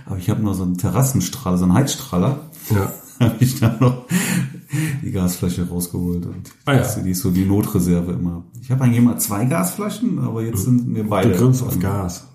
Aber 0.06 0.16
ich 0.16 0.28
habe 0.28 0.42
nur 0.42 0.54
so 0.54 0.64
einen 0.64 0.76
Terrassenstrahler, 0.76 1.58
so 1.58 1.64
einen 1.64 1.74
Heizstrahler. 1.74 2.40
Ja. 2.70 2.92
habe 3.20 3.36
ich 3.38 3.60
dann 3.60 3.78
noch 3.78 4.06
die 5.02 5.10
Gasflasche 5.10 5.68
rausgeholt. 5.68 6.26
Und 6.26 6.50
Ah 6.64 6.72
ja. 6.72 6.78
das 6.78 6.96
ist 6.96 7.20
so 7.20 7.30
die 7.30 7.44
Notreserve 7.44 8.12
immer. 8.12 8.44
Ich 8.60 8.70
habe 8.70 8.84
eigentlich 8.84 8.98
immer 8.98 9.18
zwei 9.18 9.44
Gasflaschen, 9.44 10.18
aber 10.18 10.42
jetzt 10.42 10.64
sind 10.64 10.88
mir 10.88 11.04
beide. 11.04 11.30
Du 11.32 11.38
grillst 11.38 11.62
auf 11.62 11.78
Gas. 11.78 12.26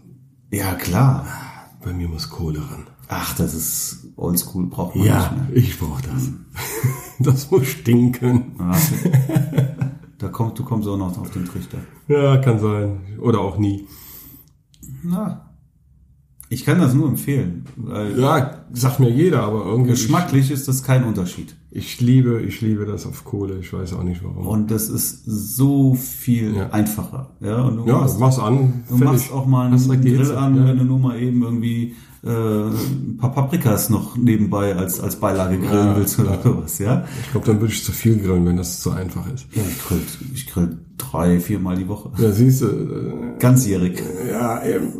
Ja, 0.52 0.74
klar. 0.76 1.26
Bei 1.84 1.94
mir 1.94 2.08
muss 2.10 2.30
Kohle 2.30 2.60
ran. 2.60 2.88
Ach, 3.08 3.36
das 3.36 3.54
ist 3.56 4.08
oldschool, 4.16 4.68
braucht 4.68 4.96
man 4.96 5.06
Ja, 5.06 5.32
nicht 5.32 5.50
mehr. 5.50 5.58
ich 5.64 5.80
brauche 5.80 6.02
das. 6.04 6.30
Das 7.22 7.52
muss 7.52 7.68
stinken. 7.68 8.54
Ah, 8.60 8.78
Da 10.20 10.30
kommt, 10.30 10.58
du 10.58 10.64
kommst 10.64 10.88
auch 10.88 10.96
noch 10.98 11.18
auf 11.18 11.32
den 11.32 11.44
Trichter. 11.46 11.80
Ja, 12.08 12.38
kann 12.38 12.60
sein. 12.60 13.00
Oder 13.22 13.40
auch 13.42 13.58
nie. 13.58 13.88
Na, 15.04 15.49
ich 16.50 16.66
kann 16.66 16.80
das 16.80 16.94
nur 16.94 17.08
empfehlen. 17.08 17.66
Weil 17.78 18.20
Ja, 18.20 18.64
sagt 18.74 19.00
mir 19.00 19.10
jeder, 19.10 19.44
aber 19.44 19.66
irgendwie. 19.66 19.92
geschmacklich 19.92 20.50
ist 20.52 20.68
das 20.68 20.84
kein 20.84 21.04
Unterschied. 21.04 21.56
Ich, 21.72 22.02
liebe, 22.02 22.42
ich 22.42 22.62
liebe 22.62 22.86
das 22.88 23.06
auf 23.06 23.24
Kohle. 23.24 23.60
Ich 23.60 23.72
weiß 23.72 23.94
auch 23.94 24.04
nicht 24.04 24.24
warum. 24.24 24.48
Und 24.48 24.72
das 24.72 24.90
ist 24.90 25.24
so 25.26 25.94
viel 25.96 26.56
Ja. 26.56 26.70
einfacher. 26.72 27.30
Ja, 27.42 27.62
und 27.62 27.78
du 27.78 27.86
ja, 27.86 28.00
machst, 28.00 28.20
mach's 28.20 28.40
an. 28.40 28.84
du 28.90 28.98
machst 28.98 29.32
auch 29.32 29.46
mal 29.46 29.68
einen 29.68 29.78
Grill 30.02 30.18
Hitze, 30.18 30.38
an, 30.38 30.56
ja. 30.58 30.66
wenn 30.66 30.78
du 30.80 30.84
nur 30.86 30.98
mal 31.00 31.20
eben 31.22 31.44
irgendwie 31.44 31.94
äh, 32.24 32.28
ein 32.30 33.16
paar 33.18 33.32
Paprikas 33.32 33.90
noch 33.92 34.18
nebenbei 34.18 34.76
als, 34.76 35.00
als 35.00 35.16
Beilage 35.18 35.58
grillen 35.60 35.88
Ja, 35.90 35.96
willst 35.96 36.20
oder 36.20 36.42
sowas, 36.44 36.80
ja? 36.80 37.06
Ich 37.24 37.32
glaube, 37.32 37.46
dann 37.46 37.62
würde 37.62 37.72
ich 37.74 37.84
zu 37.84 37.92
viel 37.94 38.18
grillen, 38.18 38.46
wenn 38.46 38.58
das 38.58 38.82
zu 38.82 38.90
einfach 38.92 39.26
ist. 39.32 39.46
Ja, 39.54 39.62
ich 39.70 39.86
grill, 39.88 40.02
ich 40.34 40.48
grill 40.48 40.78
drei, 40.98 41.40
viermal 41.40 41.78
die 41.78 41.88
Woche. 41.88 42.12
Ja, 42.22 42.32
siehst 42.32 42.62
du, 42.62 42.66
äh, 42.66 43.40
Ganzjährig. 43.40 44.02
ja, 44.30 44.66
eben. 44.66 44.94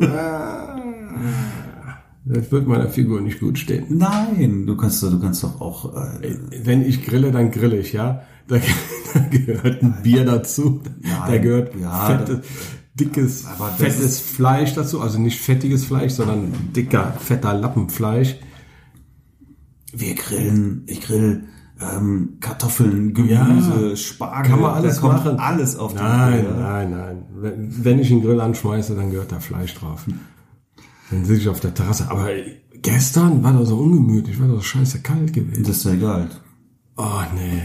Das 2.24 2.52
wird 2.52 2.66
meiner 2.68 2.88
Figur 2.88 3.20
nicht 3.22 3.40
gut 3.40 3.58
stehen. 3.58 3.86
Nein, 3.88 4.66
du 4.66 4.76
kannst, 4.76 5.02
du 5.02 5.18
kannst 5.20 5.42
doch 5.42 5.60
auch, 5.60 5.94
äh, 5.96 6.36
Wenn 6.62 6.82
ich 6.82 7.04
grille, 7.04 7.32
dann 7.32 7.50
grille 7.50 7.78
ich, 7.78 7.92
ja. 7.92 8.22
Da, 8.46 8.56
da 9.14 9.20
gehört 9.30 9.82
ein 9.82 9.96
Bier 10.02 10.24
dazu. 10.24 10.80
da 11.02 11.28
Nein, 11.28 11.42
gehört 11.42 11.74
ja, 11.80 12.06
fette, 12.06 12.42
dickes, 12.94 13.46
Aber 13.46 13.70
das 13.70 13.94
fettes 13.94 14.20
Fleisch 14.20 14.74
dazu. 14.74 15.00
Also 15.00 15.18
nicht 15.18 15.40
fettiges 15.40 15.84
Fleisch, 15.86 16.12
sondern 16.12 16.52
dicker, 16.76 17.14
fetter 17.18 17.54
Lappenfleisch. 17.54 18.36
wir 19.92 20.14
grillen, 20.14 20.82
ich 20.86 21.00
grill 21.00 21.44
ähm, 21.80 22.36
Kartoffeln, 22.40 23.14
Gemüse, 23.14 23.90
Ja, 23.90 23.96
Spargel, 23.96 24.50
Kann 24.50 24.60
man 24.60 24.74
alles 24.74 25.00
da 25.00 25.06
machen. 25.06 25.38
alles 25.38 25.76
auf 25.76 25.94
den 25.94 26.02
Nein, 26.02 26.44
Grill. 26.44 26.54
nein, 26.60 26.90
nein. 26.90 27.22
Wenn, 27.34 27.84
wenn 27.84 27.98
ich 27.98 28.10
einen 28.12 28.20
Grill 28.22 28.40
anschmeiße, 28.40 28.94
dann 28.94 29.10
gehört 29.10 29.32
da 29.32 29.40
Fleisch 29.40 29.74
drauf. 29.74 30.04
Dann 31.10 31.24
sitze 31.24 31.40
ich 31.40 31.48
auf 31.48 31.60
der 31.60 31.74
Terrasse. 31.74 32.10
Aber 32.10 32.28
gestern 32.80 33.42
war 33.42 33.52
das 33.52 33.68
so 33.68 33.78
ungemütlich, 33.78 34.40
war 34.40 34.46
das 34.46 34.56
so 34.56 34.62
scheiße 34.62 35.02
kalt 35.02 35.32
gewesen. 35.32 35.64
Das 35.64 35.78
ist 35.78 35.84
ja 35.84 35.92
egal. 35.92 36.30
Oh, 36.96 37.22
nee. 37.34 37.62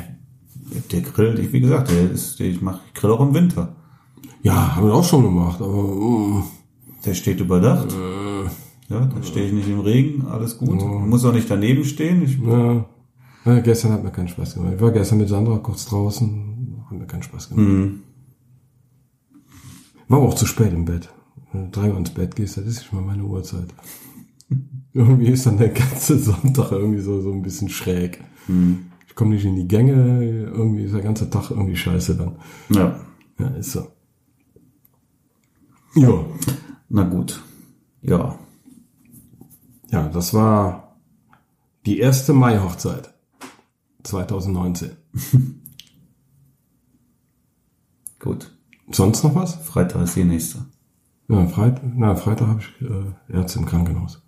Der 0.91 1.01
Grill, 1.01 1.39
ich, 1.39 1.53
wie 1.53 1.59
gesagt, 1.59 1.91
der 1.91 2.11
ist, 2.11 2.39
der, 2.39 2.47
ich 2.47 2.61
mach, 2.61 2.79
ich 2.87 2.93
grill 2.93 3.11
auch 3.11 3.21
im 3.21 3.33
Winter. 3.33 3.75
Ja, 4.41 4.75
haben 4.75 4.87
wir 4.87 4.93
auch 4.93 5.03
schon 5.03 5.23
gemacht, 5.23 5.61
aber 5.61 5.83
mm, 5.83 6.43
Der 7.05 7.13
steht 7.13 7.39
überdacht. 7.39 7.91
Äh. 7.91 8.49
Ja, 8.87 9.05
da 9.05 9.23
stehe 9.23 9.47
ich 9.47 9.53
nicht 9.53 9.67
im 9.67 9.79
Regen, 9.79 10.27
alles 10.27 10.57
gut. 10.57 10.79
Muss 10.81 11.25
auch 11.25 11.33
nicht 11.33 11.49
daneben 11.49 11.83
stehen. 11.85 12.23
Ich, 12.23 12.37
ja. 12.39 12.85
ja. 13.45 13.59
Gestern 13.61 13.93
hat 13.93 14.03
mir 14.03 14.11
keinen 14.11 14.27
Spaß 14.27 14.55
gemacht. 14.55 14.73
Ich 14.75 14.81
war 14.81 14.91
gestern 14.91 15.17
mit 15.17 15.29
Sandra 15.29 15.57
kurz 15.57 15.85
draußen, 15.85 16.83
hat 16.89 16.97
mir 16.97 17.07
keinen 17.07 17.23
Spaß 17.23 17.49
gemacht. 17.49 17.67
Mhm. 17.67 18.03
War 20.07 20.19
aber 20.19 20.27
auch 20.27 20.35
zu 20.35 20.45
spät 20.45 20.71
im 20.71 20.85
Bett. 20.85 21.09
Wenn 21.55 21.71
du 21.71 21.79
drei 21.79 21.89
Uhr 21.89 21.97
ins 21.97 22.09
Bett 22.09 22.35
gehst, 22.35 22.57
das 22.57 22.65
ist 22.65 22.79
nicht 22.79 22.91
mal 22.93 23.01
meine 23.01 23.23
Uhrzeit. 23.23 23.73
irgendwie 24.93 25.27
ist 25.27 25.45
dann 25.45 25.57
der 25.57 25.69
ganze 25.69 26.19
Sonntag 26.23 26.71
irgendwie 26.71 27.01
so, 27.01 27.21
so 27.21 27.31
ein 27.31 27.41
bisschen 27.41 27.69
schräg. 27.69 28.21
Mhm. 28.47 28.87
Ich 29.07 29.15
komme 29.15 29.35
nicht 29.35 29.45
in 29.45 29.55
die 29.55 29.67
Gänge, 29.67 30.43
irgendwie 30.53 30.83
ist 30.83 30.93
der 30.93 31.01
ganze 31.01 31.29
Tag 31.29 31.49
irgendwie 31.51 31.77
scheiße 31.77 32.17
dann. 32.17 32.35
ja, 32.69 32.99
Ja, 33.39 33.47
ist 33.55 33.71
so. 33.71 33.87
Ja. 35.95 36.25
na 36.89 37.03
gut. 37.03 37.41
Ja, 38.01 38.37
Ja, 39.91 40.09
das 40.09 40.33
war 40.33 40.97
die 41.85 41.99
erste 41.99 42.33
Mai-Hochzeit 42.33 43.13
2019. 44.03 44.91
gut. 48.19 48.51
Sonst 48.91 49.23
noch 49.23 49.33
was? 49.35 49.55
Freitag 49.55 50.03
ist 50.03 50.17
die 50.17 50.25
nächste. 50.25 50.65
Ja, 51.27 51.47
Freitag, 51.47 51.81
na, 51.95 52.15
Freitag 52.15 52.47
habe 52.47 52.61
ich 52.61 52.87
äh, 52.87 53.33
Ärzte 53.33 53.59
im 53.59 53.65
Krankenhaus. 53.65 54.21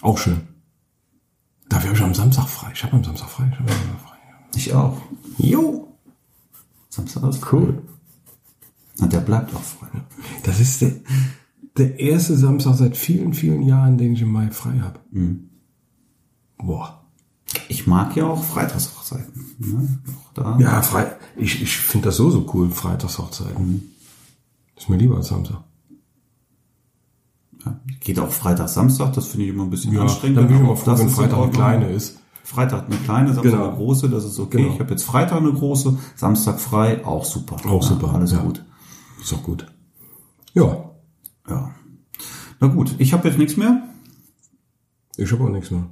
Auch 0.00 0.18
schön. 0.18 0.40
Dafür 1.68 1.90
habe 1.90 1.98
ich 1.98 2.04
am 2.04 2.14
Samstag 2.14 2.48
frei. 2.48 2.70
Ich 2.72 2.82
habe 2.84 2.96
am 2.96 3.04
Samstag 3.04 3.28
frei. 3.28 3.50
Ich 3.52 3.58
am 3.58 3.68
Samstag 3.68 4.00
frei. 4.00 4.16
Ich 4.54 4.74
auch. 4.74 5.00
Jo. 5.38 5.98
Samstag 6.88 7.24
ist 7.28 7.52
Cool. 7.52 7.82
Und 9.00 9.12
der 9.12 9.20
bleibt 9.20 9.54
auch 9.54 9.62
frei. 9.62 9.88
Das 10.44 10.60
ist 10.60 10.80
der, 10.80 10.92
der 11.76 11.98
erste 11.98 12.36
Samstag 12.36 12.76
seit 12.76 12.96
vielen, 12.96 13.34
vielen 13.34 13.62
Jahren, 13.62 13.98
den 13.98 14.12
ich 14.12 14.22
im 14.22 14.30
Mai 14.30 14.50
frei 14.50 14.78
habe. 14.80 15.00
Boah. 16.58 17.04
Ich 17.68 17.86
mag 17.86 18.16
ja 18.16 18.26
auch 18.26 18.42
Freitagshochzeiten. 18.42 19.44
Ne? 19.58 19.98
Auch. 20.36 20.60
Ja, 20.60 20.80
frei. 20.82 21.16
Ich, 21.36 21.60
ich 21.60 21.76
finde 21.76 22.06
das 22.06 22.16
so, 22.16 22.30
so 22.30 22.48
cool, 22.54 22.70
Freitagshochzeiten. 22.70 23.93
Ist 24.76 24.88
mir 24.88 24.96
lieber 24.96 25.16
als 25.16 25.28
Samstag. 25.28 25.62
Ja. 27.64 27.80
Geht 28.00 28.18
auch 28.18 28.30
Freitag, 28.30 28.68
Samstag, 28.68 29.12
das 29.14 29.28
finde 29.28 29.46
ich 29.46 29.50
immer 29.52 29.62
ein 29.64 29.70
bisschen 29.70 29.92
Ja, 29.94 30.02
anstrengend. 30.02 30.38
dann 30.38 30.46
bin 30.48 30.56
ich 30.56 30.62
immer 30.62 30.72
auch 30.72 30.78
froh, 30.78 30.98
wenn 30.98 31.08
Freitag 31.08 31.38
eine 31.38 31.50
kleine 31.52 31.90
ist. 31.90 32.18
Freitag 32.42 32.86
eine 32.86 32.96
kleine, 32.96 33.28
Samstag 33.32 33.52
Genau. 33.52 33.68
eine 33.68 33.76
große, 33.76 34.10
das 34.10 34.24
ist 34.24 34.38
okay. 34.38 34.58
Genau. 34.62 34.74
Ich 34.74 34.80
habe 34.80 34.90
jetzt 34.90 35.04
Freitag 35.04 35.38
eine 35.38 35.52
große, 35.52 35.96
Samstag 36.14 36.60
frei, 36.60 37.04
auch 37.06 37.24
super. 37.24 37.56
Auch 37.66 37.82
Ja, 37.82 37.88
super, 37.88 38.14
Alles 38.14 38.32
ja. 38.32 38.42
gut. 38.42 38.62
Ist 39.20 39.32
doch 39.32 39.42
gut. 39.42 39.66
Ja, 40.52 40.90
Ja. 41.48 41.74
Na 42.60 42.68
gut, 42.68 42.94
ich 42.98 43.12
habe 43.12 43.28
jetzt 43.28 43.38
nichts 43.38 43.56
mehr. 43.56 43.88
ich 45.16 45.30
habe 45.32 45.44
auch 45.44 45.48
nichts 45.48 45.70
mehr. 45.70 45.86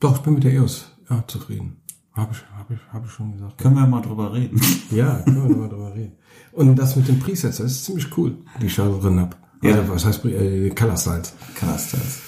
Doch, 0.00 0.16
ich 0.16 0.22
bin 0.22 0.34
mit 0.34 0.44
der 0.44 0.52
EOS 0.52 0.90
ja, 1.08 1.24
zufrieden. 1.26 1.76
Habe 2.16 2.32
ich, 2.32 2.38
hab 2.58 2.70
ich, 2.70 2.78
hab 2.92 3.04
ich 3.04 3.10
schon 3.10 3.32
gesagt. 3.32 3.58
Können 3.58 3.74
wir 3.74 3.86
mal 3.86 4.00
drüber 4.00 4.32
reden. 4.32 4.60
Ja, 4.90 5.20
können 5.24 5.48
wir 5.48 5.56
mal 5.56 5.68
drüber 5.68 5.94
reden. 5.94 6.12
Und 6.52 6.76
das 6.76 6.96
mit 6.96 7.08
den 7.08 7.18
Presets, 7.18 7.58
das 7.58 7.72
ist 7.72 7.84
ziemlich 7.84 8.06
cool, 8.16 8.38
die 8.60 8.66
ich 8.66 8.76
da 8.76 8.88
drin 8.88 9.20
hab. 9.20 9.36
Ja. 9.62 9.74
Also, 9.74 9.92
was 9.92 10.06
heißt 10.06 10.24
äh, 10.24 10.70
Color 10.70 10.96
Styles? 10.96 11.34
Krass, 11.54 11.90
das. 11.90 12.22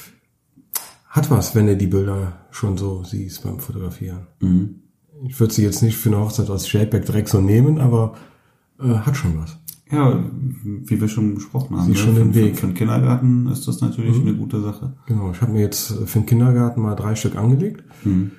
Hat 1.08 1.30
was, 1.30 1.54
wenn 1.54 1.66
du 1.66 1.76
die 1.76 1.86
Bilder 1.86 2.34
schon 2.50 2.76
so 2.76 3.02
siehst 3.02 3.42
beim 3.44 3.60
Fotografieren. 3.60 4.26
Mhm. 4.40 4.82
Ich 5.26 5.40
würde 5.40 5.54
sie 5.54 5.62
jetzt 5.62 5.82
nicht 5.82 5.96
für 5.96 6.10
eine 6.10 6.18
Hochzeit 6.18 6.50
als 6.50 6.70
JPEG 6.70 7.06
direkt 7.06 7.28
so 7.28 7.40
nehmen, 7.40 7.78
aber 7.78 8.14
äh, 8.80 8.92
hat 8.92 9.16
schon 9.16 9.38
was. 9.40 9.58
Ja, 9.90 10.22
wie 10.84 11.00
wir 11.00 11.08
schon 11.08 11.36
besprochen 11.36 11.76
haben. 11.76 11.86
Sieh 11.86 11.92
ne? 11.92 11.96
schon 11.96 12.14
für, 12.14 12.20
den 12.20 12.34
Weg. 12.34 12.52
Mhm. 12.52 12.54
Für, 12.54 12.60
für 12.60 12.66
den 12.66 12.74
Kindergarten 12.74 13.46
ist 13.48 13.66
das 13.66 13.80
natürlich 13.80 14.20
eine 14.20 14.34
gute 14.34 14.60
Sache. 14.60 14.94
Genau, 15.06 15.30
ich 15.30 15.40
habe 15.40 15.52
mir 15.52 15.62
jetzt 15.62 15.92
für 15.92 16.18
den 16.18 16.26
Kindergarten 16.26 16.82
mal 16.82 16.94
drei 16.94 17.14
Stück 17.14 17.36
angelegt 17.36 17.84
Mhm. 18.04 18.32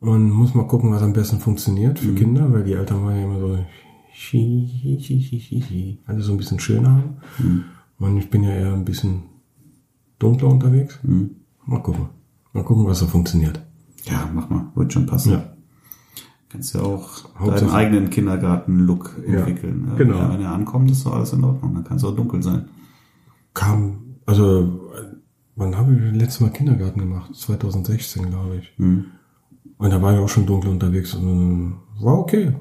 Und 0.00 0.30
muss 0.30 0.54
mal 0.54 0.66
gucken, 0.66 0.90
was 0.90 1.02
am 1.02 1.12
besten 1.12 1.38
funktioniert 1.38 1.98
für 1.98 2.14
Kinder, 2.14 2.52
weil 2.52 2.64
die 2.64 2.72
Eltern 2.72 3.02
wollen 3.02 3.16
ja 3.16 3.24
immer 3.24 3.40
so 3.40 3.56
hi, 3.56 4.68
hi, 4.82 4.98
hi, 4.98 5.20
hi, 5.20 5.38
hi, 5.40 5.60
hi, 5.60 5.98
alle 6.06 6.22
so 6.22 6.32
ein 6.32 6.38
bisschen 6.38 6.60
schöner 6.60 6.90
haben. 6.90 7.16
Mhm. 7.38 7.64
Und 7.98 8.18
ich 8.18 8.30
bin 8.30 8.42
ja 8.42 8.50
eher 8.50 8.72
ein 8.72 8.84
bisschen 8.84 9.24
dunkler 10.18 10.48
unterwegs. 10.48 10.98
Mhm. 11.02 11.36
Mal 11.66 11.82
gucken. 11.82 12.08
Mal 12.52 12.64
gucken, 12.64 12.86
was 12.86 12.98
so 12.98 13.06
funktioniert. 13.06 13.60
Ja, 14.04 14.28
mach 14.32 14.48
mal, 14.50 14.66
wird 14.74 14.92
schon 14.92 15.06
passen. 15.06 15.32
Ja. 15.32 15.54
Kannst 16.48 16.74
ja 16.74 16.82
auch 16.82 17.24
deinen 17.44 17.70
eigenen 17.70 18.10
Kindergarten-Look 18.10 19.16
entwickeln. 19.26 19.86
Ja, 19.88 19.94
genau. 19.96 20.18
Ja, 20.18 20.32
wenn 20.32 20.40
er 20.40 20.52
ankommt, 20.52 20.88
ist 20.90 21.04
doch 21.04 21.14
alles 21.14 21.32
in 21.32 21.42
Ordnung. 21.42 21.74
Dann 21.74 21.82
kann 21.82 21.96
es 21.96 22.04
auch 22.04 22.14
dunkel 22.14 22.42
sein. 22.42 22.68
Kam, 23.54 24.18
also, 24.24 24.92
wann 25.56 25.76
habe 25.76 25.94
ich 25.94 26.14
letztes 26.14 26.40
Mal 26.40 26.50
Kindergarten 26.50 27.00
gemacht? 27.00 27.34
2016, 27.34 28.30
glaube 28.30 28.58
ich. 28.58 28.72
Hm. 28.76 29.06
Und 29.78 29.90
da 29.90 30.00
war 30.00 30.12
ich 30.14 30.18
auch 30.20 30.28
schon 30.28 30.46
dunkel 30.46 30.70
unterwegs 30.70 31.14
und 31.14 31.80
war 32.00 32.18
okay. 32.18 32.54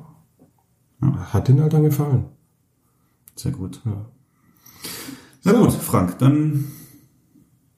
Hat 1.02 1.48
den 1.48 1.60
Eltern 1.60 1.84
gefallen. 1.84 2.26
Sehr 3.36 3.52
gut. 3.52 3.82
Ja. 3.86 4.06
Na 5.44 5.52
So. 5.52 5.60
gut, 5.60 5.74
Frank, 5.74 6.18
dann 6.20 6.66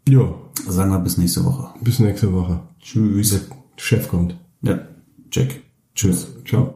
Ja, 0.08 0.34
sagen 0.68 0.92
wir 0.92 1.00
bis 1.00 1.18
nächste 1.18 1.44
Woche. 1.46 1.74
bis 1.82 2.00
nächste 2.00 2.32
Woche. 2.34 2.62
Tschüss. 2.80 3.30
Der 3.32 3.42
Chef 3.78 4.08
kommt. 4.08 4.38
Ja, 4.62 4.80
Jack. 5.32 5.62
Tschüss. 5.96 6.28
Ciao. 6.46 6.74